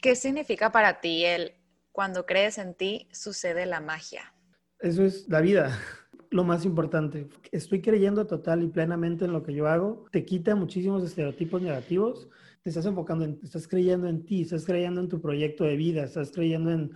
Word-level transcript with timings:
¿Qué 0.00 0.14
significa 0.14 0.70
para 0.70 1.00
ti 1.00 1.24
el 1.24 1.52
cuando 1.90 2.24
crees 2.24 2.58
en 2.58 2.74
ti 2.74 3.08
sucede 3.12 3.66
la 3.66 3.80
magia? 3.80 4.32
Eso 4.78 5.04
es 5.04 5.28
la 5.28 5.40
vida, 5.40 5.76
lo 6.30 6.44
más 6.44 6.64
importante. 6.64 7.28
Estoy 7.50 7.80
creyendo 7.82 8.26
total 8.26 8.62
y 8.62 8.68
plenamente 8.68 9.24
en 9.24 9.32
lo 9.32 9.42
que 9.42 9.52
yo 9.52 9.66
hago. 9.66 10.06
Te 10.12 10.24
quita 10.24 10.54
muchísimos 10.54 11.02
estereotipos 11.02 11.60
negativos. 11.60 12.28
Te 12.62 12.70
estás 12.70 12.86
enfocando 12.86 13.24
en, 13.24 13.40
estás 13.42 13.66
creyendo 13.66 14.08
en 14.08 14.24
ti, 14.24 14.42
estás 14.42 14.64
creyendo 14.64 15.00
en 15.00 15.08
tu 15.08 15.20
proyecto 15.20 15.64
de 15.64 15.76
vida, 15.76 16.04
estás 16.04 16.30
creyendo 16.30 16.70
en, 16.70 16.92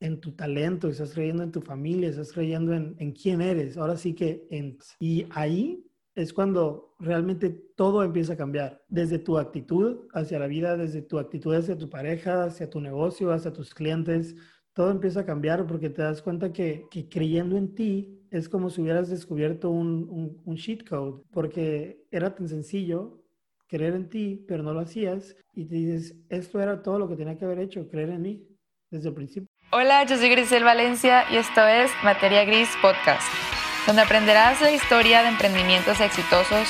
en 0.00 0.20
tu 0.20 0.32
talento, 0.32 0.88
estás 0.88 1.12
creyendo 1.12 1.44
en 1.44 1.52
tu 1.52 1.60
familia, 1.60 2.08
estás 2.08 2.32
creyendo 2.32 2.74
en, 2.74 2.96
en 2.98 3.12
quién 3.12 3.40
eres. 3.40 3.76
Ahora 3.76 3.96
sí 3.96 4.14
que 4.14 4.48
en, 4.50 4.76
y 4.98 5.26
ahí 5.30 5.84
es 6.14 6.32
cuando 6.32 6.94
realmente 6.98 7.50
todo 7.76 8.02
empieza 8.02 8.34
a 8.34 8.36
cambiar, 8.36 8.82
desde 8.88 9.18
tu 9.18 9.38
actitud 9.38 10.08
hacia 10.12 10.38
la 10.38 10.46
vida, 10.46 10.76
desde 10.76 11.02
tu 11.02 11.18
actitud 11.18 11.54
hacia 11.54 11.78
tu 11.78 11.88
pareja, 11.88 12.44
hacia 12.44 12.68
tu 12.68 12.80
negocio, 12.80 13.32
hacia 13.32 13.52
tus 13.52 13.74
clientes, 13.74 14.34
todo 14.72 14.90
empieza 14.90 15.20
a 15.20 15.26
cambiar 15.26 15.66
porque 15.66 15.90
te 15.90 16.02
das 16.02 16.22
cuenta 16.22 16.52
que, 16.52 16.86
creyendo 17.10 17.56
en 17.56 17.74
ti 17.74 18.16
es 18.30 18.48
como 18.48 18.70
si 18.70 18.80
hubieras 18.80 19.08
descubierto 19.08 19.70
un, 19.70 20.40
un, 20.44 20.56
cheat 20.56 20.88
code, 20.88 21.22
porque 21.32 22.06
era 22.10 22.34
tan 22.34 22.48
sencillo 22.48 23.20
creer 23.66 23.94
en 23.94 24.08
ti, 24.08 24.44
pero 24.46 24.62
no 24.62 24.72
lo 24.72 24.80
hacías 24.80 25.36
y 25.54 25.64
te 25.64 25.74
dices, 25.74 26.16
esto 26.28 26.60
era 26.60 26.82
todo 26.82 26.98
lo 26.98 27.08
que 27.08 27.16
tenía 27.16 27.36
que 27.36 27.44
haber 27.44 27.58
hecho, 27.58 27.88
creer 27.88 28.10
en 28.10 28.22
mí 28.22 28.48
desde 28.90 29.08
el 29.08 29.14
principio. 29.14 29.48
Hola, 29.72 30.04
yo 30.04 30.16
soy 30.16 30.28
Grisel 30.28 30.64
Valencia 30.64 31.24
y 31.30 31.36
esto 31.36 31.64
es 31.66 31.90
Materia 32.02 32.44
Gris 32.44 32.70
Podcast 32.82 33.59
donde 33.86 34.02
aprenderás 34.02 34.60
la 34.60 34.70
historia 34.70 35.22
de 35.22 35.28
emprendimientos 35.28 36.00
exitosos, 36.00 36.68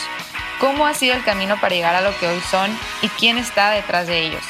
cómo 0.60 0.86
ha 0.86 0.94
sido 0.94 1.14
el 1.14 1.24
camino 1.24 1.60
para 1.60 1.74
llegar 1.74 1.94
a 1.94 2.00
lo 2.00 2.16
que 2.18 2.26
hoy 2.26 2.40
son 2.40 2.70
y 3.02 3.08
quién 3.08 3.38
está 3.38 3.70
detrás 3.70 4.06
de 4.06 4.26
ellos. 4.26 4.44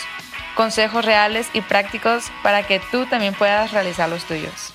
Consejos 0.55 1.05
reales 1.05 1.48
y 1.55 1.60
prácticos 1.62 2.30
para 2.42 2.66
que 2.66 2.80
tú 2.91 3.06
también 3.06 3.34
puedas 3.34 3.73
realizar 3.73 4.09
los 4.09 4.24
tuyos. 4.27 4.74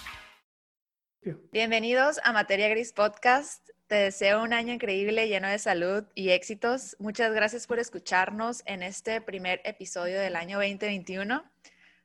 Bienvenidos 1.51 2.19
a 2.23 2.33
Materia 2.33 2.69
Gris 2.69 2.93
Podcast. 2.93 3.69
Te 3.87 3.95
deseo 3.95 4.41
un 4.41 4.53
año 4.53 4.73
increíble, 4.73 5.27
lleno 5.27 5.47
de 5.47 5.59
salud 5.59 6.05
y 6.15 6.31
éxitos. 6.31 6.95
Muchas 6.99 7.33
gracias 7.33 7.67
por 7.67 7.79
escucharnos 7.79 8.63
en 8.65 8.81
este 8.81 9.21
primer 9.21 9.61
episodio 9.63 10.19
del 10.19 10.35
año 10.35 10.57
2021. 10.57 11.43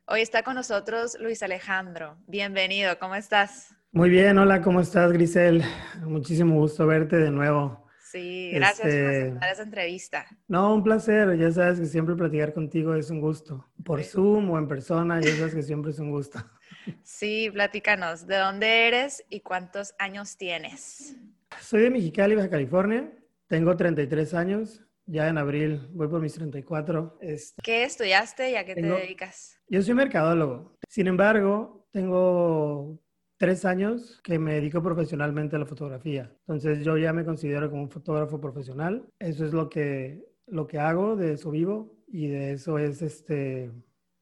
Hoy 0.06 0.20
está 0.20 0.42
con 0.42 0.56
nosotros 0.56 1.16
Luis 1.20 1.42
Alejandro. 1.42 2.18
Bienvenido, 2.26 2.98
¿cómo 2.98 3.14
estás? 3.14 3.79
Muy 3.92 4.08
bien, 4.08 4.38
hola, 4.38 4.62
¿cómo 4.62 4.80
estás, 4.80 5.10
Grisel? 5.12 5.64
Muchísimo 6.02 6.54
gusto 6.54 6.86
verte 6.86 7.16
de 7.16 7.32
nuevo. 7.32 7.88
Sí, 8.00 8.52
gracias 8.52 8.82
por 8.82 8.88
este, 8.88 9.26
aceptar 9.26 9.52
esa 9.52 9.62
entrevista. 9.64 10.26
No, 10.46 10.72
un 10.72 10.84
placer. 10.84 11.36
Ya 11.36 11.50
sabes 11.50 11.80
que 11.80 11.86
siempre 11.86 12.14
platicar 12.14 12.54
contigo 12.54 12.94
es 12.94 13.10
un 13.10 13.20
gusto. 13.20 13.68
Por 13.84 14.04
Zoom 14.04 14.48
o 14.50 14.58
en 14.58 14.68
persona, 14.68 15.20
ya 15.20 15.34
sabes 15.34 15.56
que 15.56 15.62
siempre 15.64 15.90
es 15.90 15.98
un 15.98 16.10
gusto. 16.10 16.38
Sí, 17.02 17.50
platícanos. 17.52 18.26
¿De 18.26 18.36
dónde 18.38 18.88
eres 18.88 19.22
y 19.28 19.40
cuántos 19.40 19.94
años 19.98 20.38
tienes? 20.38 21.14
Soy 21.60 21.82
de 21.82 21.90
Mexicali, 21.90 22.34
Baja 22.34 22.48
California. 22.48 23.12
Tengo 23.48 23.76
33 23.76 24.34
años. 24.34 24.82
Ya 25.04 25.28
en 25.28 25.36
abril 25.36 25.88
voy 25.92 26.08
por 26.08 26.20
mis 26.20 26.32
34. 26.32 27.18
Este, 27.20 27.60
¿Qué 27.62 27.84
estudiaste 27.84 28.52
y 28.52 28.54
a 28.54 28.64
qué 28.64 28.76
te 28.76 28.82
dedicas? 28.82 29.60
Yo 29.68 29.82
soy 29.82 29.94
mercadólogo. 29.94 30.78
Sin 30.88 31.06
embargo, 31.06 31.86
tengo 31.92 32.98
tres 33.40 33.64
años 33.64 34.20
que 34.22 34.38
me 34.38 34.52
dedico 34.52 34.82
profesionalmente 34.82 35.56
a 35.56 35.58
la 35.58 35.64
fotografía. 35.64 36.30
Entonces 36.40 36.84
yo 36.84 36.98
ya 36.98 37.14
me 37.14 37.24
considero 37.24 37.70
como 37.70 37.84
un 37.84 37.90
fotógrafo 37.90 38.38
profesional. 38.38 39.06
Eso 39.18 39.46
es 39.46 39.54
lo 39.54 39.70
que, 39.70 40.22
lo 40.46 40.66
que 40.66 40.78
hago, 40.78 41.16
de 41.16 41.32
eso 41.32 41.50
vivo 41.50 41.96
y 42.06 42.28
de 42.28 42.52
eso 42.52 42.78
es 42.78 43.00
este 43.00 43.72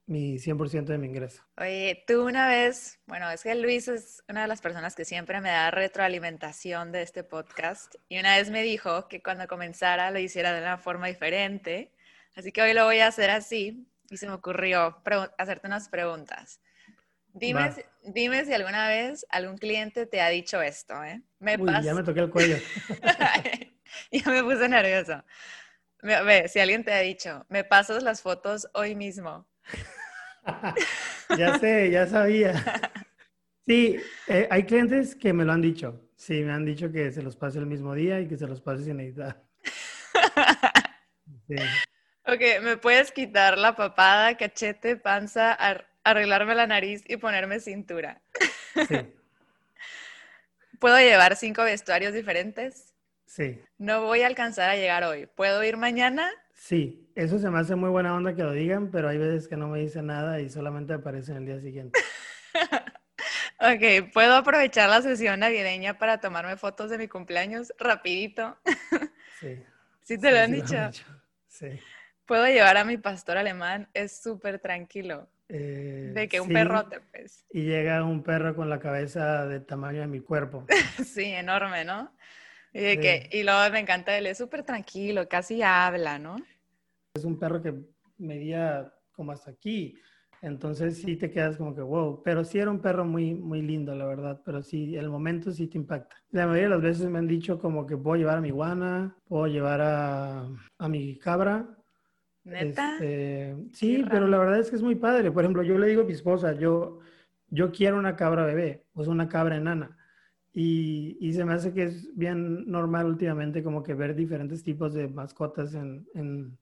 mi 0.07 0.39
100% 0.39 0.85
de 0.85 0.99
mi 0.99 1.09
ingreso. 1.09 1.43
Oye, 1.59 2.05
tú 2.07 2.27
una 2.27 2.47
vez, 2.47 3.01
bueno, 3.07 3.29
es 3.29 3.43
que 3.43 3.57
Luis 3.57 3.89
es 3.89 4.23
una 4.29 4.43
de 4.43 4.49
las 4.49 4.61
personas 4.61 4.95
que 4.95 5.05
siempre 5.05 5.41
me 5.41 5.49
da 5.49 5.73
retroalimentación 5.73 6.93
de 6.93 7.03
este 7.03 7.25
podcast 7.25 7.97
y 8.09 8.21
una 8.21 8.37
vez 8.37 8.51
me 8.51 8.63
dijo 8.63 9.09
que 9.09 9.21
cuando 9.21 9.49
comenzara 9.49 10.13
lo 10.13 10.21
hiciera 10.21 10.53
de 10.53 10.63
una 10.63 10.79
forma 10.79 11.09
diferente, 11.09 11.93
así 12.37 12.53
que 12.53 12.63
hoy 12.63 12.73
lo 12.73 12.85
voy 12.85 13.01
a 13.01 13.09
hacer 13.09 13.31
así 13.31 13.85
y 14.11 14.17
se 14.17 14.29
me 14.29 14.35
ocurrió 14.35 15.03
hacerte 15.37 15.67
unas 15.67 15.89
preguntas. 15.89 16.61
Dime, 17.39 17.75
dime 18.03 18.45
si 18.45 18.53
alguna 18.53 18.89
vez 18.89 19.27
algún 19.31 19.59
cliente 19.59 20.07
te 20.07 20.21
ha 20.21 20.29
dicho 20.29 20.61
esto, 20.61 21.03
¿eh? 21.05 21.23
Me 21.39 21.57
Uy, 21.57 21.71
ya 21.83 21.95
me 21.95 22.03
toqué 22.03 22.21
el 22.21 22.31
cuello. 22.31 22.57
ya 24.13 24.31
me 24.31 24.43
puse 24.43 24.69
nervioso. 24.69 25.25
Ve, 26.03 26.49
si 26.49 26.61
alguien 26.61 26.85
te 26.85 26.93
ha 26.93 27.01
dicho, 27.01 27.45
me 27.49 27.65
pasas 27.65 28.03
las 28.03 28.23
fotos 28.23 28.69
hoy 28.75 28.95
mismo. 28.95 29.47
ya 31.39 31.59
sé, 31.59 31.91
ya 31.91 32.07
sabía. 32.07 32.55
Sí, 33.67 33.99
eh, 34.29 34.49
hay 34.51 34.65
clientes 34.65 35.15
que 35.15 35.35
me 35.35 35.45
lo 35.45 35.53
han 35.53 35.61
dicho. 35.61 36.09
Sí, 36.17 36.43
me 36.43 36.53
han 36.53 36.65
dicho 36.65 36.91
que 36.91 37.13
se 37.13 37.21
los 37.21 37.37
pase 37.37 37.59
el 37.59 37.67
mismo 37.67 37.95
día 37.95 38.19
y 38.19 38.27
que 38.27 38.39
se 38.39 38.47
los 38.47 38.63
pase 38.63 38.85
sin 38.85 38.99
editar. 38.99 39.45
Sí. 41.47 41.57
Ok, 42.25 42.63
¿me 42.63 42.79
puedes 42.79 43.13
quitar 43.13 43.59
la 43.59 43.77
papada, 43.77 44.39
cachete, 44.39 44.97
panza, 44.97 45.53
arreglarme 46.11 46.55
la 46.55 46.67
nariz 46.67 47.03
y 47.07 47.17
ponerme 47.17 47.61
cintura. 47.61 48.21
Sí. 48.89 48.97
¿Puedo 50.79 50.99
llevar 50.99 51.37
cinco 51.37 51.65
vestuarios 51.65 52.15
diferentes? 52.15 52.95
Sí. 53.27 53.61
No 53.79 54.03
voy 54.03 54.23
a 54.23 54.27
alcanzar 54.27 54.71
a 54.71 54.77
llegar 54.77 55.05
hoy. 55.05 55.27
¿Puedo 55.27 55.63
ir 55.65 55.77
mañana? 55.77 56.31
Sí, 56.55 57.11
eso 57.15 57.39
se 57.39 57.51
me 57.51 57.59
hace 57.59 57.75
muy 57.75 57.91
buena 57.91 58.15
onda 58.15 58.35
que 58.35 58.43
lo 58.43 58.53
digan, 58.53 58.91
pero 58.91 59.09
hay 59.09 59.19
veces 59.19 59.49
que 59.49 59.57
no 59.57 59.69
me 59.69 59.81
dicen 59.81 60.07
nada 60.07 60.41
y 60.41 60.49
solamente 60.49 60.93
aparecen 60.93 61.37
el 61.37 61.47
día 61.47 61.61
siguiente. 61.61 61.99
ok, 63.61 64.13
¿puedo 64.13 64.35
aprovechar 64.35 64.89
la 64.89 65.03
sesión 65.03 65.41
navideña 65.41 65.99
para 65.99 66.21
tomarme 66.21 66.57
fotos 66.57 66.91
de 66.91 66.99
mi 66.99 67.09
cumpleaños 67.09 67.73
rapidito? 67.79 68.57
sí. 69.41 69.63
¿Sí 70.03 70.19
te 70.19 70.31
lo 70.31 70.39
han 70.39 70.53
dicho? 70.53 70.77
Sí. 71.49 71.79
¿Puedo 72.25 72.47
llevar 72.47 72.79
a 72.79 72.85
mi 72.85 72.97
pastor 72.97 73.37
alemán? 73.37 73.89
Es 73.93 74.23
súper 74.23 74.59
tranquilo. 74.59 75.29
Eh, 75.49 76.13
de 76.15 76.29
que 76.29 76.41
un 76.41 76.49
perrote, 76.49 77.01
pues. 77.11 77.47
Y 77.51 77.63
llega 77.63 78.05
un 78.05 78.23
perro 78.23 78.55
con 78.55 78.69
la 78.69 78.79
cabeza 78.79 79.47
del 79.47 79.65
tamaño 79.65 80.01
de 80.01 80.07
mi 80.07 80.21
cuerpo. 80.21 80.67
sí, 81.05 81.25
enorme, 81.25 81.85
¿no? 81.85 82.13
Y, 82.73 82.81
de 82.81 83.01
que, 83.01 83.31
y 83.33 83.43
luego 83.43 83.71
me 83.73 83.81
encanta, 83.81 84.17
él 84.17 84.27
es 84.27 84.37
súper 84.37 84.63
tranquilo, 84.63 85.27
casi 85.29 85.63
habla, 85.63 86.19
¿no? 86.19 86.37
Es 87.15 87.25
un 87.25 87.39
perro 87.39 87.63
que 87.63 87.75
medía 88.19 88.93
como 89.13 89.33
hasta 89.33 89.51
aquí. 89.51 89.97
Entonces 90.41 90.99
sí 90.99 91.17
te 91.17 91.31
quedas 91.31 91.57
como 91.57 91.75
que 91.75 91.81
wow, 91.81 92.23
pero 92.23 92.45
sí 92.45 92.59
era 92.59 92.71
un 92.71 92.81
perro 92.81 93.05
muy, 93.05 93.35
muy 93.35 93.61
lindo, 93.61 93.95
la 93.95 94.05
verdad, 94.05 94.41
pero 94.45 94.63
sí, 94.63 94.97
el 94.97 95.11
momento 95.11 95.51
sí 95.51 95.67
te 95.67 95.79
impacta. 95.79 96.15
La 96.31 96.47
mayoría 96.47 96.69
de 96.69 96.75
las 96.75 96.83
veces 96.83 97.11
me 97.11 97.19
han 97.19 97.27
dicho 97.27 97.59
como 97.59 97.87
que 97.87 97.97
puedo 97.97 98.17
llevar 98.17 98.39
a 98.39 98.41
mi 98.41 98.51
guana, 98.51 99.17
puedo 99.27 99.49
llevar 99.49 99.81
a, 99.81 100.49
a 100.79 100.89
mi 100.89 101.19
cabra, 101.19 101.67
¿Neta? 102.49 102.95
Este, 102.95 103.57
sí, 103.73 104.05
pero 104.11 104.27
la 104.27 104.39
verdad 104.39 104.59
es 104.59 104.71
que 104.71 104.77
es 104.77 104.83
muy 104.83 104.95
padre. 104.95 105.31
Por 105.31 105.45
ejemplo, 105.45 105.63
yo 105.63 105.79
le 105.79 105.87
digo 105.87 106.03
a 106.03 106.07
mi 106.07 106.13
esposa, 106.13 106.53
yo, 106.55 107.01
yo 107.51 107.71
quiero 107.71 107.99
una 107.99 108.17
cabra 108.17 108.47
bebé, 108.47 108.87
o 108.95 109.05
sea, 109.05 109.13
una 109.13 109.29
cabra 109.29 109.57
enana. 109.57 109.97
Y, 110.55 111.19
y, 111.21 111.35
se 111.35 111.45
me 111.45 111.53
hace 111.53 111.73
que 111.73 111.85
es 111.85 112.17
bien 112.17 112.69
normal 112.69 113.07
últimamente 113.07 113.63
como 113.63 113.83
que 113.83 113.95
ver 113.95 114.15
diferentes 114.15 114.63
tipos 114.63 114.95
de 114.95 115.09
mascotas 115.09 115.75
en... 115.75 116.07
en... 116.15 116.59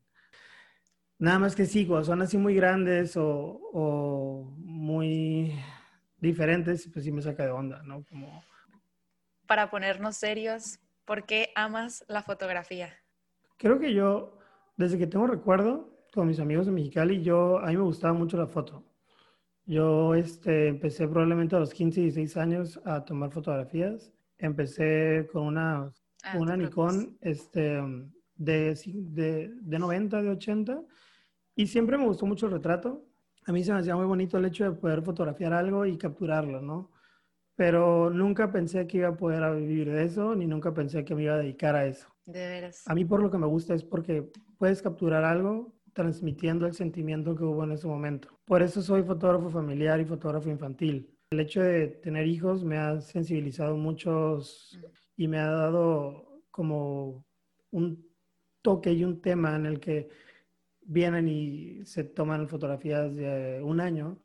Nada 1.18 1.38
más 1.38 1.56
que 1.56 1.64
sí, 1.64 1.88
son 2.02 2.20
así 2.20 2.36
muy 2.36 2.54
grandes 2.54 3.16
o, 3.16 3.58
o, 3.72 4.54
muy 4.58 5.54
diferentes, 6.18 6.90
pues 6.92 7.06
sí 7.06 7.12
me 7.12 7.22
saca 7.22 7.44
de 7.44 7.52
onda, 7.52 7.82
¿no? 7.84 8.04
Como... 8.04 8.44
Para 9.46 9.70
ponernos 9.70 10.16
serios, 10.16 10.78
¿por 11.06 11.24
qué 11.24 11.52
amas 11.54 12.04
la 12.08 12.22
fotografía? 12.22 12.92
Creo 13.56 13.78
que 13.78 13.94
yo 13.94 14.36
desde 14.76 14.98
que 14.98 15.06
tengo 15.06 15.26
recuerdo 15.26 15.96
con 16.12 16.28
mis 16.28 16.40
amigos 16.40 16.66
de 16.66 16.72
Mexicali, 16.72 17.22
yo, 17.22 17.58
a 17.58 17.66
mí 17.68 17.76
me 17.76 17.82
gustaba 17.82 18.14
mucho 18.14 18.36
la 18.36 18.46
foto. 18.46 18.84
Yo 19.64 20.14
este, 20.14 20.68
empecé 20.68 21.08
probablemente 21.08 21.56
a 21.56 21.58
los 21.58 21.74
15, 21.74 22.00
16 22.02 22.36
años 22.36 22.80
a 22.84 23.04
tomar 23.04 23.30
fotografías. 23.32 24.12
Empecé 24.38 25.28
con 25.32 25.44
una, 25.44 25.92
ah, 26.22 26.36
una 26.38 26.56
Nikon 26.56 27.18
este, 27.20 27.82
de, 28.36 28.78
de, 28.84 29.50
de 29.60 29.78
90, 29.78 30.22
de 30.22 30.30
80, 30.30 30.82
y 31.56 31.66
siempre 31.66 31.98
me 31.98 32.06
gustó 32.06 32.26
mucho 32.26 32.46
el 32.46 32.52
retrato. 32.52 33.04
A 33.46 33.52
mí 33.52 33.64
se 33.64 33.72
me 33.72 33.80
hacía 33.80 33.96
muy 33.96 34.06
bonito 34.06 34.38
el 34.38 34.44
hecho 34.44 34.64
de 34.64 34.72
poder 34.72 35.02
fotografiar 35.02 35.52
algo 35.52 35.86
y 35.86 35.96
capturarlo, 35.96 36.60
¿no? 36.60 36.92
Pero 37.54 38.10
nunca 38.10 38.52
pensé 38.52 38.86
que 38.86 38.98
iba 38.98 39.08
a 39.08 39.16
poder 39.16 39.56
vivir 39.56 39.90
de 39.90 40.04
eso, 40.04 40.34
ni 40.34 40.46
nunca 40.46 40.74
pensé 40.74 41.04
que 41.04 41.14
me 41.14 41.24
iba 41.24 41.34
a 41.34 41.38
dedicar 41.38 41.74
a 41.74 41.86
eso. 41.86 42.15
De 42.26 42.46
veras. 42.46 42.82
A 42.86 42.94
mí 42.94 43.04
por 43.04 43.22
lo 43.22 43.30
que 43.30 43.38
me 43.38 43.46
gusta 43.46 43.74
es 43.74 43.84
porque 43.84 44.30
puedes 44.58 44.82
capturar 44.82 45.24
algo 45.24 45.72
transmitiendo 45.92 46.66
el 46.66 46.74
sentimiento 46.74 47.34
que 47.34 47.44
hubo 47.44 47.64
en 47.64 47.72
ese 47.72 47.86
momento. 47.86 48.28
Por 48.44 48.62
eso 48.62 48.82
soy 48.82 49.02
fotógrafo 49.02 49.48
familiar 49.48 49.98
y 49.98 50.04
fotógrafo 50.04 50.50
infantil. 50.50 51.10
El 51.30 51.40
hecho 51.40 51.62
de 51.62 51.88
tener 51.88 52.26
hijos 52.26 52.62
me 52.64 52.76
ha 52.76 53.00
sensibilizado 53.00 53.76
mucho 53.76 54.40
y 55.16 55.26
me 55.26 55.38
ha 55.38 55.50
dado 55.50 56.42
como 56.50 57.24
un 57.70 58.06
toque 58.60 58.92
y 58.92 59.04
un 59.04 59.22
tema 59.22 59.56
en 59.56 59.64
el 59.64 59.80
que 59.80 60.10
vienen 60.82 61.28
y 61.28 61.84
se 61.86 62.04
toman 62.04 62.48
fotografías 62.48 63.14
de 63.16 63.62
un 63.62 63.80
año 63.80 64.18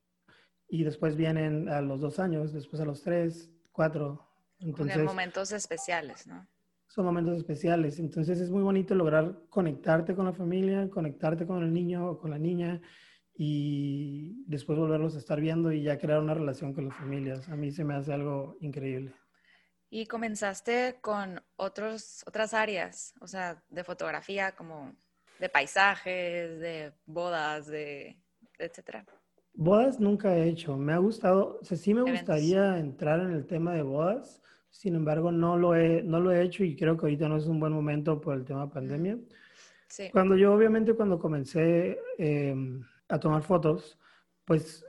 y 0.67 0.83
después 0.83 1.15
vienen 1.15 1.69
a 1.69 1.81
los 1.81 2.01
dos 2.01 2.19
años, 2.19 2.51
después 2.51 2.81
a 2.81 2.85
los 2.85 3.01
tres, 3.01 3.49
cuatro. 3.71 4.27
Entonces, 4.59 5.03
momentos 5.03 5.51
especiales, 5.51 6.27
¿no? 6.27 6.47
Son 6.91 7.05
momentos 7.05 7.37
especiales. 7.37 7.99
Entonces 7.99 8.41
es 8.41 8.49
muy 8.49 8.63
bonito 8.63 8.93
lograr 8.95 9.43
conectarte 9.49 10.13
con 10.13 10.25
la 10.25 10.33
familia, 10.33 10.89
conectarte 10.89 11.45
con 11.45 11.63
el 11.63 11.73
niño 11.73 12.05
o 12.05 12.17
con 12.17 12.31
la 12.31 12.37
niña 12.37 12.81
y 13.33 14.43
después 14.45 14.77
volverlos 14.77 15.15
a 15.15 15.19
estar 15.19 15.39
viendo 15.39 15.71
y 15.71 15.83
ya 15.83 15.97
crear 15.97 16.19
una 16.19 16.33
relación 16.33 16.73
con 16.73 16.89
las 16.89 16.97
familias. 16.97 17.47
A 17.47 17.55
mí 17.55 17.71
se 17.71 17.85
me 17.85 17.93
hace 17.93 18.11
algo 18.11 18.57
increíble. 18.59 19.13
Y 19.89 20.05
comenzaste 20.05 20.97
con 20.99 21.41
otros, 21.55 22.25
otras 22.27 22.53
áreas, 22.53 23.13
o 23.21 23.27
sea, 23.27 23.63
de 23.69 23.85
fotografía, 23.85 24.51
como 24.51 24.93
de 25.39 25.47
paisajes, 25.47 26.59
de 26.59 26.91
bodas, 27.05 27.67
de 27.67 28.17
etcétera. 28.59 29.05
Bodas 29.53 29.97
nunca 29.97 30.35
he 30.35 30.49
hecho. 30.49 30.75
Me 30.75 30.91
ha 30.91 30.97
gustado, 30.97 31.57
o 31.61 31.63
sea, 31.63 31.77
sí 31.77 31.93
me 31.93 32.01
gustaría 32.01 32.77
entrar 32.79 33.21
en 33.21 33.31
el 33.31 33.47
tema 33.47 33.75
de 33.75 33.81
bodas. 33.81 34.40
Sin 34.71 34.95
embargo, 34.95 35.31
no 35.31 35.57
lo, 35.57 35.75
he, 35.75 36.01
no 36.01 36.19
lo 36.19 36.31
he 36.31 36.41
hecho 36.41 36.63
y 36.63 36.75
creo 36.75 36.97
que 36.97 37.05
ahorita 37.05 37.27
no 37.27 37.37
es 37.37 37.45
un 37.45 37.59
buen 37.59 37.73
momento 37.73 38.19
por 38.19 38.35
el 38.35 38.45
tema 38.45 38.65
de 38.65 38.71
pandemia. 38.71 39.19
Sí. 39.87 40.09
Cuando 40.11 40.35
yo, 40.35 40.53
obviamente, 40.53 40.93
cuando 40.93 41.19
comencé 41.19 41.99
em, 42.17 42.81
a 43.09 43.19
tomar 43.19 43.43
fotos, 43.43 43.99
pues 44.45 44.83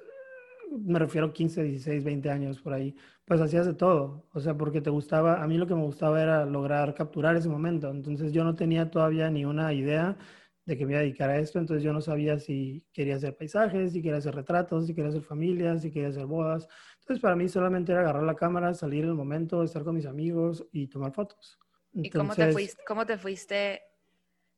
me 0.71 0.99
refiero 0.99 1.27
a 1.27 1.33
15, 1.33 1.63
16, 1.65 2.05
20 2.05 2.31
años 2.31 2.61
por 2.61 2.73
ahí, 2.73 2.97
pues 3.25 3.41
hacías 3.41 3.67
de 3.67 3.75
todo. 3.75 4.25
O 4.33 4.41
sea, 4.41 4.57
porque 4.57 4.81
te 4.81 4.91
gustaba, 4.91 5.43
a 5.43 5.47
mí 5.47 5.59
lo 5.59 5.67
que 5.67 5.75
me 5.75 5.83
gustaba 5.83 6.23
era 6.23 6.47
lograr 6.47 6.95
capturar 6.95 7.37
ese 7.37 7.49
momento. 7.49 7.91
Entonces 7.91 8.33
yo 8.33 8.45
no 8.45 8.55
tenía 8.55 8.91
todavía 8.91 9.31
ni 9.31 9.45
una 9.45 9.73
idea 9.73 10.17
de 10.65 10.77
que 10.77 10.87
me 10.87 10.93
iba 10.93 11.01
a 11.01 11.03
dedicar 11.03 11.29
a 11.31 11.39
esto, 11.39 11.59
entonces 11.59 11.83
yo 11.83 11.93
no 11.93 12.01
sabía 12.01 12.39
si 12.39 12.85
quería 12.93 13.17
hacer 13.17 13.37
paisajes, 13.37 13.93
si 13.93 14.03
quería 14.03 14.19
hacer 14.19 14.35
retratos, 14.35 14.87
si 14.87 14.95
quería 14.95 15.11
hacer 15.11 15.23
familias, 15.23 15.83
si 15.83 15.91
quería 15.91 16.09
hacer 16.09 16.27
bodas. 16.27 16.69
Entonces 17.01 17.21
para 17.21 17.35
mí 17.35 17.49
solamente 17.49 17.93
era 17.93 18.03
agarrar 18.03 18.23
la 18.23 18.37
cámara, 18.37 18.73
salir 18.75 19.03
en 19.05 19.11
el 19.11 19.17
momento, 19.17 19.63
estar 19.63 19.83
con 19.83 19.97
mis 19.97 20.07
amigos 20.07 20.65
y 20.71 20.87
tomar 20.87 21.13
fotos. 21.13 21.59
¿Y 21.93 22.11
cómo 22.11 22.35
te 22.35 22.53
fuiste, 22.53 22.83
cómo 22.87 23.05
te 23.05 23.19
fuiste 23.19 23.83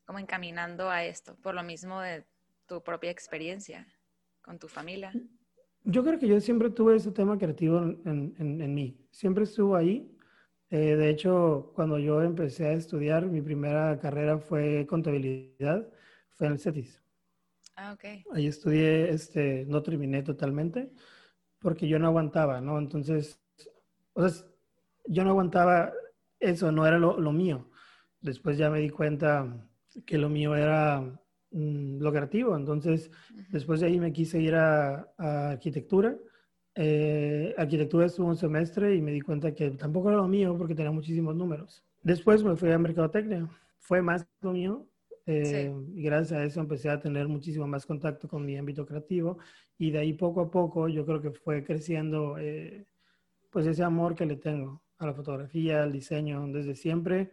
como 0.04 0.18
encaminando 0.18 0.90
a 0.90 1.04
esto? 1.04 1.36
Por 1.36 1.54
lo 1.54 1.62
mismo 1.62 2.00
de 2.00 2.24
tu 2.66 2.82
propia 2.82 3.10
experiencia 3.10 3.86
con 4.42 4.58
tu 4.58 4.68
familia. 4.68 5.12
Yo 5.84 6.04
creo 6.04 6.18
que 6.18 6.28
yo 6.28 6.40
siempre 6.40 6.70
tuve 6.70 6.96
ese 6.96 7.12
tema 7.12 7.38
creativo 7.38 7.78
en, 7.78 8.34
en, 8.38 8.60
en 8.60 8.74
mí. 8.74 9.06
Siempre 9.10 9.44
estuvo 9.44 9.74
ahí. 9.74 10.13
Eh, 10.74 10.96
de 10.96 11.08
hecho, 11.08 11.70
cuando 11.76 12.00
yo 12.00 12.20
empecé 12.20 12.66
a 12.66 12.72
estudiar, 12.72 13.26
mi 13.26 13.40
primera 13.40 13.96
carrera 14.00 14.38
fue 14.38 14.84
contabilidad 14.88 15.88
fue 16.30 16.48
en 16.48 16.54
el 16.54 16.58
CETIS. 16.58 17.00
Ah, 17.76 17.92
ok. 17.92 18.04
Ahí 18.32 18.48
estudié, 18.48 19.08
este, 19.10 19.66
no 19.66 19.84
terminé 19.84 20.24
totalmente 20.24 20.90
porque 21.60 21.86
yo 21.86 22.00
no 22.00 22.08
aguantaba, 22.08 22.60
¿no? 22.60 22.76
Entonces, 22.80 23.40
o 24.14 24.28
sea, 24.28 24.44
yo 25.06 25.22
no 25.22 25.30
aguantaba 25.30 25.92
eso, 26.40 26.72
no 26.72 26.88
era 26.88 26.98
lo, 26.98 27.32
mío. 27.32 27.70
Después 28.20 28.58
ya 28.58 28.68
me 28.68 28.80
di 28.80 28.90
cuenta 28.90 29.68
que 30.04 30.18
lo 30.18 30.28
mío 30.28 30.56
era 30.56 31.02
mm, 31.52 32.00
lo 32.00 32.10
creativo. 32.10 32.56
Entonces, 32.56 33.12
después 33.50 33.78
de 33.78 33.86
ahí 33.86 34.00
me 34.00 34.12
quise 34.12 34.40
ir 34.40 34.56
a, 34.56 35.08
arquitectura. 35.52 36.16
Eh, 36.76 37.54
arquitectura 37.56 38.06
estuvo 38.06 38.28
un 38.28 38.36
semestre 38.36 38.94
y 38.94 39.00
me 39.00 39.12
di 39.12 39.20
cuenta 39.20 39.54
que 39.54 39.70
tampoco 39.70 40.08
era 40.08 40.18
lo 40.18 40.28
mío 40.28 40.56
porque 40.58 40.74
tenía 40.74 40.90
muchísimos 40.90 41.34
números. 41.36 41.84
Después 42.02 42.42
me 42.42 42.56
fui 42.56 42.70
a 42.70 42.78
mercadotecnia. 42.78 43.48
Fue 43.78 44.02
más 44.02 44.26
lo 44.40 44.52
mío, 44.52 44.88
eh, 45.26 45.74
y 45.94 46.02
gracias 46.02 46.38
a 46.38 46.44
eso 46.44 46.60
empecé 46.60 46.90
a 46.90 47.00
tener 47.00 47.28
muchísimo 47.28 47.66
más 47.66 47.86
contacto 47.86 48.28
con 48.28 48.44
mi 48.44 48.58
ámbito 48.58 48.84
creativo 48.84 49.38
y 49.78 49.90
de 49.90 49.98
ahí 49.98 50.12
poco 50.12 50.42
a 50.42 50.50
poco 50.50 50.86
yo 50.88 51.06
creo 51.06 51.22
que 51.22 51.30
fue 51.30 51.64
creciendo 51.64 52.36
eh, 52.38 52.86
pues 53.48 53.66
ese 53.66 53.82
amor 53.82 54.14
que 54.14 54.26
le 54.26 54.36
tengo 54.36 54.82
a 54.98 55.06
la 55.06 55.14
fotografía, 55.14 55.82
al 55.82 55.92
diseño. 55.92 56.46
Desde 56.48 56.74
siempre 56.74 57.30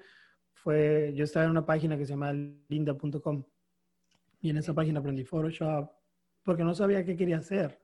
fue, 0.54 1.14
yo 1.16 1.26
estaba 1.26 1.46
en 1.46 1.52
una 1.52 1.66
página 1.66 1.98
que 1.98 2.06
se 2.06 2.14
llama 2.14 2.32
linda.com 2.70 3.44
y 4.42 4.50
en 4.50 4.58
esa 4.58 4.74
página 4.74 5.00
aprendí 5.00 5.26
Photoshop 5.26 5.92
porque 6.44 6.64
no 6.64 6.74
sabía 6.74 7.04
qué 7.04 7.16
quería 7.18 7.38
hacer. 7.38 7.78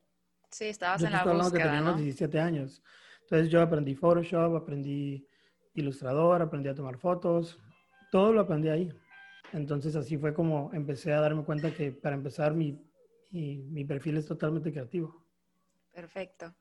Sí, 0.52 0.66
estabas 0.66 1.04
en 1.04 1.12
la 1.12 1.24
búsqueda, 1.24 1.52
que 1.52 1.60
tenía 1.60 1.82
unos 1.82 1.98
17 1.98 2.40
años. 2.40 2.82
Entonces 3.22 3.50
yo 3.50 3.62
aprendí 3.62 3.94
Photoshop, 3.94 4.56
aprendí 4.56 5.28
ilustrador, 5.74 6.42
aprendí 6.42 6.70
a 6.70 6.76
tomar 6.76 6.98
fotos, 6.98 7.60
todo 8.12 8.32
lo 8.32 8.42
aprendí 8.42 8.70
ahí. 8.70 8.90
Entonces 9.54 9.96
así 9.96 10.18
fue 10.18 10.34
como 10.34 10.72
empecé 10.74 11.14
a 11.14 11.22
darme 11.22 11.44
cuenta 11.44 11.74
que 11.74 11.92
para 11.92 12.16
empezar 12.16 12.54
mi, 12.54 12.82
mi, 13.32 13.86
perfil 13.86 14.18
es 14.18 14.26
totalmente 14.26 14.72
creativo. 14.72 15.26
Perfecto. 15.94 16.54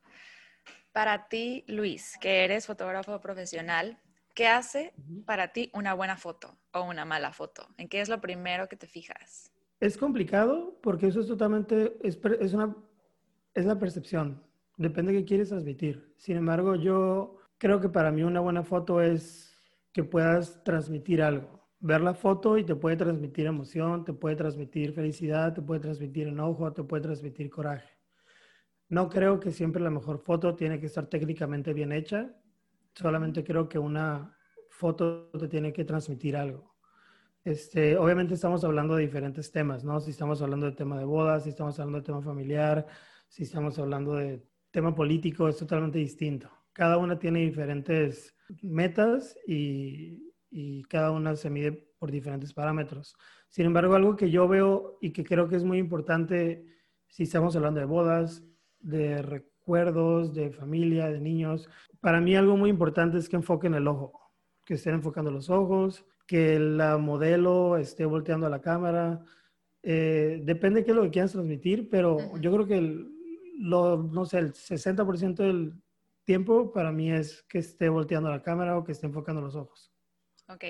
Para 0.93 1.29
ti, 1.29 1.65
Luis, 1.69 2.17
que 2.21 2.45
eres 2.45 2.67
fotógrafo 2.67 3.21
profesional, 3.21 3.99
¿qué 4.35 4.49
hace 4.49 4.95
para 5.25 5.53
ti 5.53 5.71
una 5.75 5.95
buena 5.95 6.17
foto 6.17 6.59
o 6.73 6.83
una 6.83 7.05
mala 7.05 7.33
foto? 7.33 7.69
¿En 7.77 7.89
qué 7.89 8.01
es 8.01 8.09
lo 8.09 8.21
primero 8.21 8.69
que 8.69 8.77
te 8.77 8.87
fijas? 8.87 9.53
Es 9.79 9.99
complicado 9.99 10.79
porque 10.83 11.07
eso 11.09 11.21
es 11.21 11.27
totalmente, 11.27 11.97
es, 12.03 12.19
es 12.41 12.55
una, 12.55 12.75
es 13.57 13.67
la 13.67 13.79
percepción. 13.79 14.43
Depende 14.77 15.13
de 15.13 15.21
qué 15.21 15.25
quieres 15.25 15.49
transmitir. 15.49 16.15
Sin 16.17 16.37
embargo, 16.37 16.77
yo 16.77 17.39
creo 17.59 17.81
que 17.81 17.89
para 17.89 18.13
mí 18.13 18.23
una 18.23 18.41
buena 18.41 18.63
foto 18.63 19.01
es 19.01 19.53
que 19.93 20.05
puedas 20.05 20.63
transmitir 20.63 21.23
algo 21.23 21.57
ver 21.81 22.01
la 22.01 22.15
foto 22.15 22.59
y 22.59 22.65
te 22.65 22.75
puede 22.75 22.97
transmitir 22.97 23.47
emoción, 23.47 24.05
te 24.05 24.13
puede 24.13 24.37
transmitir 24.37 24.93
felicidad, 24.93 25.55
te 25.55 25.63
puede 25.63 25.81
transmitir 25.81 26.29
enojo, 26.29 26.73
te 26.73 26.83
puede 26.83 27.03
transmitir 27.03 27.51
coraje. 27.51 27.89
No 28.89 29.09
creo 29.09 29.41
que 29.41 29.51
siempre 29.53 29.83
la 29.83 29.91
mejor 29.91 30.19
foto 30.19 30.55
tiene 30.55 30.81
que 30.81 30.87
estar 30.87 31.07
técnicamente 31.07 31.73
bien 31.73 31.93
hecha, 31.93 32.35
solamente 32.95 33.45
creo 33.45 33.69
que 33.69 33.79
una 33.79 34.37
foto 34.71 35.31
te 35.31 35.49
tiene 35.49 35.73
que 35.73 35.85
transmitir 35.85 36.37
algo. 36.37 36.75
Este, 37.45 37.97
obviamente 37.97 38.35
estamos 38.35 38.65
hablando 38.65 38.97
de 38.97 39.03
diferentes 39.03 39.53
temas, 39.53 39.85
¿no? 39.85 40.01
Si 40.01 40.11
estamos 40.11 40.43
hablando 40.43 40.67
de 40.67 40.73
tema 40.73 40.99
de 40.99 41.05
bodas, 41.05 41.45
si 41.45 41.51
estamos 41.51 41.79
hablando 41.79 41.99
de 41.99 42.05
tema 42.05 42.21
familiar, 42.21 42.87
si 43.29 43.43
estamos 43.43 43.79
hablando 43.79 44.15
de 44.15 44.43
tema 44.71 44.95
político, 44.95 45.49
es 45.49 45.57
totalmente 45.57 45.99
distinto. 45.99 46.51
Cada 46.73 46.99
una 46.99 47.19
tiene 47.19 47.41
diferentes 47.41 48.37
metas 48.63 49.37
y, 49.47 50.33
y 50.51 50.83
cada 50.85 51.11
una 51.11 51.37
se 51.37 51.51
mide 51.51 51.73
por 51.99 52.11
diferentes 52.11 52.53
parámetros. 52.53 53.17
Sin 53.49 53.67
embargo, 53.67 53.95
algo 53.95 54.17
que 54.17 54.31
yo 54.31 54.47
veo 54.49 54.99
y 55.01 55.13
que 55.13 55.25
creo 55.25 55.49
que 55.49 55.57
es 55.57 55.65
muy 55.65 55.79
importante 55.79 56.67
si 57.09 57.25
estamos 57.25 57.57
hablando 57.57 57.81
de 57.81 57.87
bodas, 57.87 58.45
de 58.81 59.23
recuerdos, 59.23 60.35
de 60.35 60.51
familia, 60.51 61.09
de 61.09 61.21
niños, 61.21 61.69
para 62.01 62.21
mí 62.21 62.37
algo 62.37 62.57
muy 62.57 62.71
importante 62.71 63.19
es 63.19 63.29
que 63.29 63.37
enfoquen 63.37 63.75
el 63.75 63.89
ojo, 63.89 64.33
que 64.65 64.75
estén 64.75 64.95
enfocando 64.95 65.31
los 65.31 65.51
ojos, 65.51 66.05
que 66.27 66.59
la 66.59 66.99
modelo 66.99 67.77
esté 67.77 68.05
volteando 68.05 68.47
a 68.47 68.51
la 68.51 68.61
cámara. 68.61 69.25
Eh, 69.83 70.41
depende 70.45 70.81
de 70.81 70.85
qué 70.85 70.91
es 70.91 70.97
lo 70.97 71.03
que 71.05 71.11
quieras 71.11 71.33
transmitir, 71.33 71.89
pero 71.89 72.19
yo 72.41 72.53
creo 72.53 72.67
que 72.67 72.79
el, 72.79 73.16
lo, 73.59 73.99
no 73.99 74.27
sé, 74.27 74.39
el 74.39 74.53
60% 74.53 75.43
del 75.43 75.75
tiempo 76.25 76.73
para 76.73 76.93
mí 76.93 77.11
es 77.11 77.43
que 77.45 77.59
esté 77.59 77.89
volteando 77.89 78.31
la 78.31 78.43
cámara 78.43 78.77
o 78.77 78.85
que 78.85 78.93
esté 78.93 79.07
enfocando 79.07 79.41
los 79.41 79.55
ojos. 79.55 79.93
Ok. 80.49 80.65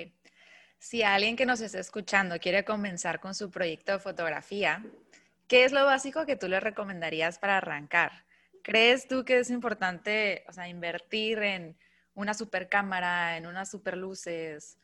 Si 0.79 1.01
alguien 1.01 1.35
que 1.35 1.45
nos 1.45 1.59
está 1.61 1.79
escuchando 1.79 2.37
quiere 2.39 2.63
comenzar 2.63 3.19
con 3.19 3.33
su 3.33 3.49
proyecto 3.49 3.93
de 3.93 3.99
fotografía, 3.99 4.85
¿qué 5.47 5.65
es 5.65 5.71
lo 5.71 5.83
básico 5.85 6.25
que 6.25 6.35
tú 6.35 6.47
le 6.47 6.59
recomendarías 6.59 7.39
para 7.39 7.57
arrancar? 7.57 8.25
¿Crees 8.63 9.07
tú 9.07 9.25
que 9.25 9.39
es 9.39 9.49
importante, 9.49 10.43
o 10.47 10.53
sea, 10.53 10.67
invertir 10.67 11.39
en 11.39 11.77
una 12.13 12.33
super 12.33 12.69
cámara, 12.69 13.37
en 13.37 13.47
unas 13.47 13.71
super 13.71 13.97
luces, 13.97 14.77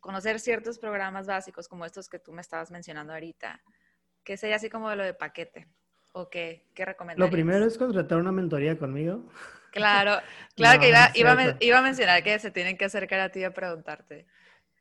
conocer 0.00 0.38
ciertos 0.38 0.78
programas 0.78 1.26
básicos 1.26 1.66
como 1.66 1.84
estos 1.84 2.08
que 2.08 2.18
tú 2.18 2.32
me 2.32 2.40
estabas 2.40 2.70
mencionando 2.70 3.12
ahorita? 3.12 3.60
¿Qué 4.22 4.36
sería 4.36 4.56
así 4.56 4.70
como 4.70 4.94
lo 4.94 5.02
de 5.02 5.14
paquete? 5.14 5.66
¿O 6.12 6.28
qué, 6.28 6.66
qué 6.74 6.84
recomendarías? 6.84 7.26
Lo 7.26 7.32
primero 7.32 7.64
es 7.64 7.78
contratar 7.78 8.18
una 8.18 8.32
mentoría 8.32 8.78
conmigo. 8.78 9.24
Claro, 9.72 10.18
claro 10.56 10.80
que 10.80 10.90
iba, 10.90 11.10
iba, 11.60 11.78
a 11.78 11.82
mencionar 11.82 12.22
que 12.22 12.38
se 12.38 12.50
tienen 12.50 12.76
que 12.76 12.84
acercar 12.84 13.20
a 13.20 13.30
ti 13.30 13.42
a 13.44 13.52
preguntarte. 13.52 14.26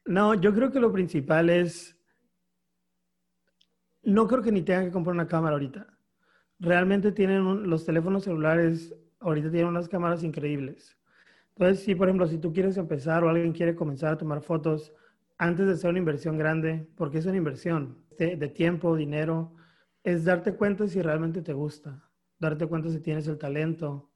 No, 0.06 0.34
yo 0.34 0.54
creo 0.54 0.72
que 0.72 0.80
lo 0.80 0.92
principal 0.92 1.50
es, 1.50 1.96
no 4.04 4.28
creo 4.28 4.42
que 4.42 4.52
ni 4.52 4.62
tengan 4.62 4.86
que 4.86 4.92
comprar 4.92 5.14
una 5.14 5.28
cámara 5.28 5.54
ahorita. 5.54 5.88
Realmente 6.60 7.12
tienen 7.12 7.70
los 7.70 7.86
teléfonos 7.86 8.24
celulares, 8.26 8.94
ahorita 9.20 9.50
tienen 9.50 9.70
unas 9.70 9.88
cámaras 9.88 10.24
increíbles. 10.24 10.98
Entonces, 11.56 11.84
si 11.86 11.96
por 11.96 12.08
ejemplo, 12.08 12.28
si 12.28 12.38
tú 12.38 12.52
quieres 12.52 12.78
empezar 12.78 13.24
o 13.24 13.30
alguien 13.30 13.54
quiere 13.54 13.76
comenzar 13.76 14.14
a 14.14 14.18
tomar 14.18 14.42
fotos 14.42 14.92
antes 15.38 15.66
de 15.66 15.74
hacer 15.74 15.90
una 15.90 16.00
inversión 16.00 16.38
grande, 16.38 16.88
porque 16.98 17.20
es 17.20 17.26
una 17.26 17.38
inversión 17.38 18.04
de, 18.18 18.36
de 18.36 18.48
tiempo, 18.50 18.96
dinero, 18.96 19.54
es 20.04 20.26
darte 20.26 20.54
cuenta 20.56 20.88
si 20.88 21.02
realmente 21.02 21.42
te 21.42 21.54
gusta, 21.54 22.10
darte 22.40 22.68
cuenta 22.68 22.90
si 22.90 23.00
tienes 23.00 23.28
el 23.28 23.38
talento, 23.38 24.12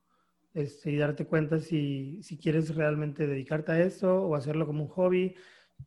este, 0.54 0.92
y 0.92 0.98
darte 0.98 1.26
cuenta 1.26 1.60
si, 1.60 2.24
si, 2.24 2.38
quieres 2.38 2.74
realmente 2.74 3.28
dedicarte 3.28 3.74
a 3.74 3.82
eso 3.82 4.24
o 4.24 4.36
hacerlo 4.36 4.66
como 4.66 4.84
un 4.84 4.90
hobby. 4.90 5.36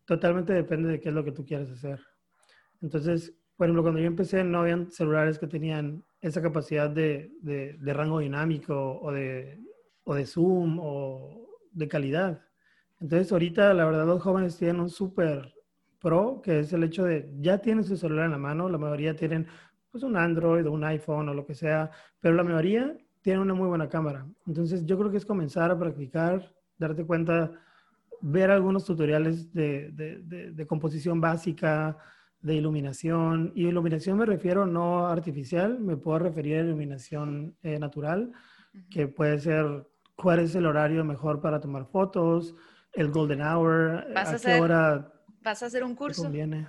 Totalmente 0.05 0.53
depende 0.53 0.91
de 0.91 1.01
qué 1.01 1.09
es 1.09 1.15
lo 1.15 1.25
que 1.25 1.33
tú 1.33 1.47
quieres 1.47 1.71
hacer. 1.71 2.01
Entonces, 2.83 3.35
por 3.57 3.67
ejemplo, 3.67 3.83
cuando 3.83 4.01
yo 4.01 4.07
empecé 4.07 4.45
no 4.45 4.61
habían 4.61 4.91
celulares 4.91 5.39
que 5.39 5.47
tenían 5.47 6.05
esa 6.21 6.43
capacidad 6.43 6.91
de, 6.91 7.33
de, 7.41 7.93
rango 7.93 8.21
dinámico 8.21 9.01
o 9.01 9.11
de, 9.11 9.59
o 10.05 10.15
de 10.15 10.27
zoom 10.27 10.79
o 10.81 11.49
de 11.73 11.89
calidad. 11.89 12.45
Entonces 13.01 13.33
ahorita 13.33 13.73
la 13.75 13.85
verdad 13.85 14.07
los 14.07 14.23
jóvenes 14.23 14.57
tienen 14.57 14.81
un 14.81 14.91
súper 14.91 15.55
pro, 15.99 16.41
que 16.43 16.61
es 16.61 16.73
el 16.73 16.85
hecho 16.85 17.05
de 17.05 17.33
ya 17.41 17.59
tienen 17.59 17.85
su 17.85 17.97
celular 17.97 18.27
en 18.27 18.33
la 18.33 18.39
mano, 18.39 18.69
la 18.69 18.79
mayoría 18.79 19.17
tienen 19.17 19.47
pues 19.91 20.05
un 20.05 20.17
Android 20.17 20.67
o 20.67 20.73
un 20.73 20.85
iPhone 20.85 21.29
o 21.29 21.35
lo 21.35 21.47
que 21.47 21.55
sea, 21.55 21.91
pero 22.21 22.35
la 22.35 22.45
mayoría 22.45 22.97
tienen 23.23 23.43
una 23.43 23.55
muy 23.55 23.69
buena 23.69 23.89
cámara. 23.89 24.27
Entonces 24.47 24.85
yo 24.87 24.99
creo 24.99 25.11
que 25.11 25.17
es 25.17 25.27
comenzar 25.27 25.71
a 25.71 25.79
practicar, 25.79 26.55
darte 26.79 27.05
cuenta, 27.05 27.53
ver 28.21 28.51
algunos 28.51 28.85
tutoriales 28.85 29.53
de, 29.53 29.91
de, 29.93 30.53
de, 30.53 30.67
composición 30.67 31.21
básica, 31.21 31.97
de 32.41 32.55
iluminación. 32.55 33.53
Y 33.55 33.67
iluminación 33.67 34.19
me 34.19 34.27
refiero 34.27 34.67
no 34.67 35.07
artificial, 35.07 35.79
me 35.79 35.97
puedo 35.97 36.21
referir 36.21 36.59
a 36.59 36.61
iluminación 36.61 37.57
eh, 37.63 37.79
natural, 37.79 38.33
que 38.91 39.09
puede 39.09 39.39
ser 39.39 39.87
cuál 40.17 40.41
es 40.41 40.55
el 40.55 40.67
horario 40.67 41.05
mejor 41.05 41.41
para 41.41 41.61
tomar 41.61 41.87
fotos, 41.87 42.55
el 42.93 43.11
golden 43.11 43.43
hour, 43.43 44.07
¿Vas 44.15 44.29
a, 44.29 44.37
hacer, 44.37 44.61
hora 44.61 45.13
¿Vas 45.43 45.63
a 45.63 45.67
hacer 45.67 45.85
un 45.85 45.95
curso? 45.95 46.23
Conviene. 46.23 46.67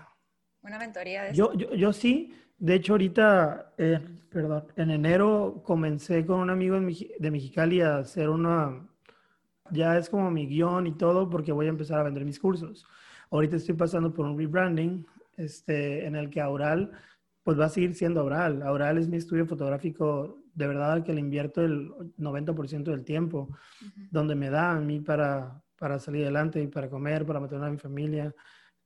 Una 0.62 0.78
mentoría 0.78 1.24
de 1.24 1.34
yo, 1.34 1.54
yo, 1.54 1.74
yo, 1.74 1.94
sí. 1.94 2.34
De 2.60 2.76
hecho, 2.76 2.94
ahorita, 2.94 3.74
eh, 3.78 4.00
perdón, 4.30 4.66
en 4.76 4.92
enero 4.92 5.62
comencé 5.64 6.26
con 6.26 6.42
un 6.42 6.50
amigo 6.50 6.78
de 6.78 7.32
Mexicali 7.32 7.80
a 7.80 8.00
hacer 8.00 8.30
una, 8.30 8.86
ya 9.72 9.98
es 9.98 10.10
como 10.10 10.30
mi 10.30 10.46
guion 10.46 10.86
y 10.86 10.92
todo, 10.92 11.30
porque 11.30 11.54
voy 11.54 11.68
a 11.68 11.70
empezar 11.70 12.00
a 12.00 12.04
vender 12.04 12.26
mis 12.26 12.38
cursos. 12.38 12.86
Ahorita 13.32 13.56
estoy 13.56 13.76
pasando 13.76 14.14
por 14.14 14.26
un 14.26 14.38
rebranding, 14.38 15.08
este, 15.38 16.06
en 16.06 16.18
el 16.18 16.30
que 16.30 16.42
Aural, 16.42 16.92
pues 17.44 17.58
va 17.58 17.66
a 17.66 17.70
seguir 17.70 17.96
siendo 17.96 18.20
Aural. 18.20 18.62
Aural 18.64 18.98
es 18.98 19.08
mi 19.08 19.16
estudio 19.16 19.46
fotográfico 19.46 20.44
de 20.54 20.68
verdad 20.68 20.92
al 20.92 21.04
que 21.06 21.14
le 21.14 21.22
invierto 21.22 21.64
el 21.64 21.90
90% 22.18 22.92
del 22.92 23.06
tiempo, 23.06 23.58
donde 24.12 24.36
me 24.36 24.50
da 24.50 24.72
a 24.72 24.82
mí 24.82 25.00
para, 25.00 25.64
para 25.78 25.98
salir 25.98 26.24
adelante 26.24 26.62
y 26.62 26.68
para 26.68 26.90
comer, 26.90 27.26
para 27.26 27.40
mantener 27.40 27.66
a 27.66 27.72
mi 27.72 27.78
familia. 27.78 28.36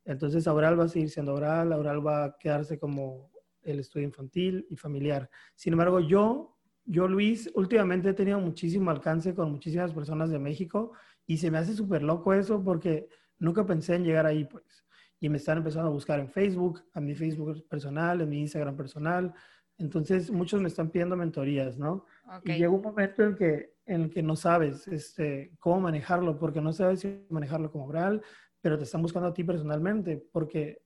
Entonces, 0.05 0.45
Aural 0.47 0.79
va 0.79 0.83
a 0.83 0.89
seguir 0.89 1.09
siendo 1.09 1.31
Aural, 1.31 1.73
Aural 1.73 2.05
va 2.05 2.25
a 2.25 2.37
quedarse 2.37 2.77
como 2.77 3.32
el 3.63 3.79
estudio 3.79 4.05
infantil 4.05 4.65
y 4.69 4.75
familiar. 4.75 5.29
Sin 5.55 5.73
embargo, 5.73 5.99
yo, 5.99 6.57
yo, 6.85 7.07
Luis, 7.07 7.49
últimamente 7.55 8.09
he 8.09 8.13
tenido 8.13 8.39
muchísimo 8.39 8.91
alcance 8.91 9.33
con 9.33 9.51
muchísimas 9.51 9.93
personas 9.93 10.29
de 10.29 10.39
México 10.39 10.93
y 11.25 11.37
se 11.37 11.49
me 11.49 11.57
hace 11.57 11.73
súper 11.73 12.03
loco 12.03 12.33
eso 12.33 12.63
porque 12.63 13.07
nunca 13.39 13.65
pensé 13.65 13.95
en 13.95 14.03
llegar 14.03 14.25
ahí, 14.25 14.45
pues. 14.45 14.85
Y 15.19 15.29
me 15.29 15.37
están 15.37 15.59
empezando 15.59 15.89
a 15.89 15.93
buscar 15.93 16.19
en 16.19 16.29
Facebook, 16.29 16.83
a 16.93 16.99
mi 16.99 17.15
Facebook 17.15 17.65
personal, 17.67 18.21
en 18.21 18.29
mi 18.29 18.41
Instagram 18.41 18.75
personal. 18.75 19.33
Entonces, 19.77 20.29
muchos 20.29 20.61
me 20.61 20.67
están 20.67 20.89
pidiendo 20.89 21.15
mentorías, 21.15 21.77
¿no? 21.77 22.05
Y 22.43 22.53
llega 22.53 22.69
un 22.69 22.81
momento 22.81 23.23
en 23.23 23.35
que, 23.35 23.73
en 23.85 24.01
el 24.03 24.09
que 24.09 24.21
no 24.21 24.35
sabes 24.35 24.87
este, 24.87 25.53
cómo 25.59 25.81
manejarlo, 25.81 26.37
porque 26.37 26.61
no 26.61 26.73
sabes 26.73 27.01
si 27.01 27.25
manejarlo 27.29 27.71
como 27.71 27.85
oral, 27.85 28.21
pero 28.61 28.77
te 28.77 28.83
están 28.83 29.01
buscando 29.01 29.29
a 29.29 29.33
ti 29.33 29.43
personalmente, 29.43 30.25
porque 30.31 30.83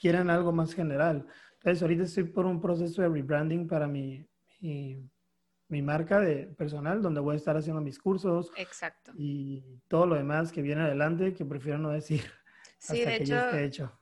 quieren 0.00 0.30
algo 0.30 0.52
más 0.52 0.74
general. 0.74 1.26
Entonces, 1.60 1.82
ahorita 1.82 2.04
estoy 2.04 2.24
por 2.24 2.46
un 2.46 2.60
proceso 2.60 3.02
de 3.02 3.08
rebranding 3.08 3.68
para 3.68 3.86
mi, 3.86 4.26
mi, 4.60 5.82
marca 5.82 6.18
de 6.18 6.46
personal, 6.46 7.02
donde 7.02 7.20
voy 7.20 7.34
a 7.34 7.36
estar 7.36 7.56
haciendo 7.56 7.82
mis 7.82 7.98
cursos. 7.98 8.50
Exacto. 8.56 9.12
Y 9.14 9.80
todo 9.86 10.06
lo 10.06 10.14
demás 10.14 10.52
que 10.52 10.62
viene 10.62 10.82
adelante, 10.82 11.34
que 11.34 11.44
prefiero 11.44 11.78
no 11.78 11.90
decir. 11.90 12.24
Sí, 12.78 13.04
de 13.04 13.16
hecho, 13.16 13.56
hecho, 13.58 14.00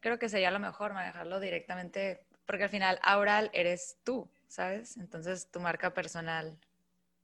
creo 0.00 0.18
que 0.18 0.28
sería 0.28 0.50
lo 0.50 0.58
mejor 0.58 0.94
manejarlo 0.94 1.38
directamente 1.38 2.26
porque 2.46 2.64
al 2.64 2.70
final 2.70 2.98
Aural 3.02 3.50
eres 3.52 3.98
tú, 4.04 4.30
¿sabes? 4.46 4.96
Entonces 4.96 5.50
tu 5.50 5.60
marca 5.60 5.94
personal, 5.94 6.58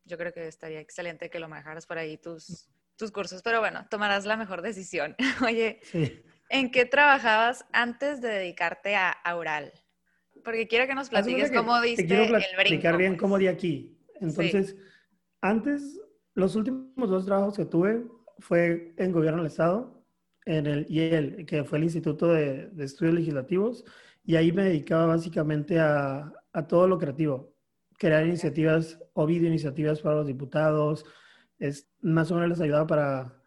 yo 0.05 0.19
creo 0.19 0.33
que 0.33 0.49
estaría 0.49 0.81
excelente 0.81 1.31
que 1.31 1.39
lo 1.39 1.49
manejaras 1.49 1.87
por 1.87 1.99
ahí 1.99 2.19
tus, 2.19 2.69
tus 2.97 3.13
cursos, 3.13 3.43
pero 3.43 3.61
bueno, 3.61 3.87
tomarás 3.89 4.27
la 4.27 4.37
mejor 4.37 4.63
decisión. 4.63 5.17
Oye, 5.47 5.81
¿en 6.53 6.71
qué 6.71 6.85
trabajabas 6.85 7.65
antes 7.73 8.21
de 8.21 8.29
dedicarte 8.29 8.95
a 8.95 9.11
Aural? 9.11 9.73
Porque 10.45 10.69
quiero 10.69 10.87
que 10.87 10.95
nos 10.95 11.09
platiques 11.09 11.51
cómo 11.51 11.81
diste 11.81 12.07
quiero 12.07 12.25
el 12.25 12.35
explicar 12.37 12.97
bien 12.97 13.13
pues. 13.13 13.21
cómo 13.21 13.39
di 13.39 13.49
aquí. 13.49 13.99
Entonces, 14.21 14.77
antes, 15.41 16.01
los 16.35 16.55
últimos 16.55 17.11
dos 17.11 17.27
trabajos 17.27 17.57
que 17.57 17.65
tuve 17.65 18.05
fue 18.39 18.95
en 18.99 19.13
gobierno 19.13 19.39
del 19.39 19.51
Estado, 19.51 20.05
en 20.45 20.67
el 20.67 20.87
IEL, 20.89 21.47
que 21.47 21.65
fue 21.65 21.79
el 21.79 21.85
Instituto 21.85 22.29
de, 22.29 22.69
de 22.69 22.85
Estudios 22.85 23.15
Legislativos, 23.15 23.85
y 24.25 24.37
ahí 24.37 24.53
me 24.53 24.65
dedicaba 24.65 25.07
básicamente 25.07 25.81
a, 25.81 26.33
a 26.53 26.67
todo 26.67 26.87
lo 26.87 26.99
creativo, 26.99 27.55
crear 27.99 28.27
iniciativas 28.27 28.99
o 29.15 29.27
video 29.27 29.49
iniciativas 29.49 30.01
para 30.01 30.17
los 30.17 30.27
diputados. 30.27 31.05
Es, 31.59 31.89
más 32.01 32.31
o 32.31 32.35
menos 32.35 32.51
les 32.51 32.61
ayudaba 32.61 32.87
para, 32.87 33.42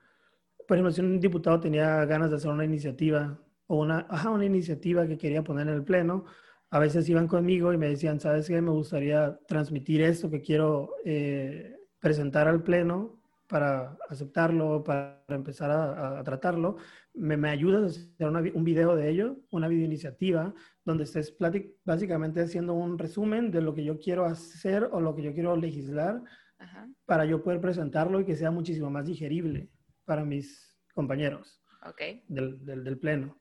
por 0.68 0.78
ejemplo, 0.78 0.92
si 0.92 1.02
un 1.02 1.20
diputado 1.20 1.60
tenía 1.60 2.06
ganas 2.06 2.30
de 2.30 2.38
hacer 2.38 2.52
una 2.52 2.66
iniciativa 2.66 3.40
o 3.68 3.80
una, 3.82 4.06
ajá, 4.10 4.30
una 4.30 4.46
iniciativa 4.46 5.08
que 5.08 5.18
quería 5.18 5.44
poner 5.44 5.68
en 5.68 5.74
el 5.74 5.84
pleno, 5.84 6.26
a 6.70 6.80
veces 6.80 7.08
iban 7.10 7.28
conmigo 7.28 7.74
y 7.74 7.78
me 7.78 7.90
decían, 7.90 8.20
¿sabes 8.20 8.48
qué? 8.48 8.62
Me 8.62 8.72
gustaría 8.72 9.40
transmitir 9.48 10.02
esto 10.02 10.30
que 10.30 10.42
quiero 10.42 10.96
eh, 11.06 11.78
presentar 12.00 12.48
al 12.48 12.64
pleno 12.64 13.22
para 13.48 13.98
aceptarlo, 14.10 14.84
para 14.84 15.24
empezar 15.30 15.70
a, 15.70 16.24
tratarlo, 16.24 16.78
me, 17.14 17.38
me, 17.38 17.50
ayudas 17.50 17.84
a 17.84 17.86
hacer 18.28 18.54
un 18.56 18.64
video 18.64 18.96
de 18.96 19.10
ello, 19.10 19.38
una 19.52 19.68
video 19.68 19.86
iniciativa, 19.86 20.54
donde 20.84 21.04
estés 21.04 21.36
básicamente 21.84 22.42
haciendo 22.42 22.74
un 22.74 22.98
resumen 22.98 23.52
de 23.52 23.62
lo 23.62 23.76
que 23.76 23.84
yo 23.84 24.00
quiero 24.00 24.26
hacer 24.26 24.90
o 24.92 25.00
lo 25.00 25.16
que 25.16 25.22
yo 25.22 25.34
quiero 25.34 25.56
legislar 25.56 26.24
para 27.06 27.26
yo 27.26 27.44
poder 27.44 27.62
presentarlo 27.62 28.20
y 28.20 28.26
que 28.26 28.36
sea 28.36 28.50
muchísimo 28.50 28.90
más 28.90 29.06
digerible 29.06 29.70
para 30.06 30.24
mis 30.24 30.78
compañeros 30.94 31.62
del, 32.28 32.64
del, 32.66 32.84
del, 32.84 32.98
pleno. 32.98 33.38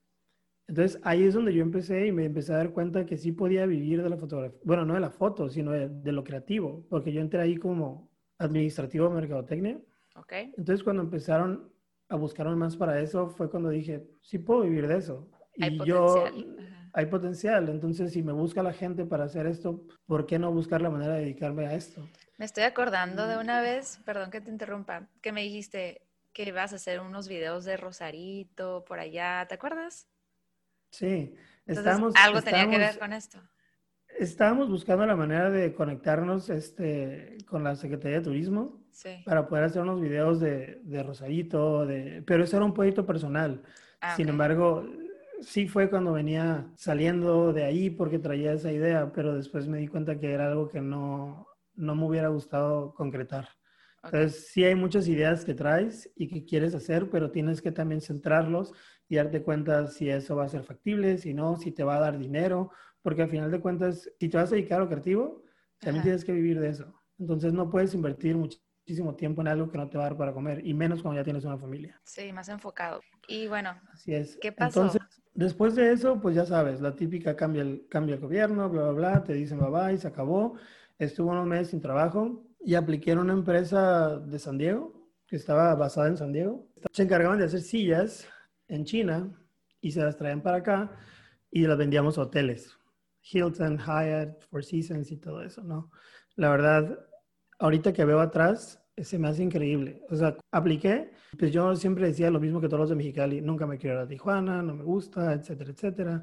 Entonces 0.66 1.00
ahí 1.04 1.24
es 1.24 1.34
donde 1.34 1.54
yo 1.54 1.62
empecé 1.62 2.06
y 2.06 2.12
me 2.12 2.24
empecé 2.24 2.52
a 2.52 2.58
dar 2.58 2.72
cuenta 2.72 3.06
que 3.06 3.16
sí 3.16 3.32
podía 3.32 3.66
vivir 3.66 4.02
de 4.02 4.08
la 4.08 4.16
fotografía, 4.16 4.58
bueno, 4.64 4.84
no 4.84 4.94
de 4.94 5.00
la 5.00 5.10
foto, 5.10 5.48
sino 5.48 5.70
de, 5.72 5.88
de 5.88 6.12
lo 6.12 6.24
creativo, 6.24 6.86
porque 6.88 7.12
yo 7.12 7.20
entré 7.20 7.40
ahí 7.40 7.56
como 7.56 8.10
administrativo 8.38 9.08
de 9.08 9.14
mercadotecnia 9.14 9.80
Okay. 10.16 10.52
Entonces, 10.56 10.82
cuando 10.82 11.02
empezaron 11.02 11.72
a 12.08 12.16
buscar 12.16 12.46
más 12.54 12.76
para 12.76 13.00
eso, 13.00 13.28
fue 13.28 13.50
cuando 13.50 13.70
dije, 13.70 14.06
sí 14.22 14.38
puedo 14.38 14.62
vivir 14.62 14.86
de 14.86 14.98
eso. 14.98 15.28
Hay 15.60 15.74
y 15.74 15.78
potencial. 15.78 16.34
yo, 16.34 16.56
hay 16.92 17.06
potencial. 17.06 17.68
Entonces, 17.68 18.12
si 18.12 18.22
me 18.22 18.32
busca 18.32 18.62
la 18.62 18.72
gente 18.72 19.04
para 19.04 19.24
hacer 19.24 19.46
esto, 19.46 19.84
¿por 20.06 20.26
qué 20.26 20.38
no 20.38 20.52
buscar 20.52 20.82
la 20.82 20.90
manera 20.90 21.14
de 21.14 21.22
dedicarme 21.22 21.66
a 21.66 21.74
esto? 21.74 22.06
Me 22.38 22.44
estoy 22.44 22.64
acordando 22.64 23.26
de 23.26 23.38
una 23.38 23.60
vez, 23.60 24.00
perdón 24.04 24.30
que 24.30 24.40
te 24.40 24.50
interrumpa, 24.50 25.08
que 25.20 25.32
me 25.32 25.42
dijiste 25.42 26.02
que 26.34 26.42
ibas 26.44 26.72
a 26.72 26.76
hacer 26.76 27.00
unos 27.00 27.28
videos 27.28 27.64
de 27.64 27.76
Rosarito 27.78 28.84
por 28.84 28.98
allá, 28.98 29.46
¿te 29.48 29.54
acuerdas? 29.54 30.08
Sí, 30.90 31.34
estamos, 31.66 32.14
algo 32.16 32.42
tenía 32.42 32.68
que 32.68 32.78
ver 32.78 32.98
con 32.98 33.12
esto. 33.12 33.40
Estábamos 34.18 34.68
buscando 34.68 35.04
la 35.06 35.16
manera 35.16 35.50
de 35.50 35.74
conectarnos 35.74 36.48
este, 36.48 37.36
con 37.46 37.64
la 37.64 37.74
Secretaría 37.74 38.18
de 38.18 38.24
Turismo 38.24 38.80
para 39.24 39.48
poder 39.48 39.64
hacer 39.64 39.82
unos 39.82 40.00
videos 40.00 40.38
de, 40.38 40.80
de 40.84 41.02
Rosarito, 41.02 41.84
de, 41.84 42.22
pero 42.26 42.44
eso 42.44 42.56
era 42.56 42.64
un 42.64 42.74
proyecto 42.74 43.04
personal. 43.04 43.62
Ah, 44.00 44.14
Sin 44.14 44.28
embargo, 44.28 44.86
sí 45.40 45.66
fue 45.66 45.90
cuando 45.90 46.12
venía 46.12 46.66
saliendo 46.76 47.52
de 47.52 47.64
ahí 47.64 47.90
porque 47.90 48.20
traía 48.20 48.52
esa 48.52 48.70
idea, 48.70 49.10
pero 49.12 49.34
después 49.34 49.66
me 49.66 49.78
di 49.78 49.88
cuenta 49.88 50.18
que 50.20 50.32
era 50.32 50.46
algo 50.46 50.68
que 50.68 50.80
no, 50.80 51.48
no 51.74 51.94
me 51.96 52.06
hubiera 52.06 52.28
gustado 52.28 52.94
concretar. 52.94 53.48
Entonces, 54.04 54.48
sí 54.48 54.64
hay 54.64 54.74
muchas 54.74 55.08
ideas 55.08 55.44
que 55.44 55.54
traes 55.54 56.10
y 56.16 56.28
que 56.28 56.44
quieres 56.44 56.74
hacer, 56.74 57.08
pero 57.10 57.30
tienes 57.30 57.62
que 57.62 57.72
también 57.72 58.00
centrarlos 58.00 58.72
y 59.08 59.16
darte 59.16 59.42
cuenta 59.42 59.86
si 59.86 60.10
eso 60.10 60.36
va 60.36 60.44
a 60.44 60.48
ser 60.48 60.62
factible, 60.64 61.18
si 61.18 61.34
no, 61.34 61.56
si 61.56 61.72
te 61.72 61.84
va 61.84 61.96
a 61.96 62.00
dar 62.00 62.18
dinero, 62.18 62.70
porque 63.02 63.22
al 63.22 63.30
final 63.30 63.50
de 63.50 63.60
cuentas, 63.60 64.10
si 64.18 64.28
te 64.28 64.36
vas 64.36 64.52
a 64.52 64.54
dedicar 64.54 64.80
a 64.80 64.84
lo 64.84 64.88
creativo, 64.88 65.42
también 65.78 66.02
tienes 66.02 66.24
que 66.24 66.32
vivir 66.32 66.60
de 66.60 66.68
eso. 66.70 66.94
Entonces, 67.18 67.52
no 67.52 67.70
puedes 67.70 67.94
invertir 67.94 68.36
muchísimo 68.36 69.14
tiempo 69.14 69.40
en 69.40 69.48
algo 69.48 69.70
que 69.70 69.78
no 69.78 69.88
te 69.88 69.96
va 69.96 70.04
a 70.04 70.08
dar 70.08 70.18
para 70.18 70.32
comer, 70.32 70.66
y 70.66 70.74
menos 70.74 71.02
cuando 71.02 71.20
ya 71.20 71.24
tienes 71.24 71.44
una 71.44 71.58
familia. 71.58 72.00
Sí, 72.04 72.32
más 72.32 72.48
enfocado. 72.48 73.00
Y 73.28 73.46
bueno, 73.46 73.70
Así 73.92 74.14
es. 74.14 74.36
¿qué 74.40 74.52
pasó? 74.52 74.82
Entonces, 74.82 75.22
después 75.34 75.74
de 75.74 75.92
eso, 75.92 76.20
pues 76.20 76.34
ya 76.34 76.44
sabes, 76.44 76.80
la 76.80 76.94
típica 76.94 77.36
cambia 77.36 77.62
el, 77.62 77.86
cambia 77.88 78.16
el 78.16 78.20
gobierno, 78.20 78.68
bla, 78.68 78.82
bla, 78.82 78.92
bla, 78.92 79.24
te 79.24 79.32
dicen 79.32 79.58
bye 79.58 79.70
bye, 79.70 79.98
se 79.98 80.08
acabó. 80.08 80.56
Estuvo 80.98 81.30
unos 81.30 81.46
meses 81.46 81.68
sin 81.70 81.80
trabajo 81.80 82.46
y 82.64 82.74
apliqué 82.74 83.12
en 83.12 83.18
una 83.18 83.34
empresa 83.34 84.18
de 84.18 84.38
San 84.38 84.56
Diego, 84.58 85.10
que 85.26 85.36
estaba 85.36 85.74
basada 85.74 86.08
en 86.08 86.16
San 86.16 86.32
Diego. 86.32 86.66
Se 86.92 87.02
encargaban 87.02 87.38
de 87.38 87.44
hacer 87.44 87.60
sillas 87.60 88.26
en 88.68 88.84
China 88.84 89.30
y 89.80 89.92
se 89.92 90.00
las 90.00 90.16
traían 90.16 90.42
para 90.42 90.58
acá 90.58 90.92
y 91.50 91.66
las 91.66 91.76
vendíamos 91.76 92.16
a 92.16 92.22
hoteles. 92.22 92.76
Hilton, 93.22 93.78
Hyatt, 93.78 94.42
Four 94.50 94.64
Seasons 94.64 95.10
y 95.10 95.16
todo 95.16 95.42
eso, 95.42 95.62
¿no? 95.62 95.90
La 96.36 96.50
verdad, 96.50 96.98
ahorita 97.58 97.92
que 97.92 98.04
veo 98.04 98.20
atrás, 98.20 98.82
se 98.96 99.18
me 99.18 99.28
hace 99.28 99.42
increíble. 99.42 100.02
O 100.10 100.16
sea, 100.16 100.36
apliqué, 100.50 101.10
pues 101.38 101.52
yo 101.52 101.74
siempre 101.76 102.06
decía 102.06 102.30
lo 102.30 102.40
mismo 102.40 102.60
que 102.60 102.68
todos 102.68 102.80
los 102.80 102.90
de 102.90 102.96
Mexicali, 102.96 103.40
nunca 103.40 103.66
me 103.66 103.78
quiero 103.78 103.96
ir 103.96 104.02
a 104.02 104.08
Tijuana, 104.08 104.62
no 104.62 104.74
me 104.74 104.84
gusta, 104.84 105.32
etcétera, 105.32 105.70
etcétera. 105.70 106.22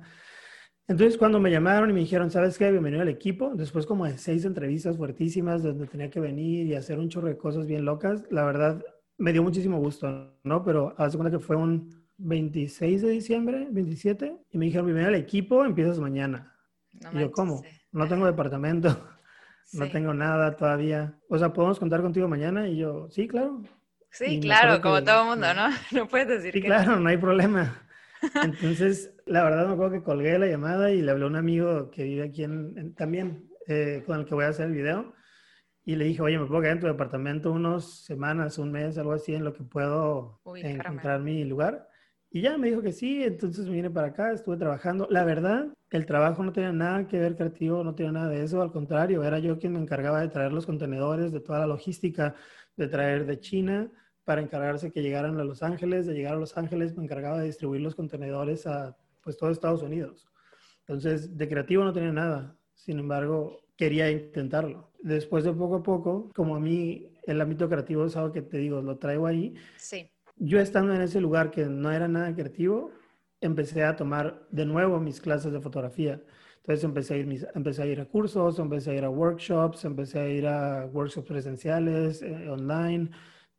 Entonces, 0.91 1.17
cuando 1.17 1.39
me 1.39 1.49
llamaron 1.49 1.89
y 1.89 1.93
me 1.93 2.01
dijeron, 2.01 2.29
¿sabes 2.29 2.57
qué? 2.57 2.69
Bienvenido 2.69 3.01
al 3.01 3.07
equipo. 3.07 3.53
Después 3.55 3.85
como 3.85 4.05
de 4.05 4.17
seis 4.17 4.43
entrevistas 4.43 4.97
fuertísimas 4.97 5.63
donde 5.63 5.87
tenía 5.87 6.09
que 6.09 6.19
venir 6.19 6.67
y 6.67 6.75
hacer 6.75 6.99
un 6.99 7.07
chorro 7.07 7.29
de 7.29 7.37
cosas 7.37 7.65
bien 7.65 7.85
locas, 7.85 8.25
la 8.29 8.43
verdad 8.43 8.83
me 9.17 9.31
dio 9.31 9.41
muchísimo 9.41 9.79
gusto, 9.79 10.37
¿no? 10.43 10.65
Pero 10.65 10.93
hace 10.97 11.15
cuenta 11.15 11.31
que 11.31 11.41
fue 11.41 11.55
un 11.55 12.05
26 12.17 13.03
de 13.03 13.09
diciembre, 13.09 13.69
27, 13.71 14.35
y 14.51 14.57
me 14.57 14.65
dijeron, 14.65 14.85
bienvenido 14.85 15.15
al 15.15 15.21
equipo, 15.21 15.63
empiezas 15.63 15.97
mañana. 15.97 16.57
y 17.13 17.19
yo, 17.19 17.31
¿cómo? 17.31 17.63
No 17.93 18.09
tengo 18.09 18.25
departamento, 18.25 18.89
no 19.71 19.89
tengo 19.89 20.13
nada 20.13 20.57
todavía. 20.57 21.17
O 21.29 21.37
sea, 21.39 21.53
¿podemos 21.53 21.79
contar 21.79 22.01
contigo 22.01 22.27
mañana? 22.27 22.67
Y 22.67 22.75
yo, 22.75 23.07
sí, 23.11 23.29
claro. 23.29 23.63
Sí, 24.09 24.41
claro, 24.41 24.81
como 24.81 25.01
todo 25.01 25.23
mundo, 25.23 25.53
¿no? 25.53 25.69
No 25.93 26.09
puedes 26.09 26.27
decir 26.27 26.51
sí, 26.51 26.61
claro, 26.61 26.99
no 26.99 27.07
hay 27.07 27.15
problema. 27.15 27.81
Entonces, 28.43 29.13
la 29.25 29.43
verdad 29.43 29.67
me 29.67 29.73
acuerdo 29.73 29.93
que 29.93 30.03
colgué 30.03 30.37
la 30.37 30.47
llamada 30.47 30.91
y 30.91 31.01
le 31.01 31.11
hablé 31.11 31.25
a 31.25 31.27
un 31.27 31.35
amigo 31.35 31.89
que 31.89 32.03
vive 32.03 32.23
aquí 32.23 32.43
en, 32.43 32.93
también, 32.95 33.49
eh, 33.67 34.03
con 34.05 34.19
el 34.19 34.25
que 34.25 34.35
voy 34.35 34.45
a 34.45 34.49
hacer 34.49 34.67
el 34.67 34.73
video. 34.73 35.13
Y 35.83 35.95
le 35.95 36.05
dije, 36.05 36.21
oye, 36.21 36.37
me 36.37 36.45
puedo 36.45 36.61
quedar 36.61 36.75
en 36.75 36.81
tu 36.81 36.87
departamento 36.87 37.51
unas 37.51 38.05
semanas, 38.05 38.59
un 38.59 38.71
mes, 38.71 38.97
algo 38.97 39.13
así, 39.13 39.33
en 39.33 39.43
lo 39.43 39.53
que 39.53 39.63
puedo 39.63 40.39
encontrar 40.55 41.21
mi 41.21 41.43
lugar. 41.43 41.87
Y 42.29 42.41
ya 42.41 42.57
me 42.57 42.69
dijo 42.69 42.81
que 42.81 42.93
sí, 42.93 43.23
entonces 43.23 43.65
me 43.65 43.73
vine 43.73 43.89
para 43.89 44.07
acá, 44.07 44.31
estuve 44.31 44.57
trabajando. 44.57 45.07
La 45.09 45.25
verdad, 45.25 45.67
el 45.89 46.05
trabajo 46.05 46.43
no 46.43 46.53
tenía 46.53 46.71
nada 46.71 47.07
que 47.07 47.19
ver 47.19 47.35
creativo, 47.35 47.83
no 47.83 47.95
tenía 47.95 48.11
nada 48.11 48.29
de 48.29 48.43
eso, 48.43 48.61
al 48.61 48.71
contrario, 48.71 49.23
era 49.23 49.39
yo 49.39 49.57
quien 49.57 49.73
me 49.73 49.79
encargaba 49.79 50.21
de 50.21 50.29
traer 50.29 50.53
los 50.53 50.65
contenedores, 50.65 51.31
de 51.31 51.41
toda 51.41 51.59
la 51.59 51.67
logística, 51.67 52.35
de 52.77 52.87
traer 52.87 53.25
de 53.25 53.39
China 53.39 53.91
para 54.23 54.41
encargarse 54.41 54.91
que 54.91 55.01
llegaran 55.01 55.39
a 55.39 55.43
Los 55.43 55.63
Ángeles, 55.63 56.05
de 56.05 56.13
llegar 56.13 56.35
a 56.35 56.39
Los 56.39 56.57
Ángeles 56.57 56.95
me 56.95 57.03
encargaba 57.03 57.39
de 57.39 57.45
distribuir 57.45 57.81
los 57.81 57.95
contenedores 57.95 58.67
a 58.67 58.97
pues 59.21 59.37
todo 59.37 59.51
Estados 59.51 59.83
Unidos. 59.83 60.27
Entonces, 60.81 61.37
de 61.37 61.47
creativo 61.47 61.83
no 61.83 61.93
tenía 61.93 62.11
nada, 62.11 62.57
sin 62.73 62.99
embargo, 62.99 63.65
quería 63.77 64.09
intentarlo. 64.09 64.91
Después 65.01 65.43
de 65.43 65.53
poco 65.53 65.75
a 65.75 65.83
poco, 65.83 66.29
como 66.35 66.55
a 66.55 66.59
mí 66.59 67.07
el 67.23 67.39
ámbito 67.39 67.69
creativo 67.69 68.05
es 68.05 68.15
algo 68.15 68.31
que 68.31 68.41
te 68.41 68.57
digo, 68.57 68.81
lo 68.81 68.97
traigo 68.97 69.27
ahí. 69.27 69.53
Sí 69.77 70.09
yo 70.43 70.59
estando 70.59 70.93
en 70.93 71.01
ese 71.01 71.21
lugar 71.21 71.51
que 71.51 71.65
no 71.65 71.91
era 71.91 72.07
nada 72.07 72.33
creativo, 72.33 72.91
empecé 73.41 73.83
a 73.83 73.95
tomar 73.95 74.47
de 74.49 74.65
nuevo 74.65 74.99
mis 74.99 75.21
clases 75.21 75.51
de 75.53 75.61
fotografía. 75.61 76.21
Entonces 76.57 76.83
empecé 76.83 77.13
a, 77.13 77.17
ir, 77.17 77.47
empecé 77.53 77.81
a 77.83 77.85
ir 77.85 78.01
a 78.01 78.05
cursos, 78.05 78.57
empecé 78.57 78.91
a 78.91 78.95
ir 78.95 79.03
a 79.03 79.09
workshops, 79.09 79.85
empecé 79.85 80.19
a 80.19 80.27
ir 80.27 80.47
a 80.47 80.85
workshops 80.87 81.27
presenciales, 81.27 82.23
eh, 82.23 82.49
online, 82.49 83.11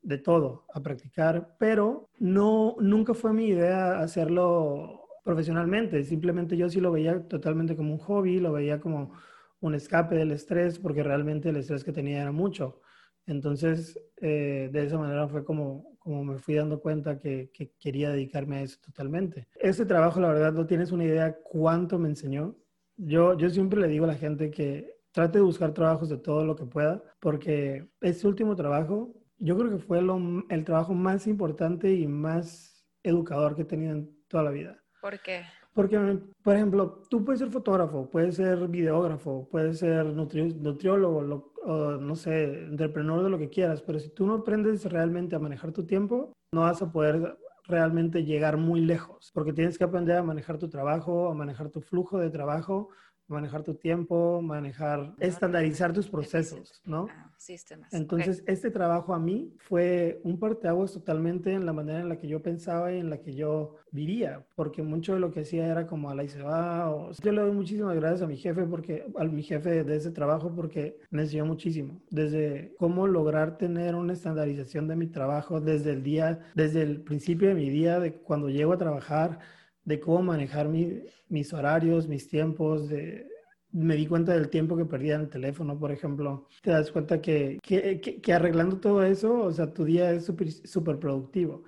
de 0.02 0.18
todo, 0.18 0.66
a 0.74 0.82
practicar, 0.82 1.56
pero 1.58 2.08
no, 2.18 2.76
nunca 2.80 3.14
fue 3.14 3.32
mi 3.32 3.46
idea 3.46 4.00
hacerlo 4.00 5.06
profesionalmente, 5.24 6.04
simplemente 6.04 6.56
yo 6.56 6.68
sí 6.68 6.80
lo 6.80 6.90
veía 6.90 7.26
totalmente 7.28 7.76
como 7.76 7.92
un 7.92 7.98
hobby, 7.98 8.40
lo 8.40 8.52
veía 8.52 8.80
como 8.80 9.12
un 9.60 9.74
escape 9.74 10.16
del 10.16 10.32
estrés, 10.32 10.78
porque 10.78 11.02
realmente 11.02 11.48
el 11.48 11.56
estrés 11.56 11.84
que 11.84 11.92
tenía 11.92 12.20
era 12.22 12.32
mucho. 12.32 12.80
Entonces, 13.26 13.98
eh, 14.16 14.68
de 14.72 14.84
esa 14.84 14.98
manera 14.98 15.28
fue 15.28 15.44
como, 15.44 15.96
como 15.98 16.24
me 16.24 16.38
fui 16.38 16.54
dando 16.54 16.80
cuenta 16.80 17.20
que, 17.20 17.52
quería 17.78 18.10
dedicarme 18.10 18.56
a 18.56 18.62
eso 18.62 18.78
totalmente. 18.84 19.46
Este 19.54 19.86
trabajo, 19.86 20.20
la 20.20 20.28
verdad, 20.28 20.52
no 20.52 20.66
tienes 20.66 20.90
una 20.90 21.04
idea 21.04 21.36
cuánto 21.36 21.98
me 21.98 22.08
enseñó. 22.08 22.56
Yo, 22.96 23.36
yo 23.38 23.48
siempre 23.50 23.80
le 23.80 23.88
digo 23.88 24.04
a 24.04 24.08
la 24.08 24.16
gente 24.16 24.50
que 24.50 24.96
trate 25.12 25.38
de 25.38 25.44
buscar 25.44 25.72
trabajos 25.72 26.08
de 26.08 26.18
todo 26.18 26.44
lo 26.44 26.56
que 26.56 26.66
pueda, 26.66 27.02
porque 27.20 27.88
este 28.00 28.26
último 28.26 28.56
trabajo, 28.56 29.14
yo 29.42 29.58
creo 29.58 29.70
que 29.70 29.78
fue 29.78 29.98
el 29.98 30.64
trabajo 30.64 30.94
más 30.94 31.26
importante 31.26 31.92
y 31.92 32.06
más 32.06 32.84
educador 33.02 33.56
que 33.56 33.62
he 33.62 33.64
tenido 33.66 33.92
en 33.92 34.16
toda 34.28 34.44
la 34.44 34.50
vida. 34.50 34.78
¿Por 35.00 35.18
qué? 35.20 35.42
Porque, 35.74 35.98
por 36.42 36.54
ejemplo, 36.54 37.02
tú 37.08 37.24
puedes 37.24 37.40
ser 37.40 37.50
fotógrafo, 37.50 38.08
puedes 38.10 38.36
ser 38.36 38.68
videógrafo, 38.68 39.48
puedes 39.50 39.78
ser 39.78 40.04
nutriólogo, 40.06 41.52
o 41.64 41.92
no 41.92 42.14
sé, 42.14 42.64
entrepreneur 42.64 43.22
de 43.22 43.30
lo 43.30 43.38
que 43.38 43.48
quieras, 43.48 43.82
pero 43.82 43.98
si 43.98 44.10
tú 44.10 44.26
no 44.26 44.34
aprendes 44.34 44.84
realmente 44.84 45.34
a 45.34 45.38
manejar 45.38 45.72
tu 45.72 45.86
tiempo, 45.86 46.32
no 46.52 46.60
vas 46.60 46.82
a 46.82 46.92
poder 46.92 47.38
realmente 47.64 48.24
llegar 48.24 48.58
muy 48.58 48.80
lejos, 48.80 49.30
porque 49.32 49.52
tienes 49.52 49.78
que 49.78 49.84
aprender 49.84 50.16
a 50.18 50.22
manejar 50.22 50.58
tu 50.58 50.68
trabajo, 50.68 51.30
a 51.30 51.34
manejar 51.34 51.70
tu 51.70 51.80
flujo 51.80 52.18
de 52.18 52.30
trabajo, 52.30 52.90
manejar 53.32 53.62
tu 53.62 53.74
tiempo, 53.74 54.40
manejar, 54.42 55.14
estandarizar 55.18 55.92
tus 55.92 56.08
procesos, 56.08 56.82
¿no? 56.84 57.08
Ah, 57.10 57.30
sistemas. 57.36 57.92
Entonces, 57.92 58.42
este 58.46 58.70
trabajo 58.70 59.14
a 59.14 59.18
mí 59.18 59.54
fue 59.58 60.20
un 60.24 60.38
parteaguas 60.38 60.92
totalmente 60.92 61.52
en 61.52 61.66
la 61.66 61.72
manera 61.72 62.00
en 62.00 62.08
la 62.08 62.18
que 62.18 62.28
yo 62.28 62.42
pensaba 62.42 62.92
y 62.92 62.98
en 62.98 63.10
la 63.10 63.18
que 63.18 63.34
yo 63.34 63.76
vivía, 63.90 64.44
porque 64.54 64.82
mucho 64.82 65.14
de 65.14 65.20
lo 65.20 65.30
que 65.30 65.40
hacía 65.40 65.66
era 65.66 65.86
como 65.86 66.10
a 66.10 66.14
la 66.14 66.24
y 66.24 66.28
se 66.28 66.42
va. 66.42 66.90
O... 66.90 67.12
Yo 67.12 67.32
le 67.32 67.40
doy 67.40 67.52
muchísimas 67.52 67.94
gracias 67.96 68.22
a 68.22 68.26
mi 68.26 68.36
jefe, 68.36 68.64
porque, 68.64 69.06
a 69.16 69.24
mi 69.24 69.42
jefe 69.42 69.84
de 69.84 69.96
ese 69.96 70.10
trabajo, 70.10 70.52
porque 70.54 70.98
me 71.10 71.22
enseñó 71.22 71.46
muchísimo. 71.46 72.00
Desde 72.10 72.74
cómo 72.78 73.06
lograr 73.06 73.58
tener 73.58 73.94
una 73.94 74.12
estandarización 74.12 74.88
de 74.88 74.96
mi 74.96 75.06
trabajo, 75.06 75.60
desde 75.60 75.90
el 75.90 76.02
día, 76.02 76.40
desde 76.54 76.82
el 76.82 77.02
principio 77.02 77.48
de 77.48 77.54
mi 77.54 77.70
día, 77.70 78.00
de 78.00 78.14
cuando 78.14 78.48
llego 78.48 78.72
a 78.72 78.78
trabajar, 78.78 79.38
de 79.84 80.00
cómo 80.00 80.22
manejar 80.22 80.68
mis 80.68 81.52
horarios, 81.52 82.08
mis 82.08 82.28
tiempos, 82.28 82.88
de, 82.88 83.26
me 83.72 83.96
di 83.96 84.06
cuenta 84.06 84.34
del 84.34 84.50
tiempo 84.50 84.76
que 84.76 84.84
perdía 84.84 85.14
en 85.14 85.22
el 85.22 85.28
teléfono, 85.28 85.78
por 85.78 85.90
ejemplo. 85.90 86.46
Te 86.62 86.70
das 86.70 86.92
cuenta 86.92 87.20
que, 87.20 87.58
que, 87.62 88.00
que, 88.00 88.32
arreglando 88.32 88.78
todo 88.78 89.02
eso, 89.02 89.40
o 89.40 89.52
sea, 89.52 89.72
tu 89.72 89.84
día 89.84 90.12
es 90.12 90.30
súper 90.64 90.98
productivo. 90.98 91.64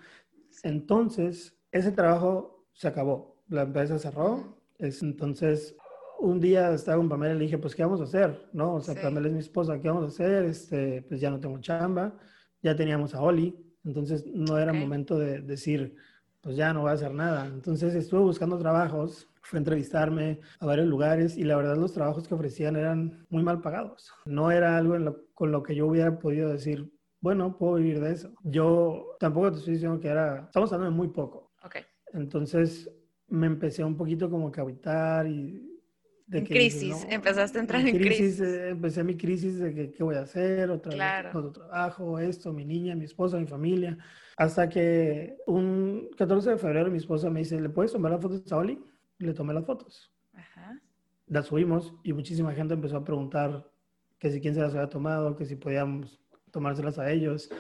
Entonces, 0.63 1.59
ese 1.73 1.93
trabajo 1.93 2.67
se 2.73 2.89
acabó. 2.89 3.43
La 3.49 3.63
empresa 3.63 3.99
cerró. 3.99 4.59
Es, 4.79 5.03
entonces, 5.03 5.77
un 6.21 6.41
día 6.41 6.73
estaba 6.75 6.99
con 6.99 7.09
Pamela 7.09 7.35
y 7.35 7.39
le 7.39 7.45
dije, 7.45 7.59
pues, 7.59 7.75
¿qué 7.75 7.83
vamos 7.83 8.01
a 8.01 8.05
hacer? 8.05 8.49
¿No? 8.53 8.75
O 8.75 8.81
sea, 8.81 9.01
Pamela 9.01 9.29
es 9.29 9.33
mi 9.33 9.41
esposa, 9.41 9.81
¿qué 9.81 9.89
vamos 9.89 10.05
a 10.05 10.09
hacer? 10.09 10.45
Este, 10.45 11.03
pues 11.03 11.21
ya 11.21 11.31
no 11.31 11.41
tengo 11.41 11.59
chamba, 11.59 12.19
ya 12.63 12.77
teníamos 12.77 13.15
a 13.15 13.23
Oli, 13.23 13.57
entonces 13.85 14.27
no 14.27 14.59
era 14.59 14.73
momento 14.73 15.19
de 15.19 15.41
decir, 15.41 15.97
pues 16.45 16.57
ya 16.57 16.75
no 16.75 16.83
voy 16.83 16.91
a 16.91 16.95
hacer 16.95 17.13
nada. 17.13 17.47
Entonces 17.47 17.95
estuve 17.95 18.21
buscando 18.21 18.59
trabajos, 18.59 19.29
fui 19.41 19.57
a 19.57 19.61
entrevistarme 19.61 20.41
a 20.61 20.67
varios 20.67 20.87
lugares 20.87 21.39
y 21.39 21.45
la 21.45 21.57
verdad 21.57 21.77
los 21.77 21.95
trabajos 21.95 22.29
que 22.29 22.35
ofrecían 22.35 22.77
eran 22.77 23.27
muy 23.31 23.43
mal 23.43 23.63
pagados. 23.63 24.13
No 24.27 24.51
era 24.51 24.77
algo 24.77 25.25
con 25.33 25.51
lo 25.51 25.63
que 25.63 25.75
yo 25.75 25.87
hubiera 25.87 26.19
podido 26.19 26.51
decir, 26.51 26.93
bueno, 27.21 27.57
puedo 27.57 27.77
vivir 27.77 28.01
de 28.01 28.13
eso. 28.13 28.35
Yo 28.43 29.17
tampoco 29.19 29.53
te 29.53 29.59
estoy 29.59 29.75
diciendo 29.75 29.99
que 29.99 30.09
era, 30.09 30.45
estamos 30.45 30.71
hablando 30.73 30.93
de 30.93 30.97
muy 30.97 31.09
poco. 31.09 31.55
Ok. 31.65 31.77
Entonces 32.13 32.91
me 33.29 33.47
empecé 33.47 33.83
un 33.83 33.97
poquito 33.97 34.29
como 34.29 34.53
a 34.55 34.61
habitar 34.61 35.27
y 35.27 35.74
en 36.31 36.47
crisis, 36.47 37.07
empezaste 37.11 37.59
a 37.59 37.61
entrar 37.61 37.87
en, 37.87 37.99
crisis. 37.99 38.41
Eh, 38.41 38.71
empecé 38.71 39.05
mi 39.05 39.17
crisis 39.17 39.59
de 39.59 39.75
que, 39.75 39.91
qué 39.91 40.03
voy 40.03 40.17
a 40.17 40.23
hacer, 40.23 40.71
otra 40.71 41.23
vez, 41.23 41.35
otro 41.35 41.53
trabajo, 41.53 42.19
esto, 42.19 42.53
mi 42.53 42.65
niña, 42.65 42.95
mi 42.95 43.05
esposa, 43.05 43.39
mi 43.39 43.47
familia. 43.47 43.99
Hasta 44.37 44.69
que 44.69 45.37
un 45.47 46.09
14 46.17 46.51
de 46.51 46.59
febrero 46.59 46.91
mi 46.91 46.99
esposa 46.99 47.31
me 47.31 47.41
dice, 47.41 47.61
¿le 47.61 47.69
puedes 47.69 47.93
tomar 47.93 48.13
las 48.13 48.21
fotos 48.21 48.51
a 48.51 48.57
Oli? 48.57 48.83
Le 49.19 49.35
tomé 49.35 49.55
las 49.55 49.65
fotos. 49.65 50.13
Ajá. 50.33 50.81
Las 51.27 51.47
subimos 51.47 51.95
y 52.03 52.13
muchísima 52.13 52.53
gente 52.53 52.75
empezó 52.75 52.97
a 52.97 53.05
preguntar 53.05 53.71
que 54.19 54.31
si 54.31 54.41
quién 54.41 54.55
se 54.55 54.61
las 54.61 54.75
había 54.75 54.89
tomado, 54.89 55.37
que 55.37 55.45
si 55.45 55.57
podíamos 55.57 56.21
tomárselas 56.51 56.99
a 56.99 57.11
ellos. 57.11 57.51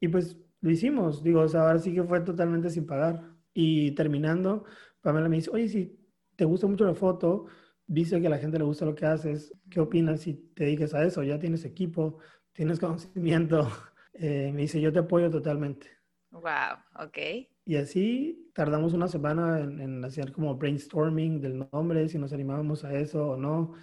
Y 0.00 0.08
pues 0.08 0.36
lo 0.60 0.70
hicimos. 0.70 1.22
Digo, 1.22 1.40
o 1.40 1.48
sea, 1.48 1.62
ahora 1.62 1.78
sí 1.78 1.92
que 1.92 2.02
fue 2.02 2.20
totalmente 2.20 2.70
sin 2.70 2.86
pagar. 2.86 3.22
Y 3.52 3.90
terminando, 3.92 4.64
Pamela 5.02 5.28
me 5.28 5.36
dice, 5.36 5.50
oye, 5.50 5.68
si 5.68 5.98
te 6.36 6.44
gusta 6.44 6.66
mucho 6.66 6.86
la 6.86 6.94
foto, 6.94 7.46
dice 7.86 8.20
que 8.20 8.26
a 8.26 8.30
la 8.30 8.38
gente 8.38 8.58
le 8.58 8.64
gusta 8.64 8.84
lo 8.84 8.94
que 8.94 9.06
haces, 9.06 9.54
¿qué 9.70 9.80
opinas 9.80 10.20
si 10.20 10.34
te 10.34 10.64
dediques 10.64 10.94
a 10.94 11.04
eso? 11.04 11.22
Ya 11.22 11.38
tienes 11.38 11.64
equipo, 11.64 12.18
tienes 12.52 12.78
conocimiento. 12.80 13.68
Eh, 14.14 14.50
me 14.52 14.62
dice, 14.62 14.80
yo 14.80 14.92
te 14.92 15.00
apoyo 15.00 15.30
totalmente. 15.30 15.86
Wow, 16.30 16.78
ok. 16.98 17.18
Y 17.64 17.76
así 17.76 18.50
tardamos 18.54 18.92
una 18.92 19.06
semana 19.06 19.60
en, 19.60 20.04
hacer 20.04 20.32
como 20.32 20.56
brainstorming 20.56 21.40
del 21.40 21.68
nombre, 21.72 22.08
si 22.08 22.18
nos 22.18 22.32
animábamos 22.32 22.84
a 22.84 22.94
eso 22.94 23.30
o 23.30 23.36
no. 23.36 23.74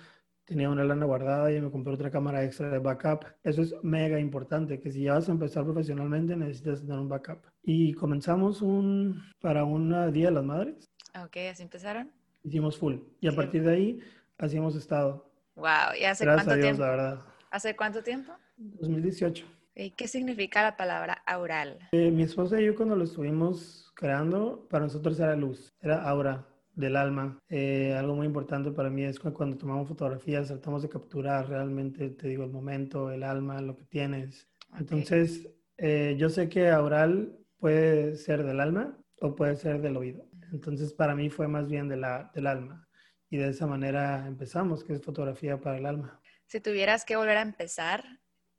Tenía 0.44 0.70
una 0.70 0.84
lana 0.84 1.06
guardada 1.06 1.52
y 1.52 1.62
me 1.62 1.70
compré 1.70 1.94
otra 1.94 2.10
cámara 2.10 2.44
extra 2.44 2.70
de 2.70 2.80
backup. 2.80 3.24
Eso 3.44 3.62
es 3.62 3.76
mega 3.84 4.20
importante, 4.20 4.80
que 4.80 4.92
si 4.92 5.04
ya 5.04 5.14
vas 5.14 5.30
a 5.30 5.32
empezar 5.32 5.64
profesionalmente 5.64 6.36
necesitas 6.36 6.82
tener 6.82 6.98
un 6.98 7.08
backup. 7.08 7.46
Y 7.62 7.94
comenzamos 7.94 8.64
un, 8.64 9.22
para 9.40 9.64
un 9.64 9.90
Día 10.12 10.26
de 10.26 10.32
las 10.32 10.44
Madres. 10.44 10.90
Ok, 11.24 11.38
así 11.52 11.62
empezaron. 11.62 12.19
Hicimos 12.44 12.78
full. 12.78 12.96
Y 13.20 13.28
a 13.28 13.32
partir 13.32 13.64
de 13.64 13.72
ahí, 13.72 14.00
así 14.38 14.58
hemos 14.58 14.76
estado. 14.76 15.32
Wow, 15.56 15.96
¿y 16.00 16.06
hace 16.06 16.26
cuánto 16.26 16.58
tiempo? 16.58 16.82
La 16.82 16.90
verdad. 16.90 17.26
¿Hace 17.52 17.76
cuánto 17.76 18.04
tiempo? 18.04 18.34
2018. 18.58 19.46
¿Y 19.76 19.92
qué 19.92 20.08
significa 20.08 20.62
la 20.62 20.76
palabra 20.76 21.24
aural? 21.26 21.80
Eh, 21.92 22.12
mi 22.12 22.24
esposa 22.24 22.60
y 22.60 22.66
yo 22.66 22.76
cuando 22.76 22.96
lo 22.96 23.06
estuvimos 23.06 23.92
creando, 23.96 24.68
para 24.70 24.86
nosotros 24.86 25.20
era 25.20 25.36
luz, 25.36 25.70
era 25.82 26.04
aura 26.04 26.46
del 26.76 26.96
alma. 26.96 27.40
Eh, 27.50 27.94
algo 27.94 28.16
muy 28.16 28.28
importante 28.28 28.72
para 28.72 28.90
mí 28.90 29.04
es 29.04 29.20
cuando 29.20 29.58
tomamos 29.58 29.88
fotografías 29.88 30.48
tratamos 30.48 30.82
de 30.82 30.90
capturar 30.90 31.48
realmente, 31.50 32.10
te 32.10 32.28
digo, 32.28 32.44
el 32.44 32.52
momento, 32.52 33.12
el 33.12 33.24
alma, 33.24 33.62
lo 33.62 33.76
que 33.76 33.86
tienes. 33.86 34.48
Entonces, 34.78 35.50
eh, 35.78 36.16
yo 36.18 36.30
sé 36.30 36.50
que 36.50 36.70
aural 36.70 37.38
puede 37.58 38.16
ser 38.16 38.44
del 38.44 38.60
alma 38.60 38.98
o 39.22 39.36
puede 39.36 39.56
ser 39.56 39.82
del 39.82 39.98
oído. 39.98 40.26
Entonces, 40.52 40.94
para 40.94 41.16
mí 41.16 41.30
fue 41.30 41.48
más 41.48 41.68
bien 41.68 41.88
de 41.88 41.98
la, 41.98 42.32
del 42.34 42.48
alma. 42.48 42.88
y 43.30 43.38
de 43.38 43.50
esa 43.50 43.68
manera 43.68 44.26
empezamos, 44.28 44.84
que 44.84 44.94
es 44.94 45.02
fotografía 45.02 45.60
para 45.60 45.78
el 45.78 45.86
alma. 45.86 46.20
Si 46.48 46.60
tuvieras 46.60 47.06
que 47.06 47.16
volver 47.16 47.38
a 47.38 47.42
empezar, 47.42 48.04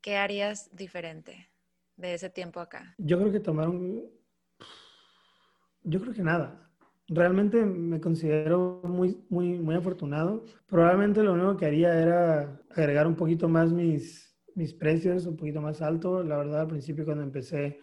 ¿qué 0.00 0.16
harías 0.16 0.74
diferente 0.74 1.50
de 1.96 2.14
ese 2.14 2.31
tiempo 2.31 2.61
acá? 2.61 2.94
Yo 2.98 3.18
creo 3.18 3.33
que 3.33 3.40
tomaron, 3.40 4.05
yo 5.83 6.00
creo 6.00 6.14
que 6.14 6.22
nada. 6.22 6.70
Realmente 7.09 7.64
me 7.64 8.00
considero 8.00 8.81
muy, 8.85 9.26
muy, 9.29 9.59
muy 9.59 9.74
afortunado. 9.74 10.44
Probablemente 10.66 11.22
lo 11.24 11.33
único 11.33 11.57
que 11.57 11.66
haría 11.66 12.00
era 12.00 12.61
agregar 12.70 13.09
un 13.09 13.16
poquito 13.16 13.48
más 13.48 13.72
mis, 13.72 14.38
mis 14.55 14.72
precios, 14.72 15.26
un 15.26 15.37
poquito 15.37 15.61
más 15.61 15.83
alto. 15.83 16.22
La 16.22 16.37
verdad, 16.37 16.61
al 16.61 16.68
principio 16.68 17.05
cuando 17.05 17.24
empecé 17.24 17.81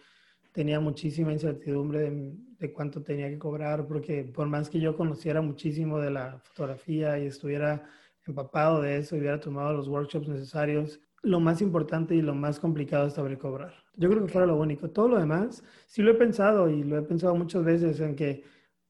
tenía 0.58 0.80
muchísima 0.80 1.32
incertidumbre 1.32 2.10
de, 2.10 2.32
de, 2.58 2.72
cuánto 2.72 3.00
tenía 3.00 3.28
que 3.28 3.38
cobrar, 3.38 3.86
porque 3.86 4.24
por 4.24 4.48
más 4.48 4.68
que 4.68 4.80
yo 4.80 4.96
conociera 4.96 5.40
muchísimo 5.40 6.00
de 6.00 6.10
la 6.10 6.40
fotografía 6.40 7.16
y 7.16 7.26
estuviera 7.26 7.84
empapado 8.26 8.82
de 8.82 8.96
eso 8.96 9.14
y 9.14 9.20
hubiera 9.20 9.38
tomado 9.38 9.72
los 9.72 9.86
workshops 9.86 10.26
necesarios, 10.26 11.00
lo 11.22 11.38
más 11.38 11.62
importante 11.62 12.16
y 12.16 12.22
lo 12.22 12.34
más 12.34 12.58
complicado 12.58 13.06
es 13.06 13.14
saber 13.14 13.38
cobrar. 13.38 13.72
Yo 13.94 14.10
creo 14.10 14.26
que 14.26 14.32
fuera 14.32 14.48
lo 14.48 14.56
único. 14.56 14.90
Todo 14.90 15.06
lo 15.06 15.18
demás, 15.20 15.62
sí 15.86 16.02
lo 16.02 16.10
he 16.10 16.14
pensado 16.14 16.68
y 16.68 16.82
lo 16.82 16.98
he 16.98 17.02
pensado 17.02 17.36
muchas 17.36 17.64
veces 17.64 18.00
en 18.00 18.16
que 18.16 18.42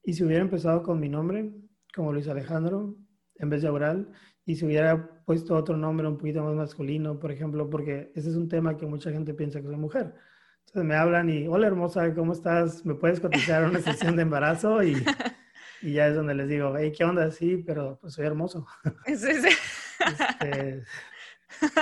y 0.03 0.13
si 0.13 0.23
hubiera 0.23 0.41
empezado 0.41 0.81
con 0.81 0.99
mi 0.99 1.07
nombre, 1.07 1.53
como 1.93 2.11
Luis 2.13 2.27
Alejandro, 2.27 2.97
en 3.35 3.49
vez 3.51 3.61
de 3.61 3.67
Aural, 3.67 4.09
y 4.43 4.55
si 4.55 4.65
hubiera 4.65 5.23
puesto 5.23 5.55
otro 5.55 5.77
nombre 5.77 6.07
un 6.07 6.17
poquito 6.17 6.43
más 6.43 6.55
masculino, 6.55 7.19
por 7.19 7.31
ejemplo, 7.31 7.69
porque 7.69 8.11
ese 8.15 8.29
es 8.29 8.35
un 8.35 8.47
tema 8.47 8.75
que 8.75 8.87
mucha 8.87 9.11
gente 9.11 9.35
piensa 9.35 9.61
que 9.61 9.67
soy 9.67 9.77
mujer. 9.77 10.15
Entonces 10.69 10.87
me 10.87 10.95
hablan 10.95 11.31
y, 11.31 11.47
hola 11.47 11.65
hermosa, 11.65 12.13
¿cómo 12.13 12.31
estás? 12.31 12.85
¿Me 12.85 12.93
puedes 12.93 13.19
cotizar 13.19 13.63
una 13.67 13.79
sesión 13.79 14.15
de 14.15 14.21
embarazo? 14.21 14.83
Y, 14.83 14.93
y 15.81 15.93
ya 15.93 16.07
es 16.07 16.15
donde 16.15 16.35
les 16.35 16.47
digo, 16.47 16.75
hey, 16.77 16.93
¿qué 16.95 17.03
onda? 17.03 17.31
Sí, 17.31 17.57
pero 17.65 17.97
pues 17.99 18.13
soy 18.13 18.27
hermoso. 18.27 18.67
Sí, 19.07 19.15
sí. 19.15 19.49
Este, 19.99 20.83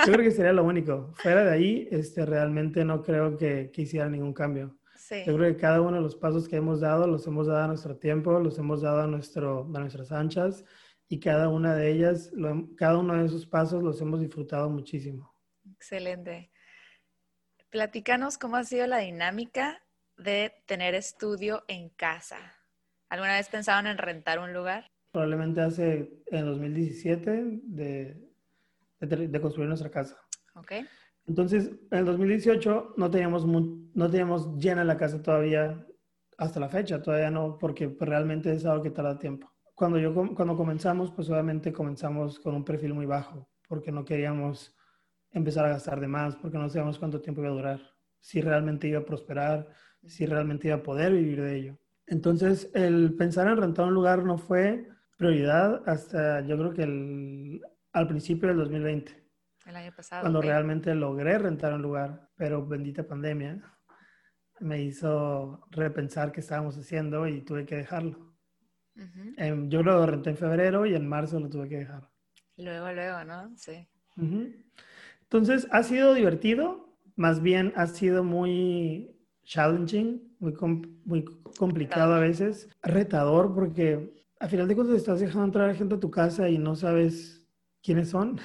yo 0.06 0.12
creo 0.14 0.24
que 0.24 0.30
sería 0.30 0.54
lo 0.54 0.64
único. 0.64 1.12
Fuera 1.16 1.44
de 1.44 1.50
ahí, 1.50 1.86
este, 1.90 2.24
realmente 2.24 2.82
no 2.82 3.02
creo 3.02 3.36
que, 3.36 3.70
que 3.70 3.82
hiciera 3.82 4.08
ningún 4.08 4.32
cambio. 4.32 4.78
Yo 5.26 5.36
creo 5.36 5.54
que 5.54 5.60
cada 5.60 5.82
uno 5.82 5.96
de 5.96 6.02
los 6.02 6.16
pasos 6.16 6.48
que 6.48 6.56
hemos 6.56 6.80
dado 6.80 7.06
los 7.06 7.26
hemos 7.26 7.46
dado 7.46 7.64
a 7.64 7.68
nuestro 7.68 7.96
tiempo, 7.98 8.40
los 8.40 8.58
hemos 8.58 8.80
dado 8.80 9.02
a, 9.02 9.06
nuestro, 9.06 9.70
a 9.74 9.80
nuestras 9.80 10.12
anchas 10.12 10.64
y 11.08 11.20
cada 11.20 11.50
una 11.50 11.74
de 11.74 11.90
ellas, 11.90 12.32
cada 12.76 12.96
uno 12.96 13.16
de 13.16 13.26
esos 13.26 13.46
pasos 13.46 13.82
los 13.82 14.00
hemos 14.00 14.20
disfrutado 14.20 14.70
muchísimo. 14.70 15.34
Excelente. 15.74 16.50
Platícanos 17.70 18.38
cómo 18.38 18.56
ha 18.56 18.64
sido 18.64 18.86
la 18.86 18.98
dinámica 18.98 19.82
de 20.16 20.52
tener 20.66 20.94
estudio 20.94 21.64
en 21.68 21.90
casa. 21.90 22.36
¿Alguna 23.10 23.34
vez 23.34 23.48
pensaban 23.48 23.86
en 23.86 23.98
rentar 23.98 24.38
un 24.38 24.54
lugar? 24.54 24.90
Probablemente 25.12 25.60
hace 25.60 26.22
en 26.26 26.46
2017 26.46 27.30
de, 27.62 28.30
de, 29.00 29.28
de 29.28 29.40
construir 29.40 29.68
nuestra 29.68 29.90
casa. 29.90 30.18
Ok. 30.54 30.72
Entonces, 31.26 31.70
en 31.90 31.98
el 31.98 32.04
2018 32.06 32.94
no 32.96 33.10
teníamos, 33.10 33.44
no 33.46 34.10
teníamos 34.10 34.56
llena 34.56 34.82
la 34.82 34.96
casa 34.96 35.22
todavía 35.22 35.86
hasta 36.38 36.60
la 36.60 36.70
fecha, 36.70 37.02
todavía 37.02 37.30
no, 37.30 37.58
porque 37.58 37.90
pues, 37.90 38.08
realmente 38.08 38.50
es 38.52 38.64
algo 38.64 38.82
que 38.82 38.90
tarda 38.90 39.18
tiempo. 39.18 39.52
Cuando, 39.74 39.98
yo, 39.98 40.14
cuando 40.14 40.56
comenzamos, 40.56 41.12
pues 41.12 41.28
obviamente 41.28 41.72
comenzamos 41.72 42.38
con 42.40 42.54
un 42.54 42.64
perfil 42.64 42.94
muy 42.94 43.04
bajo, 43.04 43.46
porque 43.68 43.92
no 43.92 44.06
queríamos 44.06 44.74
empezar 45.32 45.66
a 45.66 45.70
gastar 45.70 46.00
de 46.00 46.08
más, 46.08 46.36
porque 46.36 46.58
no 46.58 46.68
sabíamos 46.68 46.98
cuánto 46.98 47.20
tiempo 47.20 47.40
iba 47.40 47.50
a 47.50 47.54
durar, 47.54 47.80
si 48.20 48.40
realmente 48.40 48.88
iba 48.88 49.00
a 49.00 49.04
prosperar, 49.04 49.68
si 50.04 50.26
realmente 50.26 50.68
iba 50.68 50.76
a 50.76 50.82
poder 50.82 51.12
vivir 51.12 51.42
de 51.42 51.56
ello. 51.56 51.78
Entonces, 52.06 52.70
el 52.74 53.14
pensar 53.16 53.48
en 53.48 53.56
rentar 53.56 53.86
un 53.86 53.94
lugar 53.94 54.24
no 54.24 54.38
fue 54.38 54.88
prioridad 55.16 55.82
hasta 55.86 56.40
yo 56.42 56.56
creo 56.56 56.72
que 56.72 57.60
al 57.92 58.08
principio 58.08 58.48
del 58.48 58.58
2020 58.58 59.28
el 59.68 59.76
año 59.76 59.92
pasado. 59.94 60.22
Cuando 60.22 60.40
realmente 60.40 60.94
logré 60.94 61.38
rentar 61.38 61.74
un 61.74 61.82
lugar, 61.82 62.30
pero 62.36 62.66
bendita 62.66 63.06
pandemia 63.06 63.60
me 64.60 64.82
hizo 64.82 65.66
repensar 65.70 66.32
qué 66.32 66.40
estábamos 66.40 66.76
haciendo 66.78 67.28
y 67.28 67.42
tuve 67.42 67.66
que 67.66 67.76
dejarlo. 67.76 68.34
Em, 69.36 69.68
yo 69.68 69.82
lo 69.82 70.04
renté 70.06 70.30
en 70.30 70.36
febrero 70.36 70.86
y 70.86 70.94
en 70.94 71.06
marzo 71.06 71.38
lo 71.38 71.48
tuve 71.48 71.68
que 71.68 71.76
dejar. 71.76 72.08
Luego, 72.56 72.90
luego, 72.92 73.24
¿no? 73.24 73.56
Sí. 73.56 73.86
Entonces, 75.30 75.68
ha 75.70 75.82
sido 75.82 76.14
divertido, 76.14 76.96
más 77.14 77.42
bien 77.42 77.74
ha 77.76 77.86
sido 77.86 78.24
muy 78.24 79.14
challenging, 79.44 80.36
muy, 80.38 80.54
muy 81.04 81.24
complicado 81.58 82.14
a 82.14 82.18
veces, 82.18 82.68
retador, 82.82 83.54
porque 83.54 84.24
a 84.40 84.48
final 84.48 84.68
de 84.68 84.74
cuentas 84.74 84.96
estás 84.96 85.20
dejando 85.20 85.44
entrar 85.44 85.68
a 85.68 85.74
gente 85.74 85.96
a 85.96 86.00
tu 86.00 86.10
casa 86.10 86.48
y 86.48 86.56
no 86.56 86.76
sabes 86.76 87.46
quiénes 87.82 88.08
son. 88.10 88.40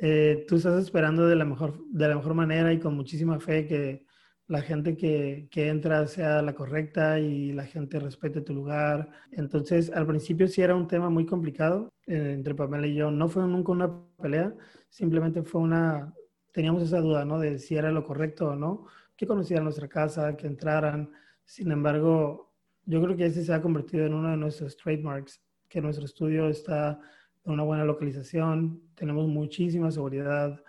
Eh, 0.00 0.44
tú 0.48 0.56
estás 0.56 0.82
esperando 0.82 1.26
de 1.26 1.36
la, 1.36 1.44
mejor, 1.44 1.78
de 1.90 2.08
la 2.08 2.16
mejor 2.16 2.34
manera 2.34 2.72
y 2.72 2.80
con 2.80 2.96
muchísima 2.96 3.38
fe 3.38 3.66
que 3.66 4.06
la 4.48 4.60
gente 4.60 4.96
que, 4.96 5.48
que, 5.50 5.68
entra 5.68 6.06
sea 6.08 6.42
la 6.42 6.54
correcta 6.54 7.20
y 7.20 7.52
la 7.52 7.64
gente 7.64 8.00
respete 8.00 8.40
tu 8.40 8.54
lugar. 8.54 9.08
Entonces, 9.30 9.90
al 9.92 10.06
principio 10.06 10.48
sí 10.48 10.62
era 10.62 10.74
un 10.74 10.88
tema 10.88 11.10
muy 11.10 11.26
complicado 11.26 11.92
eh, 12.06 12.32
entre 12.34 12.54
Pamela 12.54 12.86
y 12.86 12.94
yo. 12.94 13.10
No 13.10 13.28
fue 13.28 13.46
nunca 13.46 13.72
una 13.72 13.90
pelea, 14.20 14.52
simplemente 14.92 15.42
fue 15.42 15.62
una, 15.62 16.12
teníamos 16.52 16.82
esa 16.82 17.00
duda, 17.00 17.24
¿no? 17.24 17.40
De 17.40 17.58
si 17.58 17.76
era 17.76 17.90
lo 17.90 18.04
correcto 18.04 18.50
o 18.50 18.56
no, 18.56 18.86
que 19.16 19.26
conocieran 19.26 19.64
nuestra 19.64 19.88
casa, 19.88 20.36
que 20.36 20.46
entraran. 20.46 21.10
Sin 21.44 21.72
embargo, 21.72 22.52
yo 22.84 23.02
creo 23.02 23.16
que 23.16 23.24
ese 23.26 23.42
se 23.42 23.54
ha 23.54 23.62
convertido 23.62 24.04
en 24.04 24.12
uno 24.12 24.30
de 24.30 24.36
nuestros 24.36 24.76
trademarks, 24.76 25.42
que 25.66 25.80
nuestro 25.80 26.04
estudio 26.04 26.48
está 26.48 27.00
una 27.44 27.62
buena 27.62 27.84
localización, 27.86 28.82
tenemos 28.94 29.26
muchísima 29.28 29.90
seguridad, 29.90 30.62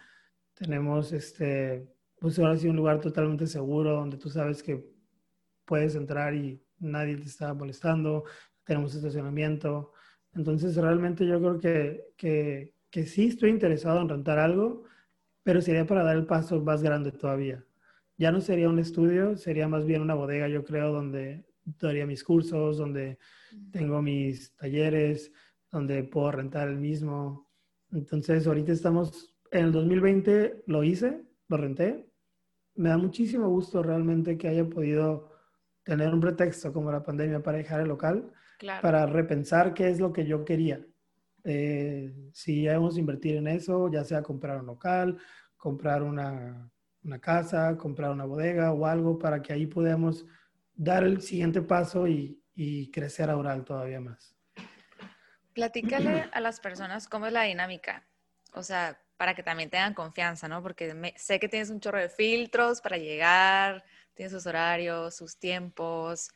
tenemos 0.53 1.11
este, 1.11 1.93
pues 2.17 2.39
ahora 2.39 2.57
sí 2.57 2.69
un 2.69 2.77
lugar 2.77 3.01
totalmente 3.01 3.45
seguro 3.45 3.91
donde 3.91 4.17
tú 4.17 4.29
sabes 4.29 4.63
que 4.63 4.89
puedes 5.65 5.95
entrar 5.95 6.33
y 6.33 6.63
nadie 6.79 7.17
te 7.17 7.25
está 7.25 7.53
molestando, 7.53 8.23
tenemos 8.63 8.95
estacionamiento. 8.95 9.91
Entonces 10.33 10.77
realmente 10.77 11.27
yo 11.27 11.39
creo 11.39 11.59
que, 11.59 12.05
que, 12.15 12.72
que 12.93 13.07
sí 13.07 13.25
estoy 13.25 13.49
interesado 13.49 13.99
en 14.01 14.07
rentar 14.07 14.37
algo, 14.37 14.83
pero 15.41 15.61
sería 15.61 15.83
para 15.87 16.03
dar 16.03 16.15
el 16.15 16.27
paso 16.27 16.61
más 16.61 16.83
grande 16.83 17.11
todavía. 17.11 17.65
Ya 18.17 18.31
no 18.31 18.39
sería 18.39 18.69
un 18.69 18.77
estudio, 18.77 19.35
sería 19.35 19.67
más 19.67 19.83
bien 19.83 20.03
una 20.03 20.13
bodega, 20.13 20.47
yo 20.47 20.63
creo, 20.63 20.93
donde 20.93 21.43
daría 21.65 22.05
mis 22.05 22.23
cursos, 22.23 22.77
donde 22.77 23.17
tengo 23.71 23.99
mis 24.03 24.55
talleres, 24.57 25.31
donde 25.71 26.03
puedo 26.03 26.31
rentar 26.33 26.67
el 26.67 26.77
mismo. 26.77 27.49
Entonces, 27.91 28.45
ahorita 28.45 28.71
estamos, 28.71 29.33
en 29.49 29.65
el 29.65 29.71
2020 29.71 30.63
lo 30.67 30.83
hice, 30.83 31.23
lo 31.47 31.57
renté. 31.57 32.07
Me 32.75 32.89
da 32.89 32.99
muchísimo 32.99 33.49
gusto 33.49 33.81
realmente 33.81 34.37
que 34.37 34.49
haya 34.49 34.69
podido 34.69 35.31
tener 35.81 36.13
un 36.13 36.19
pretexto 36.19 36.71
como 36.71 36.91
la 36.91 37.01
pandemia 37.01 37.41
para 37.41 37.57
dejar 37.57 37.81
el 37.81 37.87
local, 37.87 38.31
para 38.83 39.07
repensar 39.07 39.73
qué 39.73 39.89
es 39.89 39.99
lo 39.99 40.13
que 40.13 40.27
yo 40.27 40.45
quería. 40.45 40.85
Eh, 41.43 42.13
si 42.31 42.63
debemos 42.63 42.97
invertir 42.97 43.35
en 43.35 43.47
eso, 43.47 43.91
ya 43.91 44.03
sea 44.03 44.21
comprar 44.21 44.59
un 44.59 44.67
local, 44.67 45.17
comprar 45.57 46.03
una, 46.03 46.71
una 47.03 47.19
casa, 47.19 47.77
comprar 47.77 48.11
una 48.11 48.25
bodega 48.25 48.71
o 48.71 48.85
algo 48.85 49.19
para 49.19 49.41
que 49.41 49.53
ahí 49.53 49.67
podamos 49.67 50.25
dar 50.73 51.03
el 51.03 51.21
siguiente 51.21 51.61
paso 51.61 52.07
y, 52.07 52.41
y 52.55 52.89
crecer 52.91 53.29
a 53.29 53.37
Oral 53.37 53.63
todavía 53.63 53.99
más. 53.99 54.35
Platícale 55.53 56.29
a 56.31 56.39
las 56.39 56.59
personas 56.59 57.07
cómo 57.07 57.27
es 57.27 57.33
la 57.33 57.43
dinámica, 57.43 58.07
o 58.53 58.63
sea, 58.63 58.99
para 59.17 59.35
que 59.35 59.43
también 59.43 59.69
tengan 59.69 59.93
confianza, 59.93 60.47
¿no? 60.47 60.63
Porque 60.63 61.13
sé 61.15 61.39
que 61.39 61.47
tienes 61.47 61.69
un 61.69 61.79
chorro 61.79 61.99
de 61.99 62.09
filtros 62.09 62.81
para 62.81 62.97
llegar, 62.97 63.83
tienes 64.15 64.31
sus 64.31 64.47
horarios, 64.47 65.15
sus 65.15 65.37
tiempos, 65.37 66.29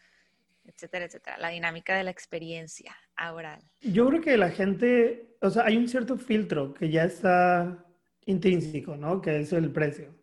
etcétera, 0.67 1.05
etcétera. 1.05 1.37
La 1.37 1.49
dinámica 1.49 1.95
de 1.95 2.03
la 2.03 2.11
experiencia 2.11 2.95
oral. 3.33 3.61
Yo 3.81 4.07
creo 4.07 4.21
que 4.21 4.37
la 4.37 4.49
gente, 4.49 5.35
o 5.41 5.49
sea, 5.49 5.65
hay 5.65 5.77
un 5.77 5.87
cierto 5.87 6.17
filtro 6.17 6.73
que 6.73 6.89
ya 6.89 7.03
está 7.03 7.85
intrínseco, 8.25 8.97
¿no? 8.97 9.21
Que 9.21 9.39
es 9.39 9.53
el 9.53 9.71
precio. 9.71 10.13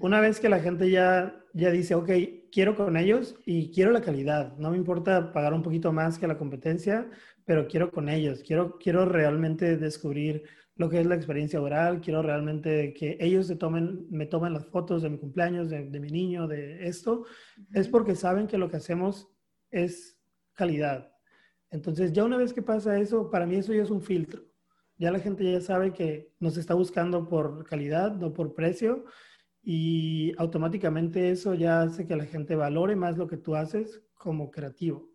Una 0.00 0.20
vez 0.20 0.40
que 0.40 0.48
la 0.48 0.60
gente 0.60 0.90
ya, 0.90 1.40
ya 1.52 1.70
dice, 1.70 1.94
ok, 1.94 2.10
quiero 2.50 2.74
con 2.74 2.96
ellos 2.96 3.36
y 3.46 3.70
quiero 3.70 3.92
la 3.92 4.00
calidad, 4.00 4.56
no 4.56 4.70
me 4.70 4.76
importa 4.76 5.32
pagar 5.32 5.54
un 5.54 5.62
poquito 5.62 5.92
más 5.92 6.18
que 6.18 6.26
la 6.26 6.36
competencia, 6.36 7.08
pero 7.44 7.68
quiero 7.68 7.90
con 7.90 8.08
ellos, 8.08 8.42
quiero, 8.44 8.78
quiero 8.78 9.04
realmente 9.06 9.76
descubrir 9.76 10.44
lo 10.76 10.88
que 10.88 11.00
es 11.00 11.06
la 11.06 11.14
experiencia 11.14 11.60
oral, 11.60 12.00
quiero 12.00 12.22
realmente 12.22 12.92
que 12.94 13.16
ellos 13.20 13.46
se 13.46 13.56
tomen, 13.56 14.06
me 14.10 14.26
tomen 14.26 14.52
las 14.52 14.66
fotos 14.66 15.02
de 15.02 15.10
mi 15.10 15.18
cumpleaños, 15.18 15.70
de, 15.70 15.84
mi 15.84 16.10
niño, 16.10 16.48
de 16.48 16.88
esto, 16.88 17.24
es 17.72 17.86
porque 17.88 18.16
saben 18.16 18.48
que 18.48 18.58
lo 18.58 18.68
que 18.68 18.78
hacemos 18.78 19.28
es 19.74 20.18
calidad. 20.54 21.12
Entonces, 21.70 22.12
ya 22.12 22.24
una 22.24 22.36
vez 22.36 22.52
que 22.52 22.62
pasa 22.62 22.98
eso, 22.98 23.30
para 23.30 23.46
mí 23.46 23.56
eso 23.56 23.74
ya 23.74 23.82
es 23.82 23.90
un 23.90 24.00
filtro. 24.00 24.42
Ya 24.96 25.10
la 25.10 25.18
gente 25.18 25.50
ya 25.50 25.60
sabe 25.60 25.92
que 25.92 26.32
nos 26.38 26.56
está 26.56 26.74
buscando 26.74 27.28
por 27.28 27.64
calidad, 27.64 28.14
no 28.14 28.32
por 28.32 28.54
precio, 28.54 29.04
y 29.62 30.32
automáticamente 30.38 31.30
eso 31.30 31.54
ya 31.54 31.82
hace 31.82 32.06
que 32.06 32.14
la 32.14 32.26
gente 32.26 32.54
valore 32.54 32.94
más 32.94 33.18
lo 33.18 33.26
que 33.26 33.36
tú 33.36 33.56
haces 33.56 34.02
como 34.14 34.50
creativo. 34.50 35.14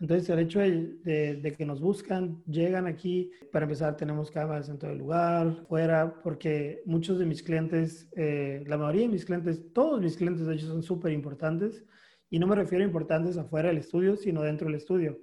Entonces, 0.00 0.28
el 0.30 0.38
hecho 0.38 0.60
de, 0.60 1.54
que 1.58 1.66
nos 1.66 1.80
buscan, 1.80 2.44
llegan 2.44 2.86
aquí, 2.86 3.32
para 3.50 3.64
empezar, 3.64 3.96
tenemos 3.96 4.30
cámaras 4.30 4.68
en 4.68 4.78
todo 4.78 4.92
el 4.92 4.98
lugar, 4.98 5.64
fuera, 5.68 6.22
porque 6.22 6.82
muchos 6.86 7.18
de 7.18 7.26
mis 7.26 7.42
clientes, 7.42 8.08
eh, 8.14 8.62
la 8.68 8.78
mayoría 8.78 9.02
de 9.02 9.08
mis 9.08 9.24
clientes, 9.24 9.60
todos 9.72 10.00
mis 10.00 10.16
clientes, 10.16 10.46
de 10.46 10.54
hecho, 10.54 10.68
son 10.68 10.84
súper 10.84 11.12
importantes. 11.12 11.84
Y 12.30 12.38
no 12.38 12.46
me 12.46 12.56
refiero 12.56 12.84
a 12.84 12.86
importantes 12.86 13.36
afuera 13.36 13.68
del 13.68 13.78
estudio, 13.78 14.16
sino 14.16 14.42
dentro 14.42 14.66
del 14.66 14.76
estudio. 14.76 15.18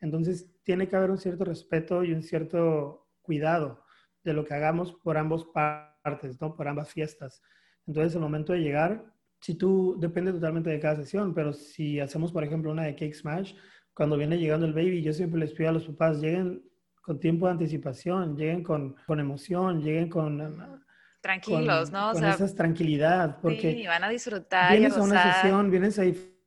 Entonces, 0.00 0.50
tiene 0.62 0.88
que 0.88 0.96
haber 0.96 1.10
un 1.10 1.18
cierto 1.18 1.44
respeto 1.44 2.04
y 2.04 2.12
un 2.12 2.22
cierto 2.22 3.08
cuidado 3.22 3.84
de 4.24 4.32
lo 4.32 4.44
que 4.44 4.54
hagamos 4.54 4.92
por 4.92 5.16
ambas 5.16 5.44
partes, 5.44 6.40
¿no? 6.40 6.54
Por 6.56 6.68
ambas 6.68 6.90
fiestas. 6.90 7.42
Entonces, 7.86 8.14
el 8.14 8.20
momento 8.20 8.52
de 8.52 8.60
llegar, 8.60 9.04
si 9.40 9.54
tú, 9.54 9.96
depende 9.98 10.32
totalmente 10.32 10.70
de 10.70 10.80
cada 10.80 10.96
sesión, 10.96 11.34
pero 11.34 11.52
si 11.52 12.00
hacemos, 12.00 12.32
por 12.32 12.44
ejemplo, 12.44 12.70
una 12.70 12.84
de 12.84 12.94
Cake 12.94 13.14
Smash, 13.14 13.54
cuando 13.94 14.16
viene 14.16 14.38
llegando 14.38 14.66
el 14.66 14.74
baby, 14.74 15.02
yo 15.02 15.12
siempre 15.12 15.40
les 15.40 15.52
pido 15.52 15.70
a 15.70 15.72
los 15.72 15.86
papás, 15.86 16.20
lleguen 16.20 16.62
con 17.00 17.20
tiempo 17.20 17.46
de 17.46 17.52
anticipación, 17.52 18.36
lleguen 18.36 18.62
con, 18.62 18.96
con 19.06 19.20
emoción, 19.20 19.80
lleguen 19.80 20.08
con... 20.08 20.82
Tranquilos, 21.20 21.90
¿no? 21.90 22.10
O 22.10 22.12
con 22.12 22.24
esa 22.24 22.54
tranquilidad, 22.54 23.38
porque... 23.40 23.72
Sí, 23.72 23.86
van 23.86 24.04
a 24.04 24.08
disfrutar. 24.08 24.72
Vienes 24.72 24.96
a, 24.96 25.02
una 25.02 25.34
sesión, 25.34 25.70
vienes 25.70 25.98
a 25.98 26.04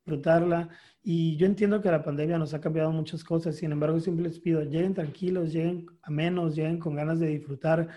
disfrutarla, 0.09 0.69
y 1.01 1.37
yo 1.37 1.45
entiendo 1.45 1.81
que 1.81 1.91
la 1.91 2.03
pandemia 2.03 2.37
nos 2.37 2.53
ha 2.53 2.59
cambiado 2.59 2.91
muchas 2.91 3.23
cosas, 3.23 3.55
sin 3.55 3.71
embargo, 3.71 3.99
siempre 3.99 4.25
les 4.25 4.39
pido, 4.39 4.63
lleguen 4.63 4.93
tranquilos, 4.93 5.53
lleguen 5.53 5.85
a 6.01 6.09
menos, 6.11 6.55
lleguen 6.55 6.79
con 6.79 6.95
ganas 6.95 7.19
de 7.19 7.27
disfrutar, 7.27 7.87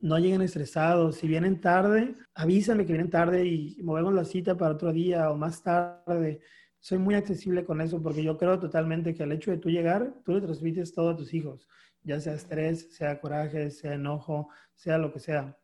no 0.00 0.18
lleguen 0.18 0.42
estresados. 0.42 1.16
Si 1.16 1.28
vienen 1.28 1.60
tarde, 1.60 2.14
avísenme 2.34 2.86
que 2.86 2.92
vienen 2.92 3.10
tarde 3.10 3.46
y 3.46 3.80
movemos 3.82 4.14
la 4.14 4.24
cita 4.24 4.56
para 4.56 4.74
otro 4.74 4.92
día 4.92 5.30
o 5.30 5.36
más 5.36 5.62
tarde. 5.62 6.40
Soy 6.80 6.98
muy 6.98 7.14
accesible 7.14 7.64
con 7.64 7.80
eso 7.80 8.00
porque 8.02 8.22
yo 8.22 8.36
creo 8.36 8.58
totalmente 8.58 9.14
que 9.14 9.22
al 9.22 9.32
hecho 9.32 9.50
de 9.50 9.58
tú 9.58 9.70
llegar, 9.70 10.14
tú 10.24 10.32
le 10.32 10.40
transmites 10.40 10.92
todo 10.92 11.10
a 11.10 11.16
tus 11.16 11.34
hijos, 11.34 11.68
ya 12.02 12.20
sea 12.20 12.34
estrés, 12.34 12.94
sea 12.94 13.20
coraje, 13.20 13.70
sea 13.70 13.94
enojo, 13.94 14.48
sea 14.74 14.98
lo 14.98 15.12
que 15.12 15.18
sea. 15.18 15.56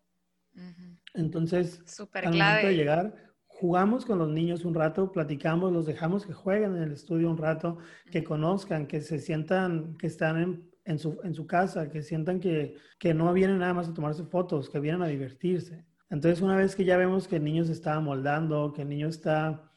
Entonces, 1.15 1.83
Super 1.87 2.27
al 2.27 2.35
momento 2.35 2.67
de 2.69 2.77
llegar, 2.77 3.34
jugamos 3.65 4.05
con 4.05 4.19
los 4.19 4.29
niños 4.29 4.67
un 4.67 4.75
rato, 4.75 5.11
platicamos, 5.11 5.73
los 5.73 5.87
dejamos 5.87 6.27
que 6.27 6.35
jueguen 6.35 6.77
en 6.77 6.83
el 6.83 6.93
estudio 6.93 7.31
un 7.31 7.39
rato, 7.39 7.79
que 8.13 8.23
conozcan, 8.23 8.87
que 8.87 9.01
se 9.01 9.19
sientan 9.19 9.97
que 9.97 10.07
están 10.07 10.37
en, 10.37 10.71
en, 10.85 10.99
su, 10.99 11.19
en 11.25 11.33
su, 11.33 11.47
casa, 11.47 11.89
que 11.89 12.03
sientan 12.03 12.41
que, 12.41 12.77
que, 12.99 13.15
no 13.15 13.33
vienen 13.33 13.61
nada 13.61 13.73
más 13.73 13.89
a 13.89 13.95
tomarse 13.95 14.23
fotos, 14.25 14.69
que 14.69 14.81
vienen 14.81 15.01
a 15.01 15.07
divertirse. 15.07 15.87
Entonces, 16.11 16.43
una 16.43 16.57
vez 16.57 16.77
que 16.77 16.85
ya 16.85 16.99
vemos 16.99 17.27
que 17.27 17.37
el 17.37 17.45
niño 17.45 17.65
se 17.65 17.73
está 17.73 17.99
moldando, 18.01 18.71
que 18.75 18.83
el 18.83 18.91
niño 18.91 19.09
está, 19.09 19.73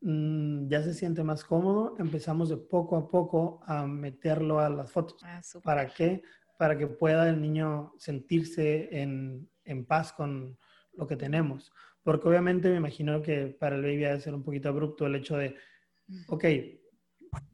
mm, 0.00 0.68
ya 0.68 0.82
se 0.82 0.94
siente 0.94 1.22
más 1.22 1.44
cómodo, 1.44 1.94
empezamos 1.98 2.48
de 2.48 2.56
poco 2.56 2.96
a 2.96 3.06
poco 3.06 3.60
a 3.66 3.86
meterlo 3.86 4.60
a 4.60 4.70
las 4.70 4.90
fotos. 4.90 5.22
Ah, 5.22 5.42
¿Para 5.62 5.88
qué? 5.88 6.22
Para 6.58 6.78
que 6.78 6.86
pueda 6.86 7.28
el 7.28 7.42
niño 7.42 7.92
sentirse 7.98 8.88
en, 8.98 9.46
en 9.64 9.84
paz 9.84 10.14
con 10.14 10.56
lo 10.94 11.06
que 11.06 11.16
tenemos 11.16 11.70
porque 12.06 12.28
obviamente 12.28 12.68
me 12.70 12.76
imagino 12.76 13.20
que 13.20 13.48
para 13.48 13.74
el 13.74 13.82
baby 13.82 13.96
debe 13.96 14.20
ser 14.20 14.32
un 14.32 14.44
poquito 14.44 14.68
abrupto 14.68 15.06
el 15.06 15.16
hecho 15.16 15.36
de, 15.36 15.56
ok, 16.28 16.44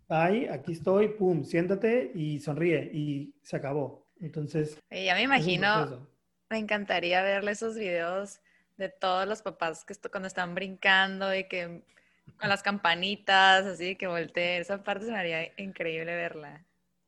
bye, 0.06 0.50
aquí 0.50 0.72
estoy, 0.72 1.08
pum, 1.08 1.42
siéntate 1.42 2.12
y 2.14 2.38
sonríe 2.38 2.90
y 2.92 3.34
se 3.42 3.56
acabó. 3.56 4.10
Entonces... 4.20 4.78
Ya 4.90 5.14
me 5.14 5.22
imagino, 5.22 6.06
me 6.50 6.58
encantaría 6.58 7.22
verle 7.22 7.52
esos 7.52 7.76
videos 7.76 8.42
de 8.76 8.90
todos 8.90 9.26
los 9.26 9.40
papás 9.40 9.86
que 9.86 9.94
cuando 10.10 10.26
están 10.26 10.54
brincando 10.54 11.34
y 11.34 11.44
que 11.44 11.82
con 12.38 12.50
las 12.50 12.62
campanitas, 12.62 13.64
así 13.64 13.96
que 13.96 14.06
volteen. 14.06 14.60
Esa 14.60 14.84
parte 14.84 15.06
se 15.06 15.12
me 15.12 15.18
haría 15.18 15.50
increíble 15.56 16.14
verla. 16.14 16.62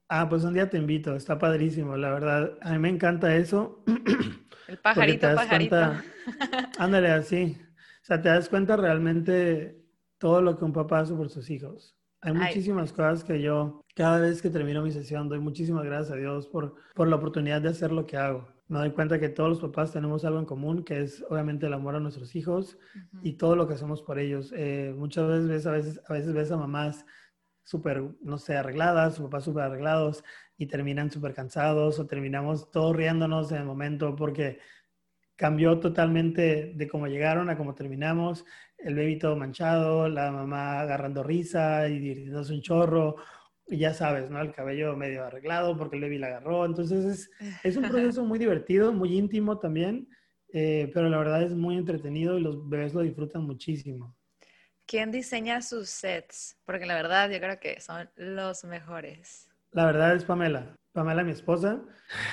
Ah, 0.09 0.29
pues 0.29 0.45
un 0.45 0.55
día 0.55 0.69
te 0.69 0.77
invito, 0.77 1.17
está 1.17 1.39
padrísimo, 1.39 1.97
la 1.97 2.11
verdad. 2.11 2.59
A 2.61 2.73
mí 2.73 2.79
me 2.79 2.89
encanta 2.89 3.35
eso. 3.37 3.83
El 4.69 4.79
pajarito, 4.79 5.35
pajarito. 5.35 5.77
ándale, 6.79 7.11
así. 7.11 7.59
O 8.03 8.05
sea, 8.05 8.21
te 8.21 8.29
das 8.29 8.49
cuenta 8.49 8.77
realmente 8.77 9.83
todo 10.19 10.43
lo 10.43 10.59
que 10.59 10.65
un 10.65 10.73
papá 10.73 11.01
hace 11.01 11.15
por 11.15 11.31
sus 11.31 11.49
hijos. 11.51 11.97
Hay 12.21 12.33
muchísimas 12.33 12.93
cosas 12.93 13.23
que 13.23 13.43
yo, 13.43 13.83
cada 13.95 14.19
vez 14.19 14.41
que 14.41 14.49
termino 14.49 14.83
mi 14.83 14.91
sesión, 14.91 15.29
doy 15.29 15.41
muchísimas 15.41 15.85
gracias 15.85 16.13
a 16.13 16.17
Dios 16.17 16.47
por, 16.47 16.75
por 16.95 17.09
la 17.09 17.17
oportunidad 17.17 17.61
de 17.61 17.69
hacer 17.69 17.93
lo 17.93 18.07
que 18.07 18.17
hago. 18.17 18.49
Me 18.67 18.79
doy 18.79 18.93
cuenta 18.93 19.21
que 19.21 19.29
todos 19.29 19.51
los 19.51 19.61
papás 19.61 19.93
tenemos 19.93 20.25
algo 20.25 20.39
en 20.39 20.47
común, 20.47 20.85
que 20.85 21.03
es 21.03 21.23
obviamente 21.29 21.67
el 21.67 21.75
amor 21.75 21.97
a 21.97 22.01
nuestros 22.01 22.35
hijos 22.35 22.79
y 23.23 23.35
todo 23.35 23.57
lo 23.57 23.69
que 23.69 23.75
hacemos 23.75 24.01
por 24.01 24.19
ellos. 24.19 24.55
Eh, 24.57 24.95
muchas 24.97 25.29
veces 25.29 25.49
ves, 25.49 25.67
a 25.67 25.71
veces, 25.73 26.01
a 26.09 26.13
veces 26.15 26.33
ves 26.33 26.51
a 26.51 26.57
mamás 26.57 27.05
súper, 27.65 28.03
no 28.21 28.39
sé, 28.39 28.57
arregladas, 28.57 29.19
papás 29.19 29.45
súper 29.45 29.65
arreglados 29.65 30.23
y 30.57 30.67
terminan 30.67 31.11
súper 31.11 31.35
cansados 31.35 31.99
o 31.99 32.07
terminamos 32.07 32.71
todos 32.71 32.95
riéndonos 32.95 33.51
en 33.53 33.59
el 33.59 33.65
momento 33.65 34.15
porque 34.15 34.61
cambió 35.37 35.81
totalmente 35.81 36.73
de 36.75 36.89
cómo 36.89 37.07
llegaron 37.07 37.51
a 37.51 37.57
cómo 37.57 37.75
terminamos. 37.75 38.45
El 38.79 38.95
baby 38.95 39.19
todo 39.19 39.37
manchado, 39.37 40.09
la 40.09 40.31
mamá 40.31 40.81
agarrando 40.81 41.23
risa 41.23 41.89
y 41.89 41.99
divirtiéndose 41.99 42.53
un 42.53 42.61
chorro. 42.61 43.17
Y 43.67 43.79
ya 43.79 43.95
sabes, 43.95 44.31
¿no? 44.31 44.41
El 44.41 44.53
cabello 44.53 44.95
medio 44.95 45.25
arreglado 45.25 45.77
porque 45.77 45.97
el 45.97 46.03
baby 46.03 46.19
la 46.19 46.27
agarró. 46.29 46.67
Entonces 46.67 47.05
es, 47.05 47.31
es 47.65 47.77
un 47.77 47.89
proceso 47.89 48.25
muy 48.25 48.39
divertido, 48.39 48.93
muy 48.93 49.17
íntimo 49.17 49.59
también, 49.59 50.09
eh, 50.53 50.91
pero 50.93 51.09
la 51.09 51.19
verdad 51.19 51.43
es 51.43 51.55
muy 51.55 51.77
entretenido 51.77 52.39
y 52.39 52.43
los 52.43 52.69
bebés 52.69 52.95
lo 52.95 53.01
disfrutan 53.01 53.43
muchísimo. 53.43 54.15
¿Quién 54.87 55.11
diseña 55.11 55.63
sus 55.63 55.89
sets? 55.89 56.57
Porque 56.65 56.87
la 56.87 56.95
verdad 56.95 57.31
yo 57.31 57.39
creo 57.39 57.59
que 57.59 57.81
son 57.81 58.09
los 58.17 58.65
mejores. 58.65 59.49
La 59.73 59.87
verdad 59.87 60.15
es 60.15 60.25
Pamela. 60.25 60.77
Pamela, 60.93 61.25
mi 61.25 61.33
esposa. 61.33 61.83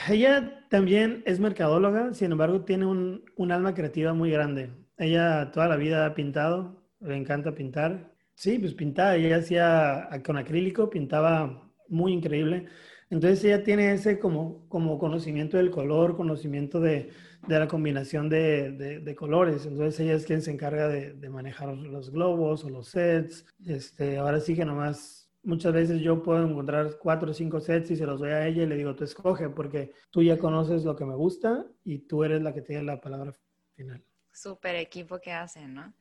Ella 0.08 0.68
también 0.70 1.24
es 1.26 1.40
mercadóloga, 1.40 2.14
sin 2.14 2.32
embargo, 2.32 2.64
tiene 2.64 2.86
un, 2.86 3.26
un, 3.36 3.52
alma 3.52 3.74
creativa 3.74 4.14
muy 4.14 4.30
grande. 4.30 4.70
Ella 4.98 5.50
toda 5.52 5.68
la 5.68 5.78
vida 5.78 6.06
ha 6.06 6.14
pintado, 6.14 6.88
le 7.00 7.16
encanta 7.16 7.56
pintar. 7.56 8.14
Sí, 8.36 8.60
pues 8.60 8.76
pintaba, 8.76 9.16
ella 9.16 9.38
hacía 9.38 10.10
con 10.24 10.38
acrílico, 10.38 10.90
pintaba 10.90 11.72
muy 11.88 12.14
increíble. 12.14 12.68
Entonces 13.12 13.44
ella 13.44 13.62
tiene 13.62 13.92
ese 13.92 14.20
como, 14.20 14.68
como 14.70 14.98
conocimiento 14.98 15.58
del 15.58 15.70
color, 15.70 16.16
conocimiento 16.16 16.80
de, 16.80 17.12
de 17.46 17.60
la 17.60 17.68
combinación 17.68 18.30
de, 18.30 18.72
de, 18.72 19.16
colores. 19.16 19.66
Entonces 19.66 20.00
ella 20.00 20.14
es 20.14 20.26
quien 20.26 20.42
se 20.42 20.50
encarga 20.50 20.88
de, 20.88 21.14
de, 21.14 21.30
manejar 21.30 21.76
los 21.76 22.10
globos 22.10 22.64
o 22.64 22.70
los 22.70 22.88
sets. 22.88 23.46
Este, 23.66 24.18
ahora 24.18 24.40
sí 24.40 24.56
que 24.56 24.64
nomás 24.64 25.30
muchas 25.44 25.74
veces 25.74 26.00
yo 26.00 26.24
puedo 26.24 26.42
encontrar 26.48 26.98
cuatro 27.00 27.32
o 27.32 27.34
cinco 27.34 27.60
sets 27.60 27.92
y 27.92 27.98
se 27.98 28.06
los 28.06 28.22
doy 28.22 28.32
a 28.32 28.48
ella 28.48 28.64
y 28.64 28.68
le 28.68 28.78
digo, 28.78 28.96
tú 28.96 29.04
escoge 29.04 29.50
porque 29.50 29.92
tú 30.10 30.24
ya 30.24 30.40
conoces 30.40 30.86
lo 30.86 30.96
que 30.96 31.04
me 31.04 31.16
gusta 31.16 31.66
y 31.84 32.00
tú 32.00 32.24
eres 32.24 32.42
la 32.42 32.54
que 32.54 32.62
tiene 32.62 32.84
la 32.84 33.02
palabra 33.02 33.34
final. 33.76 34.02
Súper 34.32 34.78
equipo 34.78 35.20
que 35.20 35.34
hacen, 35.34 35.74
¿no? 35.74 35.94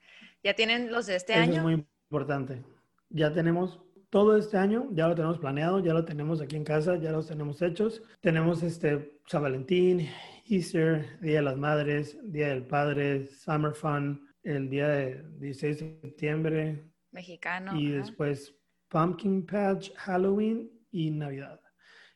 ¿Ya 0.44 0.54
tienen 0.54 0.92
los 0.92 1.06
de 1.06 1.16
este 1.16 1.32
Eso 1.32 1.42
año? 1.42 1.56
Es 1.56 1.62
muy 1.62 1.86
importante. 2.08 2.62
Ya 3.08 3.32
tenemos 3.32 3.80
todo 4.10 4.36
este 4.36 4.56
año, 4.56 4.88
ya 4.92 5.06
lo 5.06 5.14
tenemos 5.14 5.38
planeado, 5.38 5.78
ya 5.78 5.94
lo 5.94 6.04
tenemos 6.04 6.40
aquí 6.40 6.56
en 6.56 6.64
casa, 6.64 6.96
ya 6.96 7.12
los 7.12 7.28
tenemos 7.28 7.62
hechos. 7.62 8.02
Tenemos 8.20 8.62
este 8.62 9.20
San 9.26 9.42
Valentín, 9.42 10.08
Easter, 10.46 11.20
Día 11.20 11.36
de 11.36 11.42
las 11.42 11.56
Madres, 11.56 12.18
Día 12.24 12.48
del 12.48 12.66
Padre, 12.66 13.28
Summer 13.28 13.72
Fun, 13.72 14.28
el 14.42 14.68
día 14.68 14.88
de 14.88 15.22
16 15.38 15.78
de 15.78 16.00
septiembre. 16.02 16.84
Mexicano. 17.12 17.76
Y 17.76 17.90
después 17.90 18.54
Pumpkin 18.88 19.46
Patch, 19.46 19.92
Halloween 19.94 20.68
y 20.90 21.10
Navidad. 21.12 21.60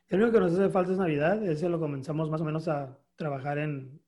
El 0.09 0.20
único 0.20 0.35
que 0.35 0.40
nos 0.40 0.52
hace 0.52 0.68
falta 0.70 0.92
es 0.92 0.98
Navidad, 0.98 1.42
ese 1.44 1.68
lo 1.68 1.78
comenzamos 1.78 2.28
más 2.28 2.40
o 2.40 2.44
menos 2.44 2.66
a 2.66 2.98
trabajar 3.14 3.59
en 3.59 4.00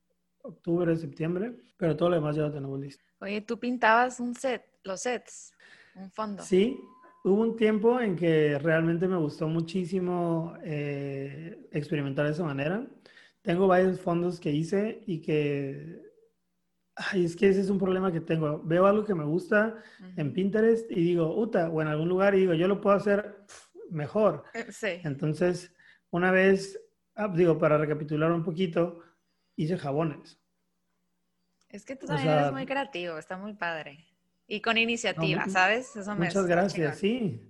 octubre, 0.42 0.94
septiembre, 0.96 1.56
pero 1.76 1.96
todo 1.96 2.10
lo 2.10 2.16
demás 2.16 2.34
ya 2.34 2.42
lo 2.42 2.52
tenemos 2.52 2.80
listo. 2.80 3.04
Oye, 3.20 3.40
tú 3.40 3.58
pintabas 3.58 4.18
un 4.18 4.34
set, 4.34 4.64
los 4.82 5.00
sets, 5.00 5.52
un 5.94 6.10
fondo. 6.10 6.42
Sí, 6.42 6.78
hubo 7.30 7.42
un 7.42 7.56
tiempo 7.56 8.00
en 8.00 8.16
que 8.16 8.58
realmente 8.58 9.08
me 9.08 9.16
gustó 9.16 9.48
muchísimo 9.48 10.54
eh, 10.62 11.68
experimentar 11.72 12.26
de 12.26 12.32
esa 12.32 12.44
manera. 12.44 12.86
Tengo 13.42 13.66
varios 13.66 14.00
fondos 14.00 14.40
que 14.40 14.52
hice 14.52 15.02
y 15.06 15.20
que 15.20 16.06
Ay, 16.98 17.26
es 17.26 17.36
que 17.36 17.48
ese 17.50 17.60
es 17.60 17.68
un 17.68 17.78
problema 17.78 18.10
que 18.10 18.22
tengo. 18.22 18.62
Veo 18.64 18.86
algo 18.86 19.04
que 19.04 19.14
me 19.14 19.24
gusta 19.24 19.82
en 20.16 20.32
Pinterest 20.32 20.90
y 20.90 20.94
digo, 20.94 21.38
Uta, 21.38 21.68
o 21.68 21.82
en 21.82 21.88
algún 21.88 22.08
lugar 22.08 22.34
y 22.34 22.40
digo, 22.40 22.54
yo 22.54 22.68
lo 22.68 22.80
puedo 22.80 22.96
hacer 22.96 23.44
mejor. 23.90 24.44
Eh, 24.54 24.72
sí. 24.72 25.00
Entonces, 25.04 25.74
una 26.08 26.30
vez, 26.30 26.80
ah, 27.14 27.28
digo, 27.28 27.58
para 27.58 27.76
recapitular 27.76 28.32
un 28.32 28.42
poquito, 28.42 29.02
hice 29.56 29.76
jabones. 29.76 30.40
Es 31.68 31.84
que 31.84 31.96
tú 31.96 32.06
también 32.06 32.30
eres 32.30 32.52
muy 32.52 32.64
creativo, 32.64 33.18
está 33.18 33.36
muy 33.36 33.52
padre. 33.52 34.06
Y 34.46 34.60
con 34.60 34.78
iniciativa, 34.78 35.48
¿sabes? 35.48 35.96
Eso 35.96 36.14
muchas 36.14 36.46
gracias, 36.46 36.98
sí. 36.98 37.42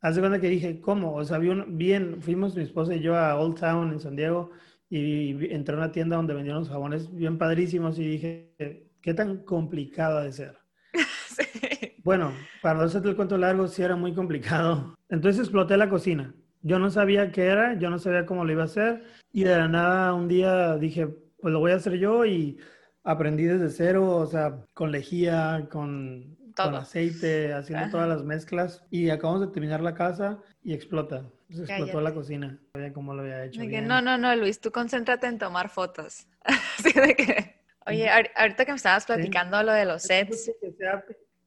Hace 0.00 0.20
cuenta 0.20 0.40
que 0.40 0.48
dije, 0.48 0.80
¿cómo? 0.80 1.14
O 1.14 1.24
sea, 1.24 1.38
bien, 1.38 2.20
fuimos 2.20 2.54
mi 2.54 2.62
esposa 2.62 2.94
y 2.94 3.00
yo 3.00 3.16
a 3.16 3.36
Old 3.36 3.58
Town 3.58 3.92
en 3.92 4.00
San 4.00 4.14
Diego 4.14 4.52
y 4.88 5.52
entré 5.52 5.74
a 5.74 5.78
una 5.78 5.90
tienda 5.90 6.16
donde 6.16 6.34
vendían 6.34 6.58
los 6.58 6.68
jabones 6.68 7.12
bien 7.12 7.38
padrísimos 7.38 7.98
y 7.98 8.06
dije, 8.06 8.86
¿Qué 9.06 9.14
tan 9.14 9.44
complicada 9.44 10.24
de 10.24 10.32
ser? 10.32 10.58
Bueno, 12.02 12.32
para 12.60 12.78
no 12.78 12.84
hacerte 12.84 13.08
el 13.08 13.16
cuento 13.16 13.38
largo, 13.38 13.68
sí 13.68 13.82
era 13.82 13.94
muy 13.94 14.12
complicado. 14.14 14.96
Entonces 15.08 15.40
exploté 15.40 15.76
la 15.76 15.88
cocina. 15.88 16.34
Yo 16.62 16.80
no 16.80 16.90
sabía 16.90 17.30
qué 17.30 17.46
era, 17.46 17.78
yo 17.78 17.88
no 17.88 18.00
sabía 18.00 18.26
cómo 18.26 18.44
lo 18.44 18.50
iba 18.50 18.62
a 18.62 18.66
hacer. 18.66 19.04
Y 19.32 19.44
de 19.44 19.56
la 19.56 19.68
nada 19.68 20.12
un 20.12 20.26
día 20.26 20.76
dije, 20.76 21.06
pues 21.40 21.52
lo 21.52 21.60
voy 21.60 21.70
a 21.70 21.76
hacer 21.76 21.98
yo 21.98 22.24
y 22.24 22.58
aprendí 23.04 23.44
desde 23.44 23.70
cero, 23.70 24.16
o 24.16 24.26
sea, 24.26 24.64
con 24.74 24.90
lejía, 24.90 25.68
con, 25.70 26.35
con 26.56 26.74
aceite, 26.74 27.52
haciendo 27.52 27.90
todas 27.90 28.08
las 28.08 28.22
mezclas. 28.22 28.84
Y 28.90 29.10
acabamos 29.10 29.42
de 29.42 29.48
terminar 29.48 29.80
la 29.80 29.94
casa 29.94 30.38
y 30.62 30.72
explota. 30.72 31.24
Se 31.50 31.62
explotó 31.62 32.00
la 32.00 32.12
cocina. 32.12 32.48
No 32.48 32.68
sabía 32.72 32.92
cómo 32.92 33.14
lo 33.14 33.22
había 33.22 33.44
hecho. 33.44 33.62
no, 33.62 34.00
no, 34.00 34.18
no, 34.18 34.34
Luis, 34.36 34.60
tú 34.60 34.70
concéntrate 34.70 35.26
en 35.26 35.38
tomar 35.38 35.68
fotos. 35.68 36.26
Así 36.78 36.92
de 36.92 37.14
que... 37.14 37.56
Oye, 37.88 38.10
ahorita 38.10 38.64
que 38.64 38.72
me 38.72 38.76
estabas 38.76 39.06
platicando 39.06 39.62
lo 39.62 39.72
de 39.72 39.84
los 39.84 40.02
sets, 40.02 40.50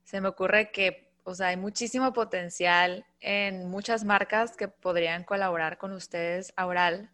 se 0.04 0.22
me 0.22 0.30
ocurre 0.30 0.72
que, 0.72 1.12
o 1.24 1.36
sea, 1.36 1.48
hay 1.48 1.58
muchísimo 1.58 2.13
potencial 2.13 3.06
en 3.19 3.69
muchas 3.69 4.06
marcas 4.06 4.56
que 4.56 4.69
podrían 4.69 5.26
colaborar 5.26 5.78
con 5.78 5.91
ustedes 5.91 6.54
a 6.56 6.65
Oral, 6.65 7.12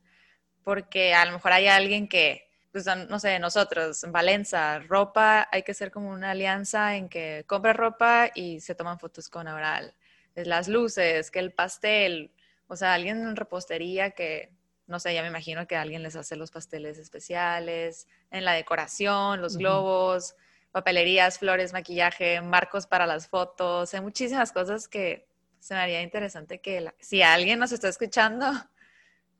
porque 0.63 1.15
a 1.15 1.25
lo 1.25 1.31
mejor 1.31 1.53
hay 1.53 1.65
alguien 1.65 2.07
que, 2.07 2.44
pues, 2.75 2.87
no 3.07 3.19
sé, 3.21 3.39
nosotros, 3.39 4.03
en 4.03 4.11
Valencia, 4.11 4.79
ropa, 4.79 5.47
hay 5.49 5.63
que 5.63 5.73
ser 5.73 5.91
como 5.91 6.09
una 6.09 6.31
alianza 6.31 6.97
en 6.97 7.07
que 7.07 7.45
compra 7.47 7.71
ropa 7.71 8.31
y 8.35 8.59
se 8.59 8.75
toman 8.75 8.99
fotos 8.99 9.29
con 9.29 9.47
Oral. 9.47 9.95
Las 10.35 10.67
luces, 10.67 11.31
que 11.31 11.39
el 11.39 11.53
pastel, 11.53 12.33
o 12.67 12.75
sea, 12.75 12.93
alguien 12.93 13.25
en 13.25 13.37
repostería 13.37 14.11
que 14.11 14.51
no 14.87 14.99
sé, 14.99 15.13
ya 15.13 15.21
me 15.21 15.29
imagino 15.29 15.65
que 15.67 15.77
alguien 15.77 16.03
les 16.03 16.17
hace 16.17 16.35
los 16.35 16.51
pasteles 16.51 16.97
especiales, 16.97 18.09
en 18.29 18.43
la 18.43 18.51
decoración, 18.51 19.41
los 19.41 19.55
globos, 19.55 20.35
papelerías, 20.73 21.39
flores, 21.39 21.71
maquillaje, 21.71 22.41
marcos 22.41 22.87
para 22.87 23.07
las 23.07 23.29
fotos, 23.29 23.93
hay 23.93 24.01
muchísimas 24.01 24.51
cosas 24.51 24.89
que 24.89 25.29
se 25.59 25.75
me 25.75 25.79
haría 25.79 26.01
interesante 26.01 26.59
que 26.59 26.91
si 26.99 27.21
alguien 27.21 27.57
nos 27.57 27.71
está 27.71 27.87
escuchando, 27.87 28.51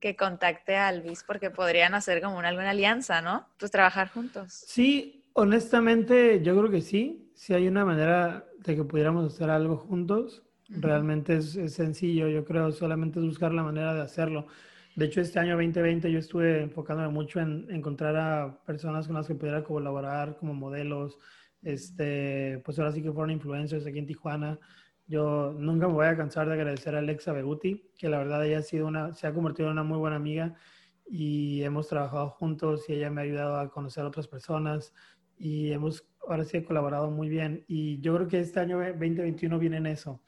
que 0.05 0.15
contacte 0.15 0.75
a 0.75 0.91
Luis 0.91 1.23
porque 1.25 1.49
podrían 1.49 1.95
hacer 1.95 2.21
como 2.21 2.37
una, 2.37 2.49
alguna 2.49 2.69
alianza, 2.69 3.23
¿no? 3.23 3.47
Pues 3.57 3.71
trabajar 3.71 4.07
juntos. 4.09 4.53
Sí, 4.53 5.23
honestamente 5.33 6.43
yo 6.43 6.55
creo 6.55 6.69
que 6.69 6.81
sí, 6.81 7.31
si 7.33 7.55
hay 7.55 7.67
una 7.67 7.85
manera 7.85 8.45
de 8.59 8.75
que 8.75 8.83
pudiéramos 8.83 9.33
hacer 9.33 9.49
algo 9.49 9.77
juntos. 9.77 10.43
Realmente 10.69 11.37
es, 11.37 11.55
es 11.55 11.73
sencillo, 11.73 12.27
yo 12.27 12.45
creo, 12.45 12.71
solamente 12.71 13.17
es 13.17 13.25
buscar 13.25 13.51
la 13.51 13.63
manera 13.63 13.95
de 13.95 14.01
hacerlo. 14.01 14.45
De 14.95 15.05
hecho, 15.05 15.21
este 15.21 15.39
año 15.39 15.55
2020 15.55 16.11
yo 16.11 16.19
estuve 16.19 16.61
enfocándome 16.61 17.09
mucho 17.09 17.39
en 17.39 17.65
encontrar 17.71 18.15
a 18.15 18.59
personas 18.63 19.07
con 19.07 19.15
las 19.15 19.25
que 19.25 19.33
pudiera 19.33 19.63
colaborar 19.63 20.37
como 20.37 20.53
modelos. 20.53 21.17
Este, 21.63 22.61
pues 22.63 22.77
ahora 22.77 22.91
sí 22.91 23.01
que 23.01 23.11
fueron 23.11 23.31
influencers 23.31 23.87
aquí 23.87 23.97
en 23.97 24.05
Tijuana. 24.05 24.59
Yo 25.07 25.53
nunca 25.57 25.87
me 25.87 25.93
voy 25.93 26.07
a 26.07 26.17
cansar 26.17 26.47
de 26.47 26.53
agradecer 26.53 26.95
a 26.95 26.99
Alexa 26.99 27.31
Beguti, 27.31 27.91
que 27.97 28.09
la 28.09 28.17
verdad 28.17 28.45
ella 28.45 28.59
ha 28.59 28.63
sido 28.63 28.87
una, 28.87 29.13
se 29.13 29.27
ha 29.27 29.33
convertido 29.33 29.67
en 29.67 29.73
una 29.73 29.83
muy 29.83 29.99
buena 29.99 30.15
amiga 30.15 30.55
y 31.07 31.61
hemos 31.61 31.87
trabajado 31.87 32.29
juntos 32.29 32.89
y 32.89 32.93
ella 32.93 33.11
me 33.11 33.21
ha 33.21 33.23
ayudado 33.23 33.59
a 33.59 33.69
conocer 33.69 34.03
a 34.03 34.07
otras 34.07 34.27
personas 34.27 34.93
y 35.37 35.71
hemos 35.71 36.07
ahora 36.27 36.43
sí 36.43 36.63
colaborado 36.63 37.11
muy 37.11 37.29
bien. 37.29 37.63
Y 37.67 37.99
yo 38.01 38.15
creo 38.15 38.27
que 38.27 38.39
este 38.39 38.59
año 38.59 38.79
2021 38.79 39.59
viene 39.59 39.77
en 39.77 39.85
eso. 39.87 40.21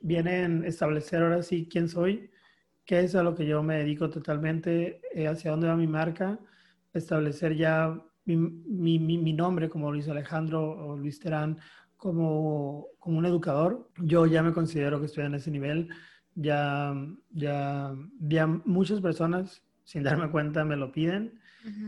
Viene 0.00 0.42
en 0.44 0.64
establecer 0.64 1.22
ahora 1.22 1.42
sí 1.42 1.68
quién 1.70 1.88
soy, 1.88 2.30
que 2.84 3.00
es 3.00 3.14
a 3.14 3.22
lo 3.22 3.34
que 3.34 3.46
yo 3.46 3.62
me 3.62 3.78
dedico 3.78 4.10
totalmente, 4.10 5.00
eh, 5.14 5.28
hacia 5.28 5.52
dónde 5.52 5.68
va 5.68 5.76
mi 5.76 5.86
marca, 5.86 6.38
establecer 6.92 7.56
ya 7.56 7.98
mi, 8.24 8.36
mi, 8.36 8.98
mi, 8.98 9.32
nombre 9.32 9.68
como 9.68 9.90
Luis 9.90 10.08
Alejandro 10.08 10.62
o 10.62 10.96
Luis 10.96 11.18
Terán 11.18 11.58
como, 12.02 12.88
como 12.98 13.18
un 13.18 13.26
educador. 13.26 13.88
Yo 13.98 14.26
ya 14.26 14.42
me 14.42 14.52
considero 14.52 14.98
que 14.98 15.06
estoy 15.06 15.24
en 15.24 15.36
ese 15.36 15.52
nivel. 15.52 15.88
Ya, 16.34 16.92
ya, 17.30 17.94
ya 18.18 18.48
muchas 18.48 19.00
personas, 19.00 19.62
sin 19.84 20.02
darme 20.02 20.28
cuenta, 20.28 20.64
me 20.64 20.74
lo 20.74 20.90
piden. 20.90 21.38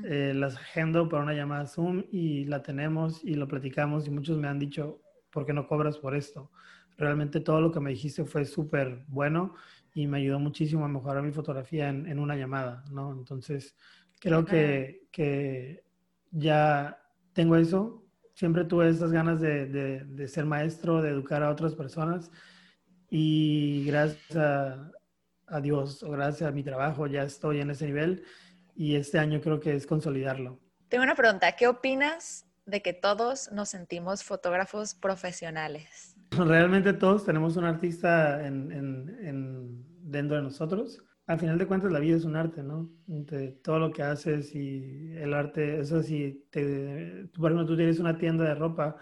Eh, 0.05 0.33
las 0.33 0.55
agendo 0.55 1.09
para 1.09 1.25
una 1.25 1.35
llamada 1.35 1.67
Zoom 1.67 2.05
y 2.13 2.45
la 2.45 2.63
tenemos 2.63 3.25
y 3.25 3.35
lo 3.35 3.49
platicamos 3.49 4.07
y 4.07 4.13
muchos 4.13 4.39
me 4.39 4.47
han 4.47 4.61
dicho, 4.61 5.01
¿por 5.33 5.45
qué 5.45 5.53
no 5.53 5.67
cobras 5.67 5.99
por 5.99 6.15
esto? 6.15 6.53
Realmente 6.97 7.41
todo 7.41 7.61
lo 7.61 7.73
que 7.73 7.81
me 7.81 7.91
dijiste 7.91 8.25
fue 8.25 8.45
súper 8.45 9.05
bueno 9.09 9.57
y 9.95 10.07
me 10.07 10.19
ayudó 10.19 10.39
muchísimo 10.39 10.85
a 10.85 10.89
mejorar 10.89 11.25
mi 11.25 11.33
fotografía 11.33 11.89
en, 11.89 12.07
en 12.07 12.21
una 12.21 12.37
llamada, 12.37 12.85
¿no? 12.93 13.11
Entonces, 13.11 13.77
creo 14.21 14.45
que, 14.45 15.09
que, 15.11 15.83
ya 16.31 17.01
tengo 17.33 17.57
eso. 17.57 18.04
Siempre 18.35 18.65
tuve 18.65 18.89
esas 18.89 19.13
ganas 19.13 19.41
de, 19.41 19.67
de, 19.67 20.05
de, 20.05 20.29
ser 20.29 20.45
maestro, 20.45 21.01
de 21.01 21.11
educar 21.11 21.43
a 21.43 21.51
otras 21.51 21.75
personas 21.75 22.31
y 23.09 23.85
gracias 23.87 24.37
a, 24.37 24.91
a 25.47 25.61
Dios 25.61 26.03
o 26.03 26.11
gracias 26.11 26.49
a 26.49 26.53
mi 26.53 26.63
trabajo 26.63 27.07
ya 27.07 27.23
estoy 27.23 27.61
en 27.61 27.71
ese 27.71 27.87
nivel 27.87 28.25
y 28.75 28.97
este 28.97 29.19
año 29.19 29.41
creo 29.41 29.61
que 29.61 29.75
es 29.75 29.87
consolidarlo. 29.87 30.61
Tengo 30.89 31.05
una 31.05 31.15
pregunta, 31.15 31.53
¿qué 31.53 31.67
opinas 31.67 32.47
de 32.67 32.83
que 32.83 32.93
todos 32.93 33.51
nos 33.53 33.69
sentimos 33.69 34.25
fotógrafos 34.25 34.95
profesionales? 34.95 36.17
Realmente 36.31 36.93
todos 36.93 37.25
tenemos 37.25 37.57
un 37.57 37.65
artista 37.65 38.47
en, 38.47 38.73
en, 38.73 39.85
dentro 40.11 40.37
de 40.37 40.43
nosotros. 40.43 41.03
Al 41.27 41.39
final 41.39 41.57
de 41.57 41.67
cuentas, 41.67 41.91
la 41.91 42.01
vida 42.01 42.17
es 42.17 42.25
un 42.25 42.37
arte, 42.37 42.63
¿no? 42.63 42.91
De 43.07 43.53
todo 43.53 43.79
lo 43.79 43.91
que 43.91 44.03
haces 44.03 44.55
y 44.55 45.13
el 45.17 45.33
arte, 45.33 45.81
eso 45.81 46.03
sí, 46.03 46.47
te, 46.51 47.29
por 47.35 47.51
ejemplo, 47.51 47.67
tú 47.67 47.77
tienes 47.77 47.99
una 47.99 48.19
tienda 48.19 48.45
de 48.45 48.55
ropa, 48.55 48.97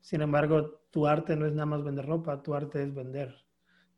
sin 0.00 0.22
embargo, 0.22 0.84
tu 0.90 1.06
arte 1.06 1.34
no 1.36 1.46
es 1.46 1.52
nada 1.52 1.66
más 1.66 1.82
vender 1.82 2.06
ropa, 2.06 2.42
tu 2.42 2.54
arte 2.54 2.82
es 2.82 2.94
vender. 2.94 3.34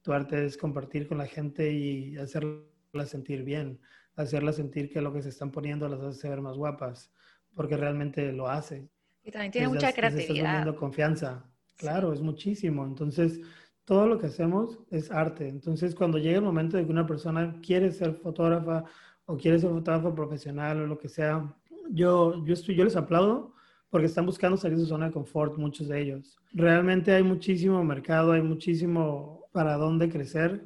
Tu 0.00 0.12
arte 0.12 0.44
es 0.46 0.56
compartir 0.56 1.06
con 1.06 1.18
la 1.18 1.26
gente 1.26 1.70
y 1.72 2.16
hacerla 2.16 2.64
sentir 3.04 3.44
bien, 3.44 3.80
hacerla 4.16 4.52
sentir 4.52 4.90
que 4.90 5.00
lo 5.00 5.12
que 5.12 5.22
se 5.22 5.28
están 5.28 5.50
poniendo 5.50 5.88
las 5.88 6.00
hace 6.00 6.28
ver 6.28 6.40
más 6.40 6.56
guapas, 6.56 7.12
porque 7.54 7.76
realmente 7.76 8.32
lo 8.32 8.48
hace. 8.48 8.88
Y 9.22 9.30
también 9.30 9.52
tiene 9.52 9.68
mucha 9.68 9.92
creatividad. 9.92 10.60
Estás 10.60 10.74
confianza. 10.76 11.48
Claro, 11.76 12.12
es 12.12 12.20
muchísimo. 12.20 12.84
Entonces, 12.84 13.40
todo 13.84 14.06
lo 14.06 14.18
que 14.18 14.26
hacemos 14.26 14.78
es 14.90 15.10
arte. 15.10 15.48
Entonces, 15.48 15.94
cuando 15.94 16.18
llega 16.18 16.38
el 16.38 16.44
momento 16.44 16.76
de 16.76 16.84
que 16.84 16.92
una 16.92 17.06
persona 17.06 17.60
quiere 17.60 17.90
ser 17.92 18.14
fotógrafa 18.14 18.84
o 19.26 19.36
quiere 19.36 19.58
ser 19.58 19.70
fotógrafo 19.70 20.14
profesional 20.14 20.82
o 20.82 20.86
lo 20.86 20.98
que 20.98 21.08
sea, 21.08 21.54
yo, 21.90 22.44
yo, 22.44 22.54
estoy, 22.54 22.74
yo 22.74 22.84
les 22.84 22.96
aplaudo 22.96 23.54
porque 23.90 24.06
están 24.06 24.24
buscando 24.24 24.56
salir 24.56 24.78
de 24.78 24.84
su 24.84 24.88
zona 24.88 25.06
de 25.06 25.12
confort, 25.12 25.58
muchos 25.58 25.88
de 25.88 26.00
ellos. 26.00 26.38
Realmente 26.52 27.12
hay 27.12 27.22
muchísimo 27.22 27.84
mercado, 27.84 28.32
hay 28.32 28.42
muchísimo 28.42 29.46
para 29.52 29.76
dónde 29.76 30.08
crecer. 30.08 30.64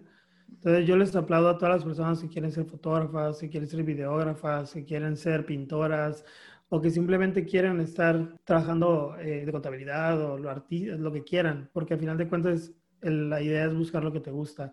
Entonces 0.49 0.87
yo 0.87 0.97
les 0.97 1.15
aplaudo 1.17 1.49
a 1.49 1.59
todas 1.59 1.77
las 1.77 1.85
personas 1.85 2.21
que 2.21 2.29
quieren 2.29 2.53
ser 2.53 2.67
fotógrafas, 2.67 3.39
que 3.39 3.49
quieren 3.49 3.69
ser 3.69 3.83
videógrafas, 3.83 4.73
que 4.73 4.85
quieren 4.85 5.17
ser 5.17 5.45
pintoras 5.45 6.25
o 6.69 6.81
que 6.81 6.91
simplemente 6.91 7.45
quieren 7.45 7.81
estar 7.81 8.37
trabajando 8.45 9.17
eh, 9.19 9.45
de 9.45 9.53
contabilidad 9.53 10.21
o 10.21 10.39
lo, 10.39 10.53
lo 10.55 11.13
que 11.13 11.25
quieran, 11.25 11.71
porque 11.73 11.95
al 11.95 12.01
final 12.01 12.17
de 12.17 12.29
cuentas 12.29 12.73
la 13.01 13.43
idea 13.43 13.67
es 13.67 13.75
buscar 13.75 14.05
lo 14.05 14.13
que 14.13 14.21
te 14.21 14.31
gusta. 14.31 14.73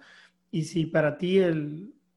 Y 0.51 0.63
si 0.63 0.85
para 0.85 1.17
ti 1.17 1.39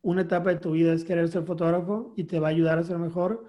una 0.03 0.23
etapa 0.23 0.51
de 0.51 0.61
tu 0.61 0.73
vida 0.73 0.93
es 0.93 1.05
querer 1.05 1.29
ser 1.29 1.45
fotógrafo 1.45 2.13
y 2.17 2.25
te 2.25 2.39
va 2.39 2.49
a 2.49 2.51
ayudar 2.51 2.79
a 2.79 2.85
ser 2.85 2.99
mejor, 2.99 3.49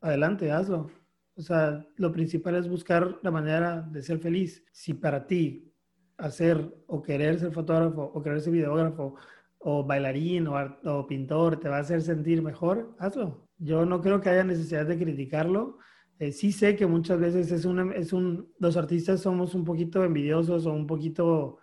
adelante, 0.00 0.50
hazlo. 0.52 0.90
O 1.34 1.42
sea, 1.42 1.86
lo 1.96 2.12
principal 2.12 2.56
es 2.56 2.68
buscar 2.68 3.18
la 3.22 3.30
manera 3.30 3.82
de 3.82 4.02
ser 4.02 4.18
feliz. 4.18 4.64
Si 4.72 4.94
para 4.94 5.26
ti 5.26 5.72
hacer 6.16 6.74
o 6.86 7.00
querer 7.00 7.38
ser 7.38 7.52
fotógrafo 7.52 8.02
o 8.02 8.22
querer 8.22 8.40
ser 8.40 8.52
videógrafo 8.52 9.14
o 9.58 9.84
bailarín 9.84 10.48
o, 10.48 10.54
o 10.84 11.06
pintor 11.06 11.58
te 11.58 11.68
va 11.68 11.76
a 11.78 11.80
hacer 11.80 12.02
sentir 12.02 12.42
mejor, 12.42 12.94
hazlo. 12.98 13.48
Yo 13.58 13.84
no 13.84 14.00
creo 14.00 14.20
que 14.20 14.30
haya 14.30 14.44
necesidad 14.44 14.86
de 14.86 14.98
criticarlo. 14.98 15.78
Eh, 16.18 16.32
sí 16.32 16.52
sé 16.52 16.76
que 16.76 16.86
muchas 16.86 17.20
veces 17.20 17.52
es, 17.52 17.64
una, 17.64 17.94
es 17.94 18.12
un, 18.12 18.52
los 18.58 18.76
artistas 18.76 19.20
somos 19.20 19.54
un 19.54 19.64
poquito 19.64 20.04
envidiosos 20.04 20.66
o 20.66 20.72
un 20.72 20.86
poquito 20.86 21.58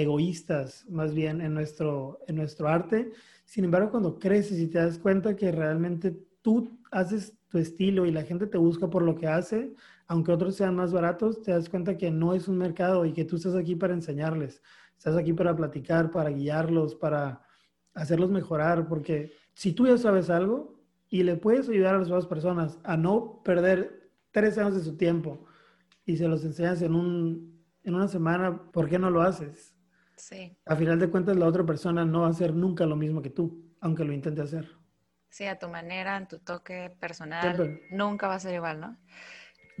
egoístas 0.00 0.86
más 0.88 1.14
bien 1.14 1.40
en 1.40 1.54
nuestro, 1.54 2.20
en 2.26 2.36
nuestro 2.36 2.68
arte. 2.68 3.12
Sin 3.44 3.64
embargo, 3.64 3.90
cuando 3.90 4.18
creces 4.18 4.58
y 4.58 4.68
te 4.68 4.78
das 4.78 4.98
cuenta 4.98 5.34
que 5.34 5.50
realmente 5.50 6.16
tú 6.42 6.78
haces 6.90 7.36
tu 7.48 7.58
estilo 7.58 8.06
y 8.06 8.12
la 8.12 8.22
gente 8.22 8.46
te 8.46 8.58
busca 8.58 8.88
por 8.88 9.02
lo 9.02 9.14
que 9.14 9.26
hace, 9.26 9.74
aunque 10.06 10.32
otros 10.32 10.54
sean 10.54 10.76
más 10.76 10.92
baratos, 10.92 11.42
te 11.42 11.50
das 11.50 11.68
cuenta 11.68 11.96
que 11.96 12.10
no 12.10 12.34
es 12.34 12.46
un 12.48 12.58
mercado 12.58 13.04
y 13.04 13.12
que 13.12 13.24
tú 13.24 13.36
estás 13.36 13.56
aquí 13.56 13.74
para 13.74 13.94
enseñarles, 13.94 14.62
estás 14.96 15.16
aquí 15.16 15.32
para 15.32 15.56
platicar, 15.56 16.10
para 16.10 16.30
guiarlos, 16.30 16.94
para 16.94 17.42
hacerlos 17.94 18.30
mejorar, 18.30 18.86
porque 18.86 19.32
si 19.54 19.72
tú 19.72 19.86
ya 19.86 19.98
sabes 19.98 20.30
algo, 20.30 20.78
y 21.10 21.22
le 21.22 21.36
puedes 21.36 21.68
ayudar 21.68 21.94
a 21.94 21.98
las 21.98 22.08
otras 22.08 22.26
personas 22.26 22.78
a 22.84 22.96
no 22.96 23.42
perder 23.42 24.10
tres 24.30 24.58
años 24.58 24.74
de 24.74 24.82
su 24.82 24.96
tiempo 24.96 25.46
y 26.04 26.16
se 26.16 26.28
los 26.28 26.44
enseñas 26.44 26.82
en, 26.82 26.94
un, 26.94 27.64
en 27.82 27.94
una 27.94 28.08
semana, 28.08 28.70
¿por 28.72 28.88
qué 28.88 28.98
no 28.98 29.10
lo 29.10 29.22
haces? 29.22 29.74
Sí. 30.18 30.56
A 30.66 30.76
final 30.76 30.98
de 30.98 31.08
cuentas, 31.08 31.36
la 31.36 31.46
otra 31.46 31.64
persona 31.64 32.04
no 32.04 32.22
va 32.22 32.26
a 32.26 32.30
hacer 32.30 32.54
nunca 32.54 32.84
lo 32.86 32.96
mismo 32.96 33.22
que 33.22 33.30
tú, 33.30 33.74
aunque 33.80 34.04
lo 34.04 34.12
intente 34.12 34.42
hacer. 34.42 34.68
Sí, 35.30 35.44
a 35.44 35.58
tu 35.58 35.68
manera, 35.68 36.16
en 36.16 36.26
tu 36.26 36.38
toque 36.38 36.90
personal, 37.00 37.80
nunca 37.90 38.28
va 38.28 38.34
a 38.34 38.40
ser 38.40 38.54
igual, 38.54 38.80
¿no? 38.80 38.96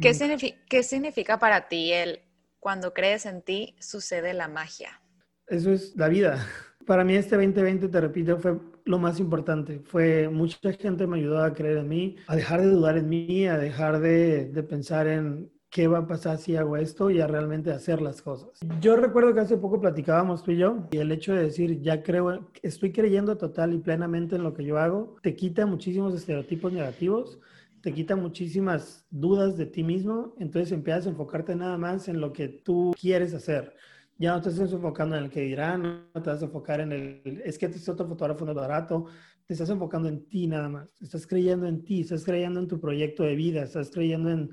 ¿Qué 0.00 0.14
significa, 0.14 0.58
¿Qué 0.68 0.82
significa 0.82 1.38
para 1.38 1.68
ti 1.68 1.92
el 1.92 2.20
cuando 2.60 2.92
crees 2.92 3.26
en 3.26 3.42
ti, 3.42 3.76
sucede 3.78 4.34
la 4.34 4.48
magia. 4.48 5.00
Eso 5.46 5.72
es 5.72 5.96
la 5.96 6.08
vida. 6.08 6.44
Para 6.86 7.04
mí 7.04 7.14
este 7.14 7.36
2020, 7.36 7.88
te 7.88 8.00
repito, 8.00 8.38
fue 8.38 8.58
lo 8.84 8.98
más 8.98 9.20
importante. 9.20 9.80
Fue 9.80 10.28
mucha 10.28 10.72
gente 10.72 11.06
me 11.06 11.18
ayudó 11.18 11.42
a 11.42 11.52
creer 11.52 11.78
en 11.78 11.88
mí, 11.88 12.16
a 12.26 12.34
dejar 12.34 12.60
de 12.62 12.68
dudar 12.68 12.96
en 12.96 13.08
mí, 13.08 13.46
a 13.46 13.58
dejar 13.58 14.00
de, 14.00 14.46
de 14.46 14.62
pensar 14.62 15.06
en 15.06 15.52
qué 15.70 15.86
va 15.86 15.98
a 15.98 16.06
pasar 16.06 16.38
si 16.38 16.56
hago 16.56 16.76
esto 16.76 17.10
y 17.10 17.20
a 17.20 17.26
realmente 17.26 17.70
hacer 17.70 18.00
las 18.00 18.22
cosas. 18.22 18.50
Yo 18.80 18.96
recuerdo 18.96 19.34
que 19.34 19.40
hace 19.40 19.56
poco 19.58 19.80
platicábamos 19.80 20.42
tú 20.42 20.52
y 20.52 20.58
yo 20.58 20.88
y 20.90 20.98
el 20.98 21.12
hecho 21.12 21.34
de 21.34 21.42
decir, 21.44 21.80
ya 21.82 22.02
creo, 22.02 22.50
estoy 22.62 22.92
creyendo 22.92 23.36
total 23.36 23.74
y 23.74 23.78
plenamente 23.78 24.36
en 24.36 24.42
lo 24.42 24.54
que 24.54 24.64
yo 24.64 24.78
hago, 24.78 25.16
te 25.22 25.36
quita 25.36 25.66
muchísimos 25.66 26.14
estereotipos 26.14 26.72
negativos, 26.72 27.38
te 27.82 27.92
quita 27.92 28.16
muchísimas 28.16 29.06
dudas 29.10 29.56
de 29.56 29.66
ti 29.66 29.84
mismo, 29.84 30.34
entonces 30.38 30.72
empiezas 30.72 31.06
a 31.06 31.10
enfocarte 31.10 31.54
nada 31.54 31.76
más 31.76 32.08
en 32.08 32.20
lo 32.20 32.32
que 32.32 32.48
tú 32.48 32.94
quieres 32.98 33.34
hacer. 33.34 33.74
Ya 34.16 34.32
no 34.32 34.42
te 34.42 34.48
estás 34.48 34.72
enfocando 34.72 35.16
en 35.16 35.24
el 35.24 35.30
que 35.30 35.42
dirán, 35.42 36.08
no 36.12 36.22
te 36.22 36.30
vas 36.30 36.42
a 36.42 36.46
enfocar 36.46 36.80
en 36.80 36.90
el, 36.90 37.42
es 37.44 37.56
que 37.56 37.66
este 37.66 37.90
otro 37.90 38.08
fotógrafo 38.08 38.44
no 38.44 38.50
es 38.50 38.56
barato, 38.56 39.04
te 39.46 39.52
estás 39.52 39.70
enfocando 39.70 40.08
en 40.08 40.26
ti 40.28 40.48
nada 40.48 40.68
más, 40.68 41.00
estás 41.00 41.26
creyendo 41.26 41.68
en 41.68 41.84
ti, 41.84 42.00
estás 42.00 42.24
creyendo 42.24 42.58
en 42.58 42.66
tu 42.66 42.80
proyecto 42.80 43.22
de 43.22 43.36
vida, 43.36 43.62
estás 43.62 43.90
creyendo 43.90 44.30
en, 44.30 44.50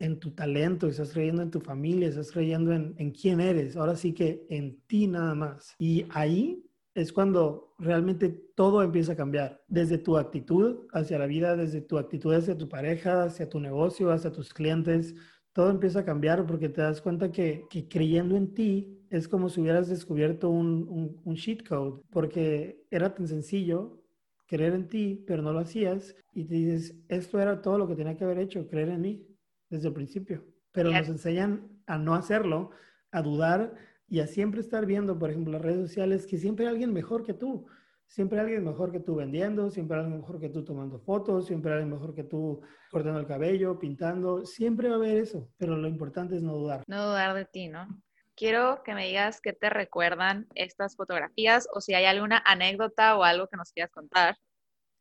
en 0.00 0.18
tu 0.18 0.32
talento, 0.32 0.88
estás 0.88 1.12
creyendo 1.12 1.42
en 1.42 1.50
tu 1.50 1.60
familia, 1.60 2.08
estás 2.08 2.32
creyendo 2.32 2.72
en, 2.72 2.94
en 2.98 3.12
quién 3.12 3.40
eres, 3.40 3.76
ahora 3.76 3.94
sí 3.94 4.12
que 4.12 4.46
en 4.48 4.80
ti 4.86 5.06
nada 5.06 5.34
más. 5.34 5.76
Y 5.78 6.06
ahí 6.10 6.64
es 6.94 7.12
cuando 7.12 7.74
realmente 7.78 8.28
todo 8.56 8.82
empieza 8.82 9.12
a 9.12 9.16
cambiar, 9.16 9.62
desde 9.68 9.98
tu 9.98 10.16
actitud 10.16 10.86
hacia 10.92 11.18
la 11.18 11.26
vida, 11.26 11.54
desde 11.54 11.82
tu 11.82 11.98
actitud 11.98 12.34
hacia 12.34 12.58
tu 12.58 12.68
pareja, 12.68 13.24
hacia 13.24 13.48
tu 13.48 13.60
negocio, 13.60 14.10
hacia 14.10 14.32
tus 14.32 14.52
clientes, 14.52 15.14
todo 15.52 15.70
empieza 15.70 16.00
a 16.00 16.04
cambiar 16.04 16.46
porque 16.46 16.68
te 16.68 16.80
das 16.80 17.00
cuenta 17.00 17.30
que, 17.30 17.66
que 17.70 17.88
creyendo 17.88 18.36
en 18.36 18.54
ti 18.54 19.04
es 19.10 19.28
como 19.28 19.48
si 19.48 19.60
hubieras 19.60 19.88
descubierto 19.88 20.48
un, 20.48 21.20
un, 21.24 21.36
cheat 21.36 21.66
code, 21.66 22.02
porque 22.10 22.84
era 22.90 23.14
tan 23.14 23.26
sencillo 23.26 24.00
creer 24.46 24.74
en 24.74 24.88
ti, 24.88 25.24
pero 25.26 25.42
no 25.42 25.52
lo 25.52 25.60
hacías 25.60 26.16
y 26.32 26.44
te 26.44 26.54
dices, 26.54 26.96
esto 27.08 27.40
era 27.40 27.60
todo 27.60 27.78
lo 27.78 27.88
que 27.88 27.96
tenía 27.96 28.16
que 28.16 28.24
haber 28.24 28.38
hecho, 28.38 28.66
creer 28.68 28.88
en 28.90 29.00
mí 29.00 29.29
desde 29.70 29.88
el 29.88 29.94
principio. 29.94 30.44
Pero 30.72 30.90
nos 30.90 31.08
enseñan 31.08 31.82
a 31.86 31.98
no 31.98 32.14
hacerlo, 32.14 32.70
a 33.10 33.22
dudar 33.22 33.74
y 34.06 34.20
a 34.20 34.26
siempre 34.26 34.60
estar 34.60 34.86
viendo, 34.86 35.18
por 35.18 35.30
ejemplo, 35.30 35.52
las 35.52 35.62
redes 35.62 35.88
sociales, 35.88 36.26
que 36.26 36.36
siempre 36.36 36.66
hay 36.66 36.72
alguien 36.72 36.92
mejor 36.92 37.24
que 37.24 37.32
tú. 37.32 37.66
Siempre 38.06 38.38
hay 38.38 38.46
alguien 38.46 38.64
mejor 38.64 38.90
que 38.90 38.98
tú 38.98 39.14
vendiendo, 39.14 39.70
siempre 39.70 39.96
hay 39.96 40.02
alguien 40.02 40.20
mejor 40.20 40.40
que 40.40 40.48
tú 40.48 40.64
tomando 40.64 40.98
fotos, 40.98 41.46
siempre 41.46 41.70
hay 41.70 41.78
alguien 41.78 41.94
mejor 41.94 42.12
que 42.12 42.24
tú 42.24 42.60
cortando 42.90 43.20
el 43.20 43.26
cabello, 43.26 43.78
pintando. 43.78 44.44
Siempre 44.44 44.88
va 44.88 44.94
a 44.94 44.98
haber 44.98 45.16
eso, 45.16 45.48
pero 45.56 45.76
lo 45.76 45.86
importante 45.86 46.34
es 46.34 46.42
no 46.42 46.54
dudar. 46.54 46.82
No 46.88 47.06
dudar 47.06 47.34
de 47.34 47.44
ti, 47.44 47.68
¿no? 47.68 47.86
Quiero 48.34 48.82
que 48.82 48.94
me 48.94 49.06
digas 49.06 49.40
qué 49.40 49.52
te 49.52 49.70
recuerdan 49.70 50.48
estas 50.56 50.96
fotografías 50.96 51.68
o 51.72 51.80
si 51.80 51.94
hay 51.94 52.06
alguna 52.06 52.42
anécdota 52.44 53.16
o 53.16 53.22
algo 53.22 53.46
que 53.46 53.56
nos 53.56 53.70
quieras 53.70 53.92
contar. 53.92 54.36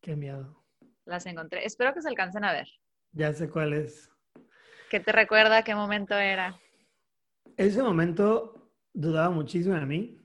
Qué 0.01 0.15
miedo. 0.15 0.63
Las 1.05 1.25
encontré. 1.25 1.65
Espero 1.65 1.93
que 1.95 2.03
se 2.03 2.09
alcancen 2.09 2.43
a 2.43 2.51
ver. 2.51 2.67
Ya 3.11 3.33
sé 3.33 3.49
cuál 3.49 3.73
es. 3.73 4.11
¿Qué 4.89 4.99
te 4.99 5.11
recuerda? 5.11 5.63
¿Qué 5.63 5.75
momento 5.75 6.15
era? 6.15 6.59
Ese 7.57 7.83
momento 7.83 8.71
dudaba 8.93 9.29
muchísimo 9.29 9.75
de 9.75 9.85
mí. 9.85 10.17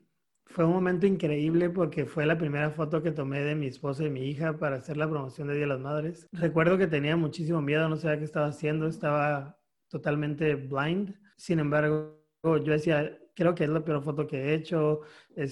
Fue 0.46 0.64
un 0.64 0.72
momento 0.72 1.06
increíble 1.06 1.68
porque 1.68 2.06
fue 2.06 2.24
la 2.24 2.38
primera 2.38 2.70
foto 2.70 3.02
que 3.02 3.10
tomé 3.10 3.40
de 3.40 3.54
mi 3.54 3.66
esposa 3.66 4.04
y 4.04 4.10
mi 4.10 4.22
hija 4.26 4.56
para 4.56 4.76
hacer 4.76 4.96
la 4.96 5.08
promoción 5.08 5.48
de 5.48 5.54
Día 5.54 5.64
de 5.64 5.68
las 5.68 5.80
Madres. 5.80 6.28
Recuerdo 6.32 6.78
que 6.78 6.86
tenía 6.86 7.16
muchísimo 7.16 7.60
miedo, 7.60 7.88
no 7.88 7.96
sabía 7.96 8.18
qué 8.18 8.24
estaba 8.24 8.46
haciendo, 8.46 8.86
estaba 8.86 9.58
totalmente 9.88 10.54
blind. 10.54 11.14
Sin 11.36 11.58
embargo, 11.58 12.24
yo 12.42 12.60
decía, 12.60 13.18
creo 13.34 13.54
que 13.54 13.64
es 13.64 13.70
la 13.70 13.84
peor 13.84 14.02
foto 14.02 14.26
que 14.26 14.36
he 14.36 14.54
hecho, 14.54 15.00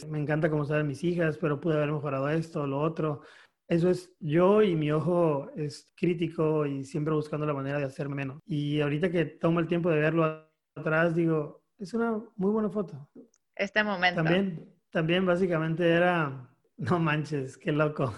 me 0.08 0.20
encanta 0.20 0.48
cómo 0.48 0.64
salen 0.64 0.86
mis 0.86 1.02
hijas, 1.04 1.36
pero 1.36 1.60
pude 1.60 1.74
haber 1.74 1.92
mejorado 1.92 2.28
esto, 2.28 2.66
lo 2.66 2.80
otro. 2.80 3.22
Eso 3.68 3.90
es 3.90 4.14
yo 4.20 4.62
y 4.62 4.76
mi 4.76 4.90
ojo 4.92 5.50
es 5.56 5.90
crítico 5.96 6.66
y 6.66 6.84
siempre 6.84 7.14
buscando 7.14 7.46
la 7.46 7.54
manera 7.54 7.78
de 7.78 7.84
hacerme 7.84 8.16
menos. 8.16 8.40
Y 8.44 8.80
ahorita 8.80 9.10
que 9.10 9.24
tomo 9.24 9.60
el 9.60 9.66
tiempo 9.66 9.90
de 9.90 10.00
verlo 10.00 10.46
atrás, 10.74 11.14
digo, 11.14 11.64
es 11.78 11.94
una 11.94 12.22
muy 12.36 12.50
buena 12.50 12.68
foto. 12.70 13.08
Este 13.54 13.82
momento. 13.82 14.22
También, 14.22 14.68
también 14.90 15.26
básicamente 15.26 15.88
era, 15.88 16.48
no 16.76 16.98
manches, 16.98 17.56
qué 17.56 17.72
loco. 17.72 18.12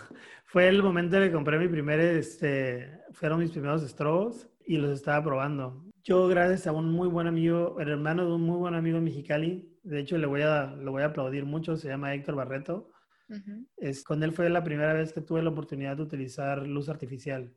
Fue 0.44 0.68
el 0.68 0.82
momento 0.82 1.16
en 1.16 1.24
que 1.24 1.32
compré 1.32 1.58
mi 1.58 1.68
primer, 1.68 2.00
este, 2.00 3.00
fueron 3.12 3.40
mis 3.40 3.50
primeros 3.50 3.82
estrobos 3.82 4.48
y 4.66 4.76
los 4.76 4.90
estaba 4.90 5.22
probando. 5.22 5.84
Yo, 6.02 6.28
gracias 6.28 6.66
a 6.66 6.72
un 6.72 6.90
muy 6.92 7.08
buen 7.08 7.26
amigo, 7.26 7.80
el 7.80 7.88
hermano 7.88 8.26
de 8.26 8.32
un 8.34 8.42
muy 8.42 8.58
buen 8.58 8.74
amigo 8.74 8.98
en 8.98 9.04
Mexicali, 9.04 9.74
de 9.82 10.00
hecho 10.00 10.18
le 10.18 10.26
voy 10.26 10.42
a, 10.42 10.66
lo 10.66 10.92
voy 10.92 11.02
a 11.02 11.06
aplaudir 11.06 11.44
mucho, 11.44 11.76
se 11.76 11.88
llama 11.88 12.14
Héctor 12.14 12.34
Barreto. 12.34 12.90
Uh 13.28 13.34
-huh. 13.34 13.66
es, 13.76 14.04
con 14.04 14.22
él 14.22 14.32
fue 14.32 14.50
la 14.50 14.62
primera 14.62 14.92
vez 14.92 15.12
que 15.12 15.22
tuve 15.22 15.42
la 15.42 15.50
oportunidad 15.50 15.96
de 15.96 16.02
utilizar 16.02 16.66
luz 16.66 16.88
artificial 16.88 17.54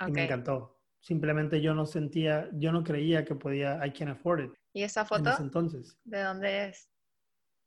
okay. 0.00 0.08
y 0.08 0.12
me 0.12 0.24
encantó. 0.24 0.80
Simplemente 1.00 1.60
yo 1.60 1.74
no 1.74 1.86
sentía, 1.86 2.48
yo 2.54 2.72
no 2.72 2.82
creía 2.82 3.24
que 3.24 3.34
podía, 3.34 3.84
I 3.86 3.92
can 3.92 4.08
afford 4.08 4.40
it. 4.40 4.52
¿Y 4.72 4.82
esa 4.82 5.04
foto? 5.04 5.28
En 5.28 5.34
ese 5.34 5.42
entonces. 5.42 5.98
¿De 6.04 6.22
dónde 6.22 6.68
es? 6.68 6.90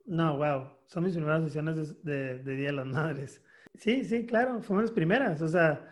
No, 0.06 0.38
wow. 0.38 0.70
Son 0.88 1.04
mis 1.04 1.14
primeras 1.14 1.44
sesiones 1.44 2.04
de, 2.04 2.12
de, 2.12 2.40
de 2.40 2.56
Día 2.56 2.68
de 2.68 2.74
las 2.74 2.88
Madres. 2.88 3.42
Sí, 3.76 4.04
sí, 4.04 4.26
claro, 4.26 4.62
fueron 4.62 4.86
las 4.86 4.92
primeras. 4.92 5.42
O 5.42 5.48
sea, 5.48 5.92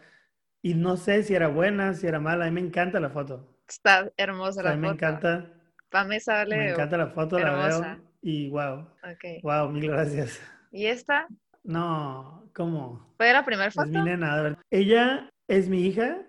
y 0.61 0.73
no 0.73 0.97
sé 0.97 1.23
si 1.23 1.33
era 1.33 1.47
buena, 1.47 1.93
si 1.93 2.07
era 2.07 2.19
mala. 2.19 2.45
A 2.45 2.51
mí 2.51 2.55
me 2.61 2.67
encanta 2.67 2.99
la 2.99 3.09
foto. 3.09 3.61
Está 3.67 4.11
hermosa 4.17 4.49
o 4.49 4.53
sea, 4.53 4.63
la 4.63 4.71
a 4.71 4.75
mí 4.75 4.81
foto. 4.81 4.89
me 4.89 4.95
encanta. 4.95 5.53
Para 5.89 6.07
mí 6.07 6.19
sale 6.19 6.57
Me 6.57 6.69
encanta 6.71 6.97
la 6.97 7.07
foto, 7.07 7.37
hermosa. 7.37 7.79
la 7.79 7.95
veo. 7.95 8.03
Y 8.21 8.49
wow. 8.49 8.87
Okay. 9.15 9.39
Wow, 9.41 9.69
mil 9.69 9.87
gracias. 9.87 10.39
¿Y 10.71 10.85
esta? 10.85 11.27
No, 11.63 12.49
¿cómo? 12.53 13.13
¿Fue 13.17 13.31
la 13.33 13.43
primera 13.45 13.71
foto? 13.71 13.85
Es 13.87 13.91
mi 13.91 14.01
nena. 14.01 14.37
de 14.37 14.43
verdad. 14.43 14.59
Ella 14.69 15.29
es 15.47 15.67
mi 15.69 15.81
hija 15.81 16.21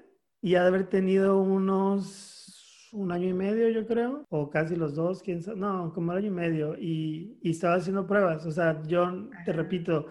y 0.42 0.54
ha 0.54 0.62
de 0.62 0.68
haber 0.68 0.88
tenido 0.88 1.38
unos 1.40 2.88
un 2.92 3.12
año 3.12 3.28
y 3.28 3.34
medio, 3.34 3.68
yo 3.68 3.86
creo, 3.86 4.24
o 4.30 4.50
casi 4.50 4.74
los 4.74 4.96
dos, 4.96 5.22
quién 5.22 5.42
sabe, 5.42 5.58
no, 5.60 5.92
como 5.94 6.10
un 6.10 6.18
año 6.18 6.26
y 6.26 6.30
medio, 6.30 6.76
y, 6.76 7.38
y 7.40 7.50
estaba 7.50 7.76
haciendo 7.76 8.06
pruebas. 8.06 8.44
O 8.46 8.50
sea, 8.50 8.82
yo 8.86 9.28
te 9.44 9.52
repito, 9.52 10.06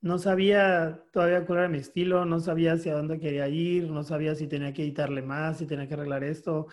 no 0.00 0.18
sabía 0.18 1.02
todavía 1.12 1.46
cuál 1.46 1.60
era 1.60 1.68
mi 1.68 1.78
estilo, 1.78 2.24
no 2.24 2.40
sabía 2.40 2.72
hacia 2.72 2.94
dónde 2.94 3.20
quería 3.20 3.48
ir, 3.48 3.90
no 3.90 4.02
sabía 4.02 4.34
si 4.34 4.48
tenía 4.48 4.72
que 4.72 4.82
editarle 4.82 5.22
más, 5.22 5.58
si 5.58 5.66
tenía 5.66 5.86
que 5.86 5.94
arreglar 5.94 6.24
esto. 6.24 6.66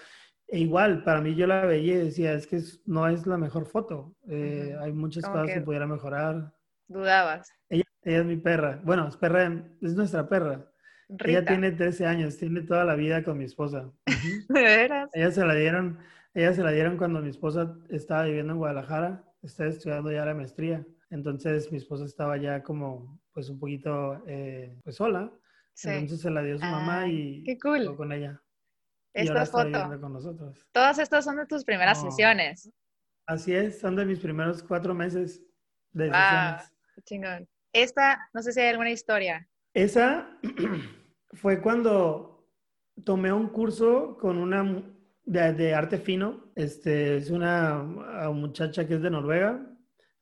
E 0.47 0.59
igual, 0.59 1.03
para 1.03 1.21
mí 1.21 1.35
yo 1.35 1.47
la 1.47 1.65
veía 1.65 1.93
y 1.93 2.05
decía, 2.05 2.33
es 2.33 2.47
que 2.47 2.59
no 2.85 3.07
es 3.07 3.25
la 3.25 3.37
mejor 3.37 3.67
foto. 3.67 4.15
Eh. 4.27 4.75
Hay 4.81 4.91
muchas 4.91 5.25
cosas 5.25 5.47
que, 5.47 5.53
que 5.53 5.61
pudiera 5.61 5.87
mejorar. 5.87 6.53
Dudabas. 6.91 7.49
Ella, 7.69 7.83
ella, 8.03 8.19
es 8.19 8.25
mi 8.25 8.37
perra. 8.37 8.81
Bueno, 8.83 9.07
es 9.07 9.15
perra, 9.15 9.45
es 9.81 9.95
nuestra 9.95 10.27
perra. 10.27 10.69
Rita. 11.07 11.29
Ella 11.29 11.45
tiene 11.45 11.71
13 11.71 12.05
años, 12.05 12.37
tiene 12.37 12.61
toda 12.61 12.85
la 12.85 12.95
vida 12.95 13.23
con 13.23 13.37
mi 13.37 13.45
esposa. 13.45 13.91
¿De 14.49 14.61
veras? 14.61 15.09
Ella 15.13 15.31
se 15.31 15.45
la 15.45 15.55
dieron, 15.55 15.99
ella 16.33 16.53
se 16.53 16.63
la 16.63 16.71
dieron 16.71 16.97
cuando 16.97 17.21
mi 17.21 17.29
esposa 17.29 17.77
estaba 17.89 18.23
viviendo 18.23 18.53
en 18.53 18.59
Guadalajara, 18.59 19.23
estaba 19.41 19.69
estudiando 19.69 20.11
ya 20.11 20.25
la 20.25 20.33
maestría. 20.33 20.85
Entonces 21.09 21.71
mi 21.71 21.77
esposa 21.77 22.05
estaba 22.05 22.37
ya 22.37 22.63
como 22.63 23.21
pues 23.33 23.49
un 23.49 23.59
poquito 23.59 24.21
eh, 24.27 24.77
pues 24.83 24.97
sola. 24.97 25.31
Sí. 25.73 25.89
Entonces 25.89 26.21
se 26.21 26.29
la 26.29 26.43
dio 26.43 26.57
su 26.57 26.65
ah, 26.65 26.71
mamá 26.71 27.07
y 27.07 27.43
qué 27.43 27.57
cool. 27.57 27.95
con 27.95 28.11
ella. 28.11 28.41
Esta 29.13 29.45
foto. 29.45 29.99
Con 29.99 30.13
nosotros. 30.13 30.65
Todas 30.71 30.99
estas 30.99 31.25
son 31.25 31.37
de 31.37 31.45
tus 31.45 31.63
primeras 31.63 32.03
no. 32.03 32.09
sesiones. 32.09 32.71
Así 33.25 33.53
es, 33.53 33.79
son 33.79 33.95
de 33.95 34.05
mis 34.05 34.19
primeros 34.19 34.63
cuatro 34.63 34.93
meses 34.93 35.41
de 35.91 36.09
wow, 36.09 36.15
sesiones. 36.15 36.73
Chingón. 37.03 37.47
Esta, 37.73 38.29
no 38.33 38.41
sé 38.41 38.51
si 38.51 38.59
hay 38.59 38.69
alguna 38.69 38.91
historia. 38.91 39.47
Esa 39.73 40.37
fue 41.33 41.61
cuando 41.61 42.47
tomé 43.05 43.31
un 43.31 43.49
curso 43.49 44.17
con 44.19 44.37
una 44.37 44.83
de, 45.23 45.73
arte 45.73 45.97
fino. 45.97 46.51
Este, 46.55 47.17
es 47.17 47.29
una 47.29 47.83
muchacha 48.33 48.87
que 48.87 48.95
es 48.95 49.01
de 49.01 49.09
Noruega. 49.09 49.67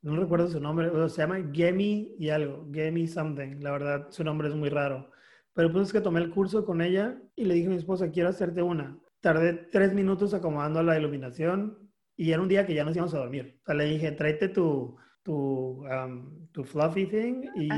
No 0.01 0.15
recuerdo 0.15 0.47
su 0.47 0.61
nombre, 0.61 0.89
se 1.09 1.22
llama 1.22 1.43
Gemi 1.51 2.15
y 2.17 2.30
algo, 2.30 2.67
Gemi 2.72 3.07
something. 3.07 3.59
La 3.59 3.72
verdad, 3.72 4.07
su 4.11 4.24
nombre 4.24 4.47
es 4.47 4.55
muy 4.55 4.70
raro. 4.70 5.11
Pero 5.53 5.72
pues 5.74 5.88
es 5.88 5.93
que 5.93 5.99
tomé 5.99 6.22
el 6.22 6.30
curso 6.30 6.65
con 6.65 6.82
ella 6.82 7.22
y 7.36 7.45
le 7.45 7.55
dije 7.55 7.67
a 7.67 7.72
mi 7.72 7.76
esposa, 7.76 8.11
quiero 8.11 8.30
hacerte 8.30 8.61
una. 8.61 8.97
Tardé 9.20 9.53
tres 9.53 9.93
minutos 9.93 10.34
acomodando 10.34 10.82
la 10.84 10.97
iluminación 10.97 11.91
y 12.15 12.32
era 12.32 12.41
un 12.41 12.47
día 12.47 12.65
que 12.65 12.74
ya 12.74 12.86
nos 12.86 12.95
íbamos 12.95 13.13
a 13.13 13.20
dormir. 13.20 13.59
O 13.63 13.65
sea, 13.65 13.76
le 13.76 13.86
dije, 13.86 14.13
tráete 14.13 14.47
tu, 14.47 14.95
tu, 15.24 15.86
um, 15.88 16.47
tu 16.51 16.63
fluffy 16.63 17.05
thing 17.05 17.43
y, 17.55 17.70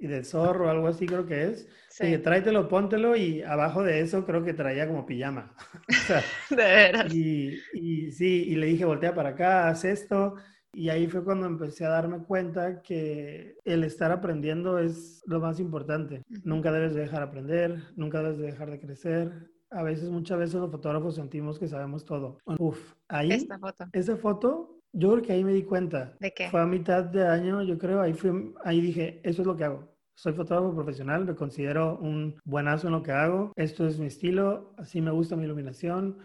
y, 0.00 0.06
de 0.06 0.22
zorro 0.24 0.68
algo 0.68 0.88
así 0.88 1.06
creo 1.06 1.26
que 1.26 1.44
es. 1.44 1.68
Sí. 1.88 2.04
dije, 2.04 2.18
tráetelo, 2.18 2.68
póntelo 2.68 3.16
y 3.16 3.42
abajo 3.42 3.82
de 3.82 4.00
eso 4.00 4.24
creo 4.26 4.42
que 4.44 4.52
traía 4.54 4.86
como 4.86 5.06
pijama. 5.06 5.54
o 5.88 5.92
sea, 6.06 6.22
de 6.50 6.56
veras. 6.56 7.14
Y, 7.14 7.58
y 7.72 8.12
sí, 8.12 8.44
y 8.48 8.54
le 8.56 8.66
dije, 8.66 8.84
voltea 8.84 9.14
para 9.14 9.30
acá, 9.30 9.68
haz 9.68 9.84
esto. 9.84 10.34
Y 10.74 10.88
ahí 10.88 11.06
fue 11.06 11.22
cuando 11.22 11.46
empecé 11.46 11.84
a 11.86 11.90
darme 11.90 12.24
cuenta 12.24 12.82
que 12.82 13.56
el 13.64 13.84
estar 13.84 14.10
aprendiendo 14.10 14.78
es 14.78 15.22
lo 15.26 15.38
más 15.38 15.60
importante. 15.60 16.22
Nunca 16.42 16.72
debes 16.72 16.94
de 16.94 17.02
dejar 17.02 17.20
de 17.20 17.26
aprender, 17.26 17.82
nunca 17.94 18.18
debes 18.22 18.38
de 18.38 18.46
dejar 18.46 18.70
de 18.70 18.80
crecer. 18.80 19.50
a 19.70 19.82
veces, 19.82 20.10
muchas 20.10 20.38
veces 20.38 20.56
los 20.56 20.70
fotógrafos 20.70 21.14
sentimos 21.14 21.58
que 21.58 21.68
sabemos 21.68 22.04
todo. 22.04 22.38
Uf, 22.58 22.94
ahí, 23.08 23.30
Esta 23.30 23.58
foto. 23.58 23.86
esa 23.92 24.16
foto, 24.16 24.80
yo 24.94 25.10
creo 25.12 25.22
que 25.22 25.32
ahí 25.32 25.44
me 25.44 25.52
di 25.52 25.62
cuenta. 25.64 26.14
¿De 26.20 26.32
qué? 26.32 26.48
Fue 26.50 26.60
a 26.60 26.66
mitad 26.66 27.04
de 27.04 27.26
año, 27.26 27.62
yo 27.62 27.76
creo, 27.78 28.00
ahí, 28.00 28.14
fui, 28.14 28.54
ahí 28.64 28.80
dije, 28.80 29.20
eso 29.22 29.42
es 29.42 29.46
lo 29.46 29.56
que 29.56 29.64
hago. 29.64 29.92
Soy 30.16 30.32
fotógrafo 30.32 30.74
profesional, 30.74 31.24
me 31.24 31.34
considero 31.34 31.98
un 31.98 32.36
buenazo 32.44 32.86
en 32.86 32.92
lo 32.92 33.02
que 33.02 33.10
hago. 33.12 33.52
Esto 33.56 33.86
es 33.86 33.98
mi 33.98 34.06
estilo, 34.06 34.72
así 34.78 35.00
me 35.00 35.10
gusta 35.10 35.34
mi 35.36 35.44
iluminación, 35.44 36.18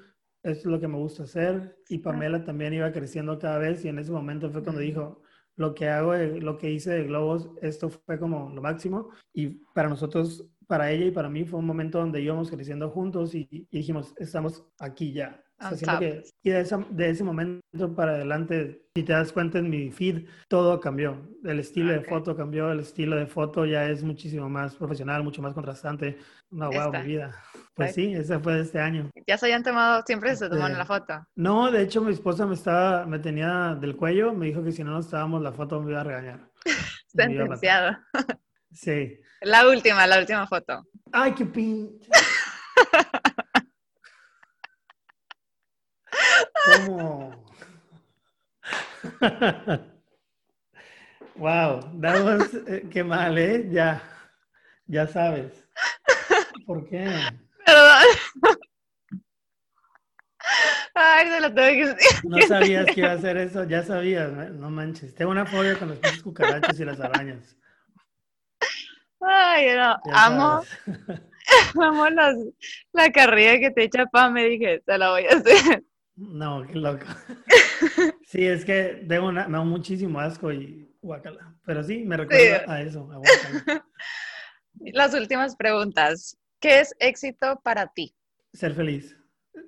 esto 0.44 0.60
es 0.70 0.72
lo 0.72 0.80
que 0.80 0.88
me 0.88 0.98
gusta 0.98 1.24
hacer. 1.24 1.78
Y 1.90 1.98
Pamela 1.98 2.44
también 2.44 2.74
iba 2.74 2.92
creciendo 2.92 3.38
cada 3.40 3.58
vez 3.58 3.84
y 3.84 3.88
en 3.90 3.98
ese 4.00 4.12
momento 4.12 4.50
fue 4.52 4.62
cuando 4.64 4.82
Mm. 4.82 4.86
dijo, 4.86 5.22
lo 5.56 5.74
que 5.74 5.90
hago, 5.90 6.14
de- 6.14 6.40
lo 6.40 6.58
que 6.58 6.72
hice 6.72 6.92
de 6.92 7.04
globos, 7.06 7.50
esto 7.62 7.90
fue 7.90 8.18
como 8.20 8.50
lo 8.54 8.62
máximo. 8.62 9.10
Y 9.34 9.48
para 9.74 9.90
nosotros, 9.90 10.48
para 10.68 10.92
ella 10.92 11.06
y 11.06 11.12
para 11.12 11.28
mí, 11.30 11.44
fue 11.44 11.60
un 11.60 11.66
momento 11.66 11.98
donde 12.00 12.22
íbamos 12.22 12.50
creciendo 12.52 12.90
juntos 12.92 13.34
y, 13.36 13.48
y 13.52 13.68
dijimos, 13.78 14.14
estamos 14.18 14.64
aquí 14.80 15.12
ya. 15.12 15.44
O 15.62 15.76
sea, 15.76 15.94
top. 15.94 16.00
que, 16.00 16.24
y 16.44 16.50
de, 16.52 16.62
esa- 16.62 16.86
de 16.90 17.10
ese 17.10 17.24
momento 17.24 17.62
para 17.96 18.12
adelante, 18.14 18.86
si 18.96 19.04
te 19.04 19.12
das 19.14 19.32
cuenta 19.34 19.60
en 19.60 19.70
mi 19.70 19.92
feed, 19.92 20.26
todo 20.48 20.80
cambió. 20.80 21.22
El 21.44 21.60
estilo 21.60 21.94
Ok. 21.94 22.00
de 22.02 22.08
foto 22.10 22.36
cambió, 22.36 22.72
el 22.72 22.80
estilo 22.80 23.16
de 23.18 23.28
foto 23.28 23.66
ya 23.66 23.90
es 23.90 24.04
muchísimo 24.04 24.48
más 24.50 24.76
profesional, 24.76 25.24
mucho 25.24 25.42
más 25.42 25.54
contrastante. 25.54 26.18
No, 26.50 26.70
wow, 26.72 26.86
Esta. 26.86 27.00
mi 27.02 27.08
vida. 27.08 27.36
Pues 27.74 27.94
sí, 27.96 28.14
ese 28.14 28.40
fue 28.40 28.56
de 28.56 28.62
este 28.62 28.80
año. 28.80 29.10
Ya 29.28 29.38
se 29.38 29.46
habían 29.48 29.64
tomado, 29.64 30.02
siempre 30.06 30.36
se 30.36 30.50
toman 30.50 30.72
Este, 30.72 30.78
la 30.78 30.86
foto. 30.86 31.14
No, 31.36 31.72
de 31.72 31.82
hecho 31.84 32.02
mi 32.02 32.12
esposa 32.14 32.46
me 32.46 32.56
estaba, 32.56 33.06
me 33.06 33.20
tenía 33.20 33.76
del 33.80 33.96
cuello, 33.96 34.34
me 34.34 34.48
dijo 34.48 34.64
que 34.64 34.72
si 34.72 34.84
no 34.84 34.92
nos 34.92 35.06
estábamos 35.06 35.42
la 35.42 35.52
foto 35.52 35.82
me 35.82 35.92
iba 35.92 36.02
a 36.02 36.04
regañar. 36.06 36.50
Sentenciado. 37.08 37.98
Sí. 38.72 39.20
La 39.42 39.68
última, 39.68 40.06
la 40.08 40.20
última 40.20 40.46
foto. 40.48 40.86
Ay, 41.12 41.34
qué 41.34 41.46
pinche. 41.46 42.08
¿Cómo? 46.66 47.32
wow, 51.36 51.80
that 52.02 52.24
was, 52.24 52.54
eh, 52.68 52.88
qué 52.92 53.04
mal, 53.04 53.38
¿eh? 53.38 53.68
Ya, 53.70 54.02
ya 54.88 55.08
sabes. 55.08 55.64
¿Por 56.66 56.88
qué? 56.90 57.06
Perdón. 57.66 58.04
Ay, 60.94 61.28
se 61.30 61.40
lo 61.42 61.54
tengo 61.54 61.70
que 61.70 61.86
decir. 61.94 62.30
No 62.30 62.38
sabías 62.48 62.86
que 62.88 63.02
iba 63.02 63.12
a 63.12 63.14
hacer 63.14 63.38
eso, 63.38 63.64
ya 63.64 63.84
sabías, 63.84 64.32
¿no? 64.32 64.50
no 64.50 64.70
manches. 64.70 65.16
Tengo 65.16 65.32
una 65.32 65.46
fobia 65.46 65.78
con 65.78 65.90
las 65.90 66.00
pinches 66.00 66.24
cucarachas 66.24 66.80
y 66.80 66.86
las 66.86 67.00
arañas. 67.00 67.58
Ay, 69.22 69.68
no. 69.76 70.00
ya 70.06 70.26
Amo, 70.26 70.64
sabes. 70.64 71.22
amo 71.82 72.10
las, 72.10 72.36
la 72.94 73.12
carrilla 73.12 73.60
que 73.60 73.72
te 73.72 73.84
echa 73.84 74.06
pa. 74.06 74.30
Me 74.30 74.46
dije, 74.46 74.82
te 74.86 74.98
la 74.98 75.12
voy 75.12 75.26
a 75.26 75.38
hacer. 75.38 75.84
No, 76.20 76.66
qué 76.68 76.76
loco. 76.76 77.06
Sí, 78.26 78.46
es 78.46 78.64
que 78.64 79.06
tengo 79.08 79.30
una, 79.30 79.48
me 79.48 79.58
da 79.58 79.64
muchísimo 79.64 80.20
asco 80.20 80.52
y 80.52 80.96
guácala. 81.02 81.56
Pero 81.66 81.84
sí, 81.84 82.04
me 82.04 82.16
recuerda 82.16 82.72
a 82.72 82.82
eso, 82.82 83.10
a. 83.12 83.20
Las 84.94 85.16
últimas 85.16 85.56
preguntas. 85.56 86.38
¿Qué 86.60 86.82
es 86.82 86.94
éxito 87.00 87.60
para 87.64 87.88
ti? 87.88 88.14
Ser 88.54 88.76
feliz, 88.76 89.18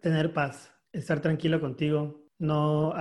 tener 0.04 0.32
paz, 0.32 0.72
estar 0.92 1.22
tranquilo 1.22 1.60
contigo. 1.60 2.24
No, 2.38 2.94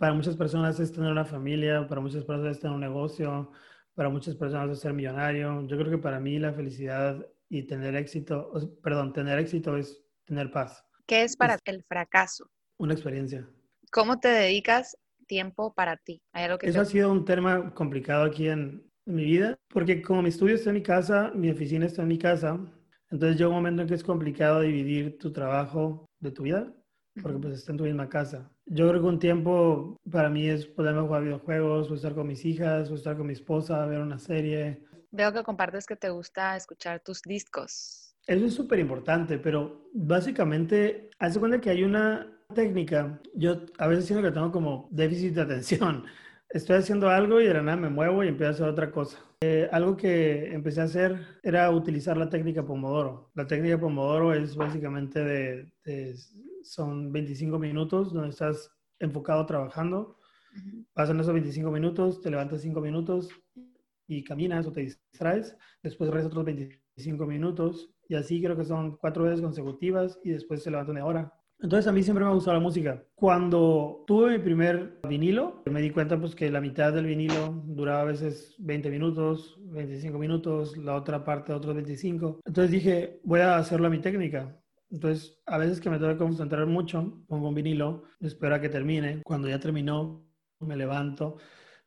para 0.00 0.14
muchas 0.14 0.36
personas 0.36 0.80
es 0.80 0.90
tener 0.90 1.12
una 1.12 1.24
familia, 1.24 1.86
para 1.86 2.00
muchas 2.00 2.24
personas 2.24 2.56
es 2.56 2.60
tener 2.60 2.74
un 2.74 2.80
negocio, 2.80 3.52
para 3.94 4.08
muchas 4.08 4.34
personas 4.34 4.70
es 4.70 4.80
ser 4.80 4.94
millonario. 4.94 5.64
Yo 5.68 5.76
creo 5.76 5.90
que 5.90 5.98
para 5.98 6.18
mí 6.18 6.40
la 6.40 6.52
felicidad 6.52 7.24
y 7.48 7.64
tener 7.64 7.94
éxito, 7.94 8.50
perdón, 8.82 9.12
tener 9.12 9.38
éxito 9.38 9.76
es 9.76 10.02
tener 10.24 10.50
paz, 10.50 10.84
¿Qué 11.06 11.22
es 11.22 11.36
para 11.36 11.58
el 11.66 11.84
fracaso? 11.84 12.50
Una 12.78 12.94
experiencia. 12.94 13.48
¿Cómo 13.92 14.18
te 14.18 14.28
dedicas 14.28 14.96
tiempo 15.26 15.72
para 15.74 15.96
ti? 15.96 16.20
¿Hay 16.32 16.44
algo 16.44 16.58
que 16.58 16.66
Eso 16.66 16.78
te- 16.78 16.82
ha 16.82 16.84
sido 16.84 17.12
un 17.12 17.24
tema 17.24 17.72
complicado 17.74 18.24
aquí 18.24 18.48
en, 18.48 18.82
en 19.06 19.14
mi 19.14 19.24
vida, 19.24 19.56
porque 19.68 20.02
como 20.02 20.22
mi 20.22 20.28
estudio 20.30 20.54
está 20.56 20.70
en 20.70 20.74
mi 20.74 20.82
casa, 20.82 21.30
mi 21.34 21.50
oficina 21.50 21.86
está 21.86 22.02
en 22.02 22.08
mi 22.08 22.18
casa, 22.18 22.58
entonces 23.10 23.36
llega 23.38 23.48
un 23.48 23.56
momento 23.56 23.82
en 23.82 23.88
que 23.88 23.94
es 23.94 24.02
complicado 24.04 24.60
dividir 24.60 25.18
tu 25.18 25.32
trabajo 25.32 26.06
de 26.20 26.30
tu 26.32 26.42
vida, 26.42 26.72
porque 27.22 27.38
pues 27.38 27.54
está 27.54 27.72
en 27.72 27.78
tu 27.78 27.84
misma 27.84 28.08
casa. 28.08 28.50
Yo 28.66 28.88
creo 28.88 29.00
que 29.00 29.06
un 29.08 29.18
tiempo 29.18 29.96
para 30.10 30.28
mí 30.28 30.48
es 30.48 30.66
poderme 30.66 31.02
jugar 31.02 31.22
videojuegos, 31.22 31.90
o 31.90 31.94
estar 31.94 32.14
con 32.14 32.26
mis 32.26 32.44
hijas, 32.44 32.90
o 32.90 32.94
estar 32.94 33.16
con 33.16 33.26
mi 33.26 33.34
esposa, 33.34 33.86
ver 33.86 34.00
una 34.00 34.18
serie. 34.18 34.82
Veo 35.12 35.32
que 35.32 35.44
compartes 35.44 35.86
que 35.86 35.94
te 35.96 36.08
gusta 36.10 36.56
escuchar 36.56 37.00
tus 37.00 37.22
discos. 37.22 38.16
Eso 38.26 38.46
es 38.46 38.54
súper 38.54 38.78
importante, 38.80 39.38
pero 39.38 39.90
básicamente, 39.92 41.10
hace 41.18 41.38
cuenta 41.38 41.60
que 41.60 41.70
hay 41.70 41.84
una 41.84 42.33
técnica. 42.52 43.20
Yo 43.34 43.62
a 43.78 43.86
veces 43.86 44.06
siento 44.06 44.22
que 44.26 44.32
tengo 44.32 44.52
como 44.52 44.88
déficit 44.90 45.34
de 45.34 45.42
atención. 45.42 46.04
Estoy 46.50 46.76
haciendo 46.76 47.08
algo 47.08 47.40
y 47.40 47.46
de 47.46 47.54
la 47.54 47.62
nada 47.62 47.76
me 47.76 47.88
muevo 47.88 48.22
y 48.22 48.28
empiezo 48.28 48.48
a 48.48 48.52
hacer 48.54 48.68
otra 48.68 48.90
cosa. 48.92 49.18
Eh, 49.40 49.68
algo 49.72 49.96
que 49.96 50.52
empecé 50.52 50.80
a 50.80 50.84
hacer 50.84 51.18
era 51.42 51.68
utilizar 51.70 52.16
la 52.16 52.28
técnica 52.28 52.64
Pomodoro. 52.64 53.30
La 53.34 53.46
técnica 53.46 53.78
Pomodoro 53.80 54.32
es 54.32 54.54
básicamente 54.54 55.20
de, 55.24 55.72
de- 55.84 56.14
son 56.62 57.10
25 57.12 57.58
minutos 57.58 58.12
donde 58.12 58.30
estás 58.30 58.70
enfocado 59.00 59.44
trabajando. 59.46 60.18
Pasan 60.92 61.18
esos 61.18 61.32
25 61.34 61.70
minutos, 61.72 62.20
te 62.20 62.30
levantas 62.30 62.60
5 62.60 62.80
minutos 62.80 63.28
y 64.06 64.22
caminas 64.22 64.64
o 64.66 64.72
te 64.72 64.82
distraes. 64.82 65.56
Después 65.82 66.08
regresas 66.08 66.30
otros 66.30 66.44
25 66.44 67.26
minutos 67.26 67.90
y 68.08 68.14
así 68.14 68.40
creo 68.40 68.56
que 68.56 68.64
son 68.64 68.96
cuatro 68.98 69.24
veces 69.24 69.40
consecutivas 69.40 70.20
y 70.22 70.30
después 70.30 70.62
se 70.62 70.70
levanta 70.70 70.92
una 70.92 71.04
hora. 71.04 71.32
Entonces 71.64 71.86
a 71.86 71.92
mí 71.92 72.02
siempre 72.02 72.22
me 72.22 72.30
ha 72.30 72.34
gustado 72.34 72.58
la 72.58 72.62
música. 72.62 73.02
Cuando 73.14 74.04
tuve 74.06 74.36
mi 74.36 74.44
primer 74.44 75.00
vinilo, 75.08 75.62
me 75.64 75.80
di 75.80 75.88
cuenta 75.88 76.20
pues 76.20 76.34
que 76.34 76.50
la 76.50 76.60
mitad 76.60 76.92
del 76.92 77.06
vinilo 77.06 77.62
duraba 77.64 78.02
a 78.02 78.04
veces 78.04 78.54
20 78.58 78.90
minutos, 78.90 79.58
25 79.72 80.18
minutos, 80.18 80.76
la 80.76 80.94
otra 80.94 81.24
parte 81.24 81.54
otros 81.54 81.74
25. 81.74 82.40
Entonces 82.44 82.70
dije, 82.70 83.18
voy 83.24 83.40
a 83.40 83.56
hacerlo 83.56 83.86
a 83.86 83.90
mi 83.90 83.98
técnica. 83.98 84.60
Entonces, 84.90 85.40
a 85.46 85.56
veces 85.56 85.80
que 85.80 85.88
me 85.88 85.98
tengo 85.98 86.12
que 86.12 86.18
concentrar 86.18 86.66
mucho, 86.66 87.24
pongo 87.26 87.48
un 87.48 87.54
vinilo, 87.54 88.04
espero 88.20 88.56
a 88.56 88.60
que 88.60 88.68
termine. 88.68 89.22
Cuando 89.24 89.48
ya 89.48 89.58
terminó, 89.58 90.22
me 90.60 90.76
levanto, 90.76 91.38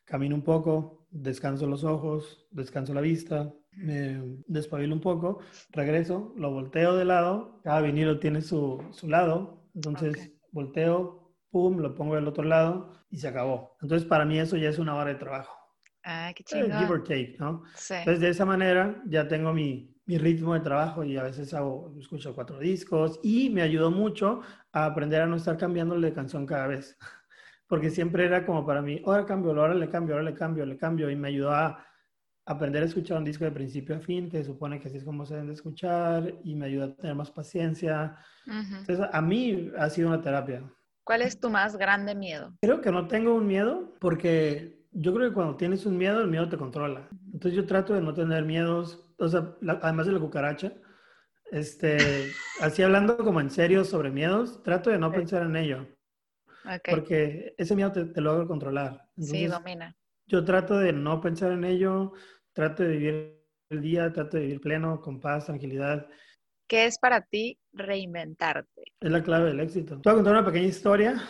camino 0.05 0.33
un 0.33 0.41
poco, 0.41 1.05
descanso 1.11 1.67
los 1.67 1.83
ojos, 1.83 2.47
descanso 2.49 2.95
la 2.95 3.01
vista, 3.01 3.53
me 3.73 4.39
despabilo 4.47 4.95
un 4.95 5.01
poco, 5.01 5.39
regreso, 5.69 6.33
lo 6.35 6.51
volteo 6.51 6.95
de 6.95 7.05
lado. 7.05 7.61
Cada 7.63 7.81
vinilo 7.81 8.17
tiene 8.17 8.41
su, 8.41 8.83
su 8.91 9.07
lado, 9.07 9.56
entonces 9.77 10.29
Ok. 10.29 10.37
volteo, 10.51 11.35
pum, 11.49 11.77
lo 11.79 11.95
pongo 11.95 12.15
del 12.15 12.27
otro 12.27 12.43
lado 12.43 12.93
y 13.09 13.17
se 13.19 13.27
acabó. 13.27 13.77
Entonces, 13.81 14.07
para 14.07 14.25
mí 14.25 14.39
eso 14.39 14.57
ya 14.57 14.69
es 14.69 14.79
una 14.79 14.95
hora 14.95 15.11
de 15.13 15.15
trabajo. 15.19 15.55
Ah, 16.03 16.33
qué 16.35 16.43
Eh, 16.49 16.71
give 16.73 16.89
or 16.91 17.03
take, 17.03 17.35
¿no? 17.39 17.63
Sí. 17.75 17.95
Entonces, 17.99 18.21
de 18.21 18.29
esa 18.29 18.45
manera 18.45 19.03
ya 19.07 19.27
tengo 19.27 19.53
mi, 19.53 19.95
mi 20.05 20.17
ritmo 20.17 20.53
de 20.53 20.61
trabajo 20.61 21.03
y 21.03 21.17
a 21.17 21.23
veces 21.23 21.53
hago, 21.53 21.93
escucho 21.99 22.33
cuatro 22.33 22.57
discos 22.59 23.19
y 23.23 23.49
me 23.49 23.61
ayudó 23.61 23.91
mucho 23.91 24.41
a 24.71 24.85
aprender 24.85 25.21
a 25.21 25.27
no 25.27 25.35
estar 25.35 25.57
cambiándole 25.57 26.07
de 26.07 26.13
canción 26.13 26.45
cada 26.45 26.67
vez. 26.67 26.97
Porque 27.67 27.89
siempre 27.89 28.25
era 28.25 28.45
como 28.45 28.65
para 28.65 28.81
mí, 28.81 29.01
ahora 29.05 29.25
cambio, 29.25 29.51
ahora 29.51 29.75
le 29.75 29.89
cambio, 29.89 30.15
ahora 30.15 30.23
le 30.29 30.33
cambio, 30.35 30.65
le 30.65 30.77
cambio. 30.77 31.09
Y 31.09 31.15
me 31.17 31.27
ayudó 31.29 31.51
a 31.51 31.85
aprender 32.47 32.81
a 32.81 32.85
escuchar 32.85 33.17
un 33.17 33.25
disco 33.25 33.43
de 33.45 33.51
principio 33.51 33.95
a 33.95 33.99
fin, 33.99 34.29
que 34.29 34.37
se 34.39 34.45
supone 34.45 34.79
que 34.79 34.87
así 34.87 34.97
es 34.97 35.03
como 35.03 35.25
se 35.25 35.33
deben 35.35 35.47
de 35.47 35.53
escuchar, 35.53 36.33
y 36.43 36.55
me 36.55 36.65
ayudó 36.65 36.85
a 36.85 36.95
tener 36.95 37.13
más 37.15 37.29
paciencia. 37.29 38.17
Ujú. 38.47 38.75
Entonces, 38.79 39.05
a 39.11 39.21
mí 39.21 39.71
ha 39.77 39.89
sido 39.89 40.07
una 40.07 40.21
terapia. 40.21 40.63
¿Cuál 41.03 41.21
es 41.21 41.39
tu 41.39 41.49
más 41.49 41.75
grande 41.77 42.15
miedo? 42.15 42.53
Creo 42.61 42.81
que 42.81 42.91
no 42.91 43.07
tengo 43.07 43.33
un 43.35 43.45
miedo 43.47 43.93
porque 43.99 44.85
yo 44.91 45.13
creo 45.13 45.29
que 45.29 45.33
cuando 45.35 45.55
tienes 45.57 45.85
un 45.85 45.97
miedo, 45.97 46.21
el 46.21 46.29
miedo 46.29 46.49
te 46.49 46.57
controla. 46.57 47.07
Entonces 47.33 47.53
yo 47.53 47.65
trato 47.65 47.93
de 47.93 48.01
no 48.01 48.13
tener 48.13 48.43
miedos, 48.45 49.13
o 49.19 49.27
sea, 49.27 49.55
la- 49.61 49.79
además 49.83 50.07
de 50.07 50.13
la 50.13 50.19
cucaracha, 50.19 50.73
este, 51.51 52.31
así 52.61 52.81
hablando 52.81 53.17
como 53.17 53.39
en 53.41 53.49
serio 53.51 53.83
sobre 53.83 54.09
miedos, 54.11 54.61
trato 54.63 54.89
de 54.89 54.97
no 54.99 55.07
Ok. 55.07 55.15
pensar 55.15 55.43
en 55.43 55.55
ello, 55.55 55.87
Ok. 56.65 56.89
porque 56.89 57.53
ese 57.57 57.75
miedo 57.75 57.91
te, 57.91 58.05
te 58.05 58.21
logra 58.21 58.45
controlar. 58.47 59.01
Sí, 59.17 59.43
Entonces, 59.43 59.51
domina. 59.51 59.95
yo 60.27 60.43
trato 60.43 60.77
de 60.77 60.93
no 60.93 61.21
pensar 61.21 61.51
en 61.53 61.63
ello, 61.63 62.13
trato 62.57 62.81
de 62.81 62.89
vivir 62.89 63.37
el 63.69 63.81
día, 63.81 64.11
trato 64.11 64.37
de 64.37 64.43
vivir 64.43 64.61
pleno, 64.61 64.99
con 64.99 65.19
paz, 65.19 65.45
tranquilidad. 65.45 66.07
¿Qué 66.67 66.85
es 66.87 66.97
para 66.97 67.21
ti 67.21 67.59
reinventarte? 67.71 68.81
Es 68.99 69.11
la 69.11 69.21
clave 69.21 69.49
del 69.49 69.59
éxito. 69.59 70.01
Te 70.01 70.09
voy 70.09 70.13
a 70.13 70.15
contar 70.15 70.33
una 70.33 70.45
pequeña 70.45 70.65
historia. 70.65 71.21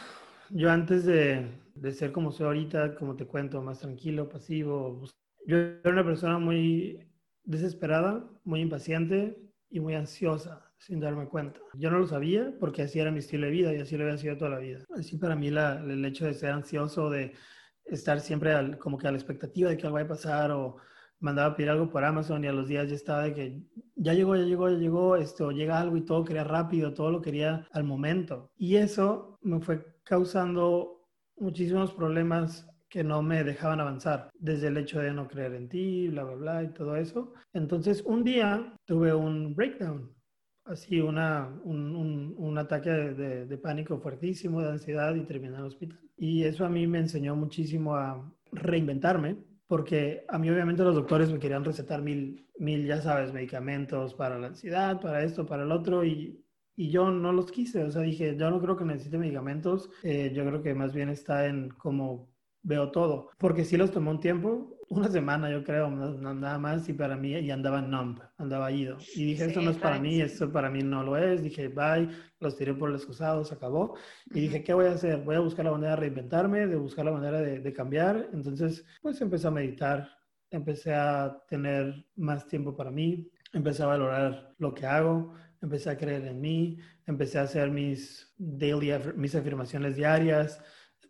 Yo 0.52 0.72
antes 0.72 1.06
de, 1.06 1.52
de 1.76 1.92
ser 1.92 2.14
como 2.14 2.32
soy 2.32 2.46
ahorita, 2.46 2.96
como 2.96 3.18
te 3.18 3.26
cuento, 3.26 3.62
más 3.62 3.80
tranquilo, 3.80 4.30
pasivo, 4.30 5.04
yo 5.46 5.58
era 5.58 5.92
una 5.92 6.06
persona 6.06 6.40
muy 6.40 7.06
desesperada, 7.44 8.24
muy 8.46 8.62
impaciente 8.62 9.38
y 9.70 9.82
muy 9.82 9.96
ansiosa, 9.96 10.72
sin 10.78 11.02
darme 11.02 11.28
cuenta. 11.28 11.60
Yo 11.74 11.92
no 11.92 12.00
lo 12.00 12.08
sabía 12.08 12.54
porque 12.58 12.84
así 12.84 13.00
era 13.02 13.12
mi 13.12 13.20
estilo 13.20 13.48
de 13.48 13.52
vida 13.52 13.74
y 13.74 13.82
así 13.82 13.98
lo 13.98 14.06
había 14.06 14.18
sido 14.18 14.38
toda 14.38 14.52
la 14.52 14.60
vida. 14.60 14.86
Así 14.96 15.18
para 15.18 15.36
mí 15.36 15.50
la- 15.50 15.82
el 15.84 16.06
hecho 16.06 16.26
de 16.26 16.34
ser 16.34 16.52
ansioso, 16.52 17.10
de 17.10 17.34
estar 17.84 18.22
siempre 18.22 18.54
al- 18.54 18.78
como 18.78 18.98
que 18.98 19.10
a 19.10 19.12
la 19.12 19.18
expectativa 19.18 19.70
de 19.70 19.76
que 19.76 19.84
algo 19.86 19.96
vaya 19.96 20.06
a 20.06 20.10
pasar 20.10 20.52
o 20.52 20.78
mandaba 21.20 21.50
a 21.50 21.56
pedir 21.56 21.70
algo 21.70 21.90
por 21.90 22.04
Amazon 22.04 22.44
y 22.44 22.48
a 22.48 22.54
los 22.54 22.68
días 22.68 22.90
ya 22.90 22.96
estaba 22.96 23.24
de 23.24 23.34
que 23.34 23.62
ya 23.96 24.14
llegó, 24.14 24.36
ya 24.36 24.44
llegó, 24.44 24.70
ya 24.70 24.78
llegó, 24.78 25.16
esto, 25.16 25.52
llega 25.52 25.80
algo 25.80 25.98
y 25.98 26.06
todo 26.06 26.24
quería 26.24 26.44
rápido, 26.44 26.94
todo 26.94 27.12
lo 27.12 27.22
quería 27.22 27.68
al 27.72 27.84
momento. 27.84 28.52
Y 28.58 28.76
eso 28.76 29.38
me 29.42 29.60
fue 29.60 29.86
causando 30.04 31.08
muchísimos 31.38 31.94
problemas 31.94 32.68
que 32.90 33.04
no 33.04 33.22
me 33.22 33.44
dejaban 33.44 33.80
avanzar, 33.80 34.30
desde 34.40 34.68
el 34.68 34.78
hecho 34.78 35.00
de 35.00 35.12
no 35.12 35.28
creer 35.28 35.54
en 35.56 35.68
ti, 35.68 36.08
bla, 36.08 36.24
bla, 36.24 36.36
bla, 36.36 36.64
y 36.64 36.68
todo 36.70 36.96
eso. 36.96 37.34
Entonces, 37.54 38.02
un 38.06 38.24
día 38.24 38.74
tuve 38.86 39.14
un 39.14 39.56
breakdown, 39.56 40.10
así 40.64 41.02
una, 41.02 41.48
un, 41.64 42.34
un, 42.38 42.58
ataque 42.58 42.90
de, 42.90 43.46
de, 43.46 43.58
pánico 43.58 44.00
fuertísimo, 44.00 44.62
de 44.62 44.72
ansiedad 44.72 45.14
y 45.16 45.26
terminé 45.26 45.56
en 45.56 45.60
el 45.60 45.68
hospital. 45.68 46.00
Y 46.16 46.44
eso 46.44 46.66
a 46.66 46.70
mí 46.70 46.88
me 46.88 47.00
enseñó 47.00 47.36
muchísimo 47.36 47.96
a 47.96 48.34
reinventarme, 48.52 49.38
porque 49.68 50.26
a 50.30 50.38
mí 50.38 50.50
obviamente 50.50 50.84
los 50.84 50.96
doctores 50.96 51.32
me 51.32 51.40
querían 51.40 51.66
recetar 51.66 52.02
mil, 52.02 52.48
mil, 52.58 52.86
ya 52.86 53.02
sabes, 53.02 53.34
medicamentos 53.34 54.14
para 54.14 54.40
la 54.40 54.48
ansiedad, 54.48 55.00
para 55.02 55.24
esto, 55.24 55.46
para 55.46 55.64
el 55.64 55.72
otro, 55.72 56.06
y, 56.06 56.44
y 56.76 56.90
yo 56.90 57.12
no 57.12 57.34
los 57.34 57.52
quise, 57.52 57.84
o 57.84 57.92
sea, 57.92 58.02
dije, 58.02 58.36
yo 58.38 58.50
no 58.50 58.62
creo 58.62 58.78
que 58.78 58.86
necesite 58.86 59.18
medicamentos, 59.18 59.90
eh, 60.04 60.32
yo 60.34 60.46
creo 60.46 60.64
que 60.64 60.74
más 60.74 60.94
bien 60.94 61.10
está 61.10 61.48
en 61.48 61.70
cómo 61.70 62.30
veo 62.64 62.92
todo, 62.92 63.30
porque 63.38 63.66
sí 63.66 63.78
los 63.78 63.92
tomó 63.92 64.12
un 64.12 64.20
tiempo, 64.20 64.77
una 64.90 65.10
semana 65.10 65.50
yo 65.50 65.64
creo, 65.64 65.90
nada 65.90 66.58
más, 66.58 66.88
y 66.88 66.94
para 66.94 67.18
mí, 67.18 67.32
y 67.32 67.52
andaba 67.52 67.82
numb, 67.82 68.20
andaba 68.38 68.72
ido. 68.72 68.98
Y 69.16 69.26
dije, 69.26 69.46
esto 69.46 69.62
no 69.62 69.72
es 69.72 69.78
para 69.78 70.00
mí, 70.00 70.22
esto 70.22 70.52
para 70.52 70.70
mí 70.70 70.82
no 70.82 71.04
lo 71.04 71.18
es. 71.18 71.44
Dije, 71.44 71.68
bye, 71.68 72.10
los 72.40 72.56
tiré 72.56 72.74
por 72.74 72.90
el 72.90 72.96
excusado, 72.96 73.44
se 73.44 73.56
acabó. 73.56 73.96
Y 74.28 74.42
dije, 74.42 74.64
¿qué 74.64 74.74
voy 74.74 74.86
a 74.86 74.92
hacer? 74.92 75.22
Voy 75.24 75.36
a 75.36 75.40
buscar 75.40 75.66
la 75.66 75.72
manera 75.72 75.92
de 75.92 76.02
reinventarme, 76.02 76.68
de 76.68 76.76
buscar 76.78 77.06
la 77.06 77.12
manera 77.12 77.42
de, 77.42 77.60
de 77.60 77.74
cambiar. 77.74 78.30
Entonces, 78.34 78.86
pues 79.02 79.20
empecé 79.20 79.48
a 79.48 79.52
meditar, 79.52 80.10
empecé 80.52 80.94
a 80.94 81.38
tener 81.50 82.06
más 82.16 82.48
tiempo 82.48 82.76
para 82.76 82.92
mí, 82.92 83.30
empecé 83.54 83.84
a 83.84 83.88
valorar 83.88 84.54
lo 84.58 84.74
que 84.74 84.86
hago, 84.86 85.34
empecé 85.62 85.90
a 85.90 85.98
creer 85.98 86.26
en 86.26 86.40
mí, 86.40 86.78
empecé 87.06 87.40
a 87.40 87.44
hacer 87.44 87.72
mis 87.72 88.34
daily, 88.38 88.92
mis 89.16 89.36
afirmaciones 89.36 89.96
diarias, 89.96 90.62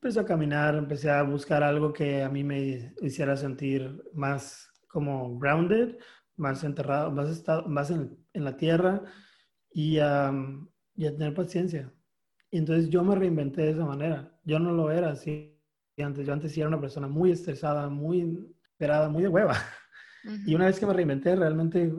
empecé 0.07 0.21
a 0.21 0.25
caminar, 0.25 0.75
empecé 0.75 1.09
a 1.09 1.21
buscar 1.21 1.63
algo 1.63 1.91
que 1.91 2.23
a 2.23 2.29
mí 2.29 2.41
me 2.41 2.93
hiciera 3.01 3.35
sentir 3.35 4.01
más 4.13 4.71
como 4.87 5.37
grounded, 5.37 5.97
más 6.37 6.63
enterrado, 6.63 7.11
más, 7.11 7.29
estado, 7.29 7.67
más 7.67 7.91
en, 7.91 8.17
en, 8.31 8.45
la 8.45 8.55
tierra 8.55 9.03
y, 9.69 9.99
um, 9.99 10.65
y, 10.95 11.07
a 11.07 11.11
tener 11.11 11.33
paciencia. 11.33 11.91
Y 12.49 12.59
entonces 12.59 12.89
yo 12.89 13.03
me 13.03 13.15
reinventé 13.15 13.63
de 13.63 13.71
esa 13.71 13.83
manera. 13.83 14.31
Yo 14.45 14.59
no 14.59 14.71
lo 14.71 14.89
era 14.91 15.11
así 15.11 15.59
antes. 15.97 16.25
Yo 16.25 16.31
antes 16.31 16.53
sí 16.53 16.61
era 16.61 16.69
una 16.69 16.79
persona 16.79 17.09
muy 17.09 17.31
estresada, 17.31 17.89
muy 17.89 18.47
esperada, 18.63 19.09
muy 19.09 19.23
de 19.23 19.29
hueva. 19.29 19.55
Y 20.45 20.55
una 20.55 20.65
vez 20.65 20.77
que 20.77 20.85
me 20.85 20.93
reinventé, 20.93 21.35
realmente 21.37 21.93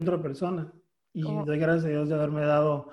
otra 0.00 0.20
persona. 0.20 0.72
Y 1.12 1.22
doy 1.22 1.58
gracias 1.58 1.84
a 1.84 1.88
Dios 1.88 2.08
de 2.08 2.14
haberme 2.14 2.42
dado 2.42 2.90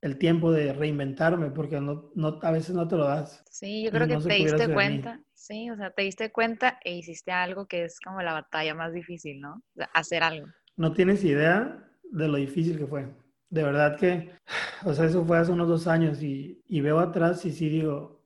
el 0.00 0.18
tiempo 0.18 0.52
de 0.52 0.72
reinventarme, 0.72 1.50
porque 1.50 1.80
no, 1.80 2.10
no, 2.14 2.38
a 2.42 2.50
veces 2.50 2.74
no 2.74 2.86
te 2.86 2.96
lo 2.96 3.04
das. 3.04 3.42
Sí, 3.50 3.84
yo 3.84 3.90
creo 3.90 4.06
que 4.06 4.16
te 4.16 4.34
diste 4.34 4.72
cuenta, 4.72 5.20
sí, 5.34 5.70
o 5.70 5.76
sea, 5.76 5.90
te 5.90 6.02
diste 6.02 6.30
cuenta 6.30 6.78
e 6.84 6.96
hiciste 6.96 7.32
algo 7.32 7.66
que 7.66 7.84
es 7.84 7.98
como 8.00 8.22
la 8.22 8.32
batalla 8.32 8.74
más 8.74 8.92
difícil, 8.92 9.40
¿no? 9.40 9.62
hacer 9.94 10.22
algo. 10.22 10.46
No 10.76 10.92
tienes 10.92 11.24
idea 11.24 11.82
de 12.10 12.28
lo 12.28 12.36
difícil 12.36 12.78
que 12.78 12.86
fue. 12.86 13.08
De 13.48 13.62
verdad 13.62 13.96
que, 13.98 14.30
o 14.84 14.92
sea, 14.92 15.06
eso 15.06 15.24
fue 15.24 15.38
hace 15.38 15.52
unos 15.52 15.68
dos 15.68 15.86
años 15.86 16.22
y, 16.22 16.62
y 16.66 16.80
veo 16.80 16.98
atrás 16.98 17.44
y 17.44 17.52
sí 17.52 17.68
digo, 17.68 18.16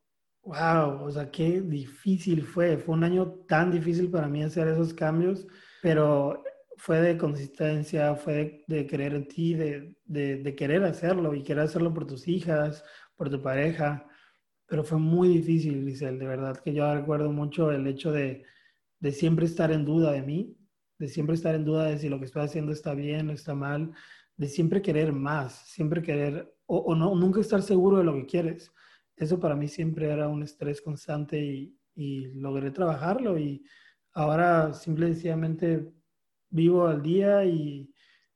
wow, 0.43 1.03
o 1.05 1.11
sea, 1.11 1.31
qué 1.31 1.61
difícil 1.61 2.43
fue. 2.43 2.77
Fue 2.79 2.95
un 2.95 3.05
año 3.05 3.29
tan 3.47 3.71
difícil 3.71 4.11
para 4.11 4.29
mí 4.29 4.43
hacer 4.43 4.69
esos 4.69 4.93
cambios, 4.95 5.47
pero 5.83 6.43
fue 6.81 6.99
de 7.03 7.19
consistencia, 7.19 8.15
fue 8.17 8.65
de, 8.67 8.87
creer 8.87 9.15
en 9.15 9.29
ti, 9.29 9.53
de, 9.53 9.99
de, 10.07 10.55
querer 10.57 10.83
hacerlo 10.85 11.35
y 11.35 11.43
querer 11.43 11.65
hacerlo 11.65 11.93
por 11.93 12.07
tus 12.07 12.27
hijas, 12.27 12.83
por 13.17 13.29
tu 13.29 13.43
pareja. 13.43 14.07
Pero 14.67 14.83
fue 14.83 14.99
muy 14.99 15.29
difícil, 15.29 15.87
Giselle, 15.87 16.19
de 16.19 16.27
verdad 16.27 16.57
que 16.65 16.73
yo 16.73 16.93
recuerdo 16.95 17.33
mucho 17.33 17.71
el 17.71 17.87
hecho 17.87 18.13
de, 18.13 18.45
de 18.99 19.13
siempre 19.13 19.45
estar 19.45 19.71
en 19.71 19.85
duda 19.85 20.13
de 20.13 20.23
mí, 20.23 20.57
de 20.99 21.09
siempre 21.09 21.35
estar 21.35 21.55
en 21.55 21.67
duda 21.67 21.85
de 21.85 21.99
si 21.99 22.09
lo 22.09 22.19
que 22.19 22.25
estoy 22.25 22.45
haciendo 22.45 22.73
está 22.73 22.95
bien 22.95 23.29
o 23.29 23.33
está 23.33 23.55
mal, 23.55 23.93
de 24.39 24.49
siempre 24.49 24.81
querer 24.81 25.13
más, 25.13 25.53
siempre 25.69 26.01
querer, 26.01 26.51
o, 26.65 26.79
o, 26.79 26.95
no, 26.95 27.15
nunca 27.15 27.41
estar 27.41 27.61
seguro 27.61 27.99
de 27.99 28.05
lo 28.05 28.15
que 28.15 28.25
quieres. 28.25 28.73
Eso 29.17 29.39
para 29.39 29.55
mí 29.55 29.69
siempre 29.69 30.09
era 30.11 30.29
un 30.29 30.43
estrés 30.43 30.81
constante 30.81 31.39
y, 31.45 31.79
y 31.95 32.33
logré 32.41 32.71
trabajarlo 32.71 33.39
y 33.39 33.63
ahora 34.15 34.73
simple 34.73 35.11
y 35.11 35.13
sencillamente 35.13 36.00
vivo 36.51 36.87
al 36.87 37.03
día 37.03 37.45
y, 37.45 37.93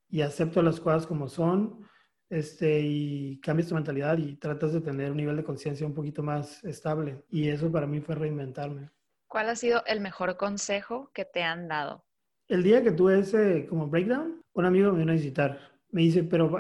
y 0.09 0.23
acepto 0.23 0.63
las 0.63 0.81
cosas 0.81 1.07
como 1.07 1.29
son 1.29 1.85
este, 2.31 2.81
y 2.81 3.39
cambias 3.41 3.69
tu 3.69 3.75
mentalidad 3.75 4.19
y 4.19 4.37
tratas 4.37 4.73
de 4.73 4.81
tener 4.81 5.11
un 5.11 5.17
nivel 5.17 5.37
de 5.37 5.45
conciencia 5.45 5.87
un 5.87 5.95
poquito 5.95 6.23
más 6.23 6.65
estable. 6.65 7.23
Y 7.31 7.49
eso 7.49 7.71
para 7.71 7.87
mí 7.87 8.01
fue 8.01 8.15
reinventarme. 8.15 8.91
¿Cuál 9.29 9.49
ha 9.51 9.57
sido 9.57 9.83
el 9.87 10.01
mejor 10.01 10.37
consejo 10.37 11.11
que 11.13 11.25
te 11.25 11.43
han 11.43 11.69
dado? 11.69 12.05
El 12.49 12.63
día 12.63 12.83
que 12.83 12.93
tuve 12.93 13.21
ese 13.21 13.67
como 13.67 13.89
breakdown, 13.89 14.43
un 14.53 14.65
amigo 14.65 14.93
me 14.93 14.99
vino 14.99 15.13
a 15.13 15.17
visitar. 15.17 15.59
Me 15.91 16.03
dice, 16.03 16.25
pero 16.25 16.53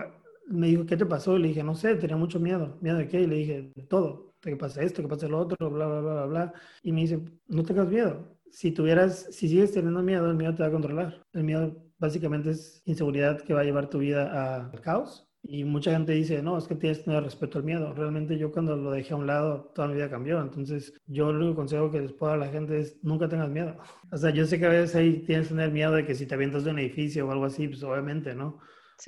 me 0.46 0.68
dijo, 0.68 0.86
¿qué 0.86 0.96
te 0.96 1.06
pasó? 1.06 1.38
le 1.38 1.48
dije, 1.48 1.62
no 1.62 1.74
sé, 1.74 1.94
tenía 1.96 2.16
mucho 2.16 2.40
miedo. 2.40 2.78
¿Miedo 2.80 2.98
de 2.98 3.08
qué? 3.08 3.20
Y 3.20 3.26
le 3.26 3.36
dije, 3.36 3.72
de 3.74 3.82
todo. 3.84 4.34
De 4.42 4.50
que 4.50 4.56
pasa 4.56 4.82
esto, 4.82 5.02
que 5.02 5.08
pasa 5.08 5.28
lo 5.28 5.38
otro, 5.38 5.70
bla, 5.70 5.86
bla, 5.86 6.00
bla, 6.00 6.12
bla, 6.12 6.26
bla. 6.26 6.52
Y 6.82 6.92
me 6.92 7.02
dice, 7.02 7.20
no 7.48 7.62
tengas 7.62 7.88
miedo 7.88 8.34
si 8.54 8.70
tuvieras, 8.70 9.26
si 9.32 9.48
sigues 9.48 9.72
teniendo 9.72 10.00
miedo, 10.00 10.30
el 10.30 10.36
miedo 10.36 10.54
te 10.54 10.62
va 10.62 10.68
a 10.68 10.72
controlar. 10.72 11.26
El 11.32 11.42
miedo 11.42 11.76
básicamente 11.98 12.50
es 12.50 12.82
inseguridad 12.84 13.40
que 13.40 13.52
va 13.52 13.62
a 13.62 13.64
llevar 13.64 13.90
tu 13.90 13.98
vida 13.98 14.70
al 14.70 14.80
caos. 14.80 15.28
Y 15.42 15.64
mucha 15.64 15.90
gente 15.90 16.12
dice, 16.12 16.40
no, 16.40 16.56
es 16.56 16.68
que 16.68 16.76
tienes 16.76 16.98
que 16.98 17.04
tener 17.04 17.24
respeto 17.24 17.58
al 17.58 17.64
miedo. 17.64 17.92
Realmente 17.92 18.38
yo 18.38 18.52
cuando 18.52 18.76
lo 18.76 18.92
dejé 18.92 19.12
a 19.12 19.16
un 19.16 19.26
lado, 19.26 19.72
toda 19.74 19.88
mi 19.88 19.94
vida 19.94 20.08
cambió. 20.08 20.40
Entonces, 20.40 20.94
yo 21.06 21.30
el 21.30 21.36
único 21.38 21.56
consejo 21.56 21.90
que 21.90 22.00
les 22.00 22.12
puedo 22.12 22.30
dar 22.30 22.42
a 22.42 22.46
la 22.46 22.52
gente 22.52 22.78
es, 22.78 22.96
nunca 23.02 23.28
tengas 23.28 23.50
miedo. 23.50 23.76
O 24.12 24.16
sea, 24.16 24.30
yo 24.30 24.46
sé 24.46 24.60
que 24.60 24.66
a 24.66 24.68
veces 24.68 24.94
ahí 24.94 25.24
tienes 25.26 25.48
que 25.48 25.54
tener 25.54 25.72
miedo 25.72 25.92
de 25.92 26.06
que 26.06 26.14
si 26.14 26.24
te 26.24 26.34
avientas 26.36 26.62
de 26.62 26.70
un 26.70 26.78
edificio 26.78 27.26
o 27.26 27.32
algo 27.32 27.46
así, 27.46 27.66
pues 27.66 27.82
obviamente, 27.82 28.36
¿no? 28.36 28.60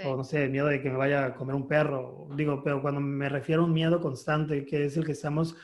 O 0.05 0.17
no 0.17 0.25
sé, 0.25 0.49
miedo 0.49 0.67
de 0.67 0.83
que 0.83 0.91
me 0.91 0.97
vaya 0.97 1.25
a 1.25 1.35
comer 1.37 1.55
un 1.55 1.69
perro. 1.69 2.29
Digo, 2.35 2.63
pero 2.65 2.83
cuando 2.83 3.01
me 3.01 3.29
refiero 3.29 3.63
a 3.63 3.67
un 3.67 3.73
miedo 3.73 4.01
constante, 4.01 4.67
que 4.67 4.87
es 4.87 4.97
el 4.97 5.07
que 5.07 5.13
estamos 5.13 5.55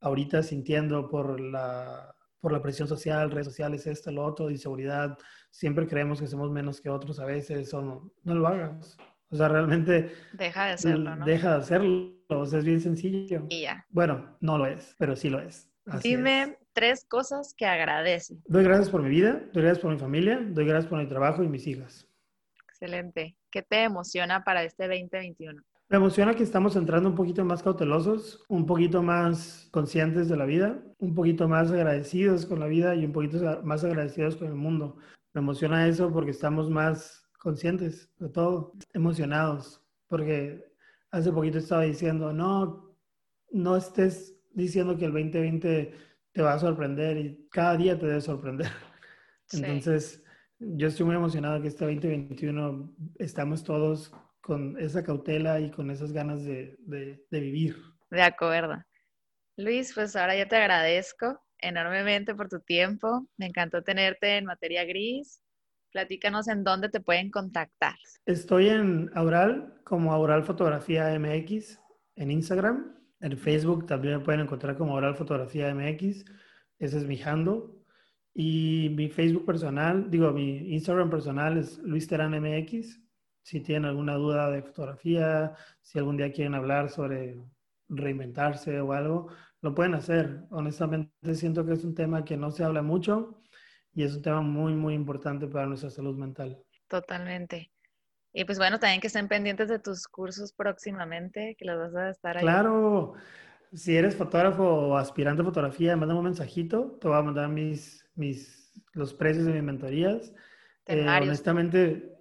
ahorita 0.00 0.42
sintiendo 0.42 1.08
por 1.08 1.40
la 1.40 2.12
por 2.40 2.52
la 2.52 2.62
presión 2.62 2.88
social, 2.88 3.30
redes 3.30 3.46
sociales, 3.46 3.86
esto, 3.86 4.10
lo 4.10 4.24
otro, 4.24 4.50
inseguridad. 4.50 5.18
Siempre 5.50 5.86
creemos 5.86 6.20
que 6.20 6.26
somos 6.26 6.50
menos 6.50 6.80
que 6.80 6.90
otros 6.90 7.18
a 7.20 7.24
veces, 7.24 7.72
o 7.74 7.82
no, 7.82 8.12
no 8.22 8.34
lo 8.34 8.46
hagas. 8.46 8.96
O 9.30 9.36
sea, 9.36 9.48
realmente... 9.48 10.12
Deja 10.32 10.66
de 10.66 10.72
hacerlo, 10.72 11.16
¿no? 11.16 11.24
Deja 11.26 11.50
de 11.50 11.56
hacerlo. 11.56 12.14
O 12.28 12.46
sea, 12.46 12.58
es 12.58 12.64
bien 12.64 12.80
sencillo. 12.80 13.46
Y 13.48 13.62
ya. 13.62 13.84
Bueno, 13.90 14.36
no 14.40 14.58
lo 14.58 14.66
es, 14.66 14.94
pero 14.98 15.16
sí 15.16 15.30
lo 15.30 15.40
es. 15.40 15.68
Dime 16.02 16.58
tres 16.72 17.04
cosas 17.04 17.54
que 17.56 17.66
agradece. 17.66 18.36
Doy 18.46 18.64
gracias 18.64 18.90
por 18.90 19.02
mi 19.02 19.08
vida, 19.08 19.42
doy 19.52 19.62
gracias 19.62 19.78
por 19.80 19.92
mi 19.92 19.98
familia, 19.98 20.38
doy 20.42 20.66
gracias 20.66 20.88
por 20.88 20.98
mi 20.98 21.06
trabajo 21.06 21.42
y 21.42 21.48
mis 21.48 21.66
hijas. 21.66 22.06
Excelente. 22.68 23.36
¿Qué 23.50 23.62
te 23.62 23.84
emociona 23.84 24.44
para 24.44 24.62
este 24.62 24.86
2021? 24.86 25.62
Me 25.90 25.96
emociona 25.96 26.34
que 26.34 26.42
estamos 26.42 26.76
entrando 26.76 27.08
un 27.08 27.14
poquito 27.14 27.42
más 27.46 27.62
cautelosos, 27.62 28.44
un 28.48 28.66
poquito 28.66 29.02
más 29.02 29.68
conscientes 29.70 30.28
de 30.28 30.36
la 30.36 30.44
vida, 30.44 30.82
un 30.98 31.14
poquito 31.14 31.48
más 31.48 31.70
agradecidos 31.70 32.44
con 32.44 32.60
la 32.60 32.66
vida 32.66 32.94
y 32.94 33.06
un 33.06 33.12
poquito 33.12 33.62
más 33.64 33.84
agradecidos 33.84 34.36
con 34.36 34.48
el 34.48 34.54
mundo. 34.54 34.98
Me 35.32 35.40
emociona 35.40 35.88
eso 35.88 36.12
porque 36.12 36.32
estamos 36.32 36.68
más 36.68 37.26
conscientes 37.38 38.12
de 38.18 38.28
todo, 38.28 38.74
emocionados, 38.92 39.82
porque 40.08 40.62
hace 41.10 41.32
poquito 41.32 41.56
estaba 41.56 41.84
diciendo, 41.84 42.34
no, 42.34 42.94
no 43.50 43.74
estés 43.74 44.38
diciendo 44.52 44.94
que 44.98 45.06
el 45.06 45.12
2020 45.12 45.94
te 46.32 46.42
va 46.42 46.52
a 46.52 46.58
sorprender 46.58 47.16
y 47.16 47.48
cada 47.50 47.78
día 47.78 47.98
te 47.98 48.06
debe 48.06 48.20
sorprender. 48.20 48.68
Entonces, 49.52 50.22
yo 50.58 50.88
estoy 50.88 51.06
muy 51.06 51.14
emocionado 51.14 51.62
que 51.62 51.68
este 51.68 51.86
2021 51.86 52.94
estamos 53.16 53.64
todos 53.64 54.12
con 54.48 54.78
esa 54.78 55.02
cautela 55.02 55.60
y 55.60 55.70
con 55.70 55.90
esas 55.90 56.10
ganas 56.10 56.42
de, 56.42 56.74
de, 56.86 57.40
vivir. 57.40 57.76
De 58.10 58.22
acuerdo. 58.22 58.82
Luis, 59.58 59.92
pues 59.94 60.16
ahora 60.16 60.38
yo 60.38 60.48
te 60.48 60.56
agradezco 60.56 61.38
enormemente 61.58 62.34
por 62.34 62.48
tu 62.48 62.58
tiempo. 62.60 63.28
Me 63.36 63.44
encantó 63.44 63.82
tenerte 63.82 64.38
en 64.38 64.46
materia 64.46 64.86
gris. 64.86 65.42
Platícanos 65.92 66.48
en 66.48 66.64
dónde 66.64 66.88
te 66.88 66.98
pueden 66.98 67.30
contactar. 67.30 67.96
Estoy 68.24 68.70
en 68.70 69.10
Aural 69.14 69.82
como 69.84 70.14
Aural 70.14 70.42
Fotografía 70.44 71.18
MX 71.18 71.78
en 72.16 72.30
Instagram. 72.30 72.96
En 73.20 73.36
Facebook 73.36 73.84
también 73.84 74.16
me 74.16 74.24
pueden 74.24 74.40
encontrar 74.40 74.78
como 74.78 74.94
Aural 74.94 75.14
Fotografía 75.14 75.74
MX. 75.74 76.24
Ese 76.78 76.96
es 76.96 77.04
mi 77.04 77.20
handle. 77.20 77.64
Y 78.32 78.94
mi 78.96 79.10
Facebook 79.10 79.44
personal, 79.44 80.10
digo, 80.10 80.32
mi 80.32 80.72
Instagram 80.72 81.10
personal 81.10 81.58
es 81.58 81.76
Luis 81.80 82.08
Terán 82.08 82.30
MX 82.30 83.07
si 83.42 83.60
tienen 83.60 83.86
alguna 83.86 84.14
duda 84.14 84.50
de 84.50 84.62
fotografía, 84.62 85.54
si 85.80 85.98
algún 85.98 86.16
día 86.16 86.32
quieren 86.32 86.54
hablar 86.54 86.90
sobre 86.90 87.38
reinventarse 87.88 88.80
o 88.80 88.92
algo, 88.92 89.28
lo 89.60 89.74
pueden 89.74 89.94
hacer. 89.94 90.44
Honestamente 90.50 91.34
siento 91.34 91.64
que 91.64 91.72
es 91.72 91.84
un 91.84 91.94
tema 91.94 92.24
que 92.24 92.36
no 92.36 92.50
se 92.50 92.64
habla 92.64 92.82
mucho 92.82 93.40
y 93.94 94.04
es 94.04 94.14
un 94.14 94.22
tema 94.22 94.42
muy, 94.42 94.74
muy 94.74 94.94
importante 94.94 95.46
para 95.46 95.66
nuestra 95.66 95.90
salud 95.90 96.16
mental. 96.16 96.62
Totalmente. 96.88 97.72
Y 98.32 98.44
pues 98.44 98.58
bueno, 98.58 98.78
también 98.78 99.00
que 99.00 99.06
estén 99.06 99.26
pendientes 99.26 99.68
de 99.68 99.78
tus 99.78 100.06
cursos 100.06 100.52
próximamente, 100.52 101.56
que 101.58 101.64
los 101.64 101.78
vas 101.78 101.94
a 101.94 102.10
estar 102.10 102.36
ahí. 102.36 102.42
Claro, 102.42 103.14
si 103.72 103.96
eres 103.96 104.14
fotógrafo 104.16 104.62
o 104.62 104.96
aspirante 104.96 105.42
a 105.42 105.44
fotografía, 105.44 105.96
mándame 105.96 106.20
un 106.20 106.26
mensajito, 106.26 106.98
te 107.00 107.08
voy 107.08 107.16
a 107.16 107.22
mandar 107.22 107.48
mis, 107.48 108.06
mis, 108.14 108.72
los 108.92 109.14
precios 109.14 109.46
de 109.46 109.54
mis 109.54 109.62
mentorías. 109.62 110.32
Eh, 110.86 111.06
honestamente, 111.08 112.17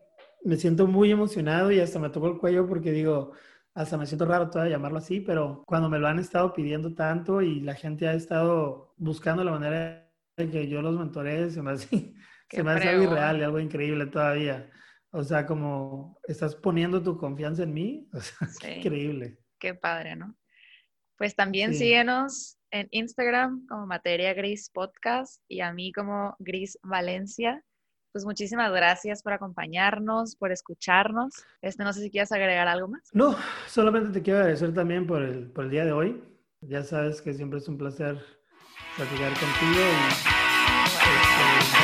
me 0.47 0.55
siento 0.55 0.87
muy 0.87 1.11
emocionado 1.11 1.73
y 1.73 1.81
hasta 1.81 1.99
me 1.99 2.09
tocó 2.09 2.29
el 2.29 2.37
cuello 2.37 2.65
porque 2.67 2.91
digo, 2.91 3.33
hasta 3.73 3.97
me 3.97 4.05
siento 4.05 4.25
raro 4.25 4.49
todavía 4.49 4.77
llamarlo 4.77 4.99
así, 4.99 5.19
pero 5.19 5.61
cuando 5.67 5.89
me 5.89 5.99
lo 5.99 6.07
han 6.07 6.19
estado 6.19 6.53
pidiendo 6.53 6.95
tanto 6.95 7.41
y 7.41 7.59
la 7.59 7.75
gente 7.75 8.07
ha 8.07 8.13
estado 8.13 8.93
buscando 8.95 9.43
la 9.43 9.51
manera 9.51 10.09
de 10.37 10.49
que 10.49 10.69
yo 10.69 10.81
los 10.81 10.97
mentoree, 10.97 11.51
se 11.51 11.61
me 11.61 11.71
hace, 11.71 12.13
se 12.49 12.63
me 12.63 12.71
hace 12.71 12.87
algo 12.87 13.03
irreal 13.03 13.39
y 13.39 13.43
algo 13.43 13.59
increíble 13.59 14.05
todavía. 14.05 14.71
O 15.11 15.21
sea, 15.21 15.45
como 15.45 16.17
estás 16.23 16.55
poniendo 16.55 17.03
tu 17.03 17.17
confianza 17.17 17.63
en 17.63 17.73
mí, 17.73 18.07
o 18.13 18.21
sea, 18.21 18.47
qué 18.61 18.77
increíble. 18.77 19.39
Qué 19.59 19.73
padre, 19.73 20.15
¿no? 20.15 20.33
Pues 21.17 21.35
también 21.35 21.73
síguenos 21.73 22.57
en 22.71 22.87
Instagram 22.91 23.67
como 23.67 23.85
Materia 23.85 24.33
Gris 24.33 24.69
Podcast 24.69 25.43
y 25.49 25.59
a 25.59 25.73
mí 25.73 25.91
como 25.91 26.37
Gris 26.39 26.79
Valencia. 26.83 27.61
Pues 28.11 28.25
muchísimas 28.25 28.71
gracias 28.71 29.21
por 29.21 29.33
acompañarnos, 29.33 30.35
por 30.35 30.51
escucharnos. 30.51 31.33
Este, 31.61 31.83
no 31.83 31.93
sé 31.93 32.01
si 32.01 32.09
quieres 32.09 32.31
agregar 32.31 32.67
algo 32.67 32.87
más. 32.87 33.01
No, 33.13 33.35
solamente 33.67 34.11
te 34.11 34.21
quiero 34.21 34.39
agradecer 34.39 34.73
también 34.73 35.05
por 35.05 35.21
el, 35.21 35.51
por 35.51 35.65
el 35.65 35.71
día 35.71 35.85
de 35.85 35.91
hoy. 35.91 36.23
Ya 36.61 36.83
sabes 36.83 37.21
que 37.21 37.33
siempre 37.33 37.59
es 37.59 37.67
un 37.67 37.77
placer 37.77 38.17
platicar 38.95 39.31
contigo 39.33 39.79
y 39.79 40.07
este, 40.09 41.76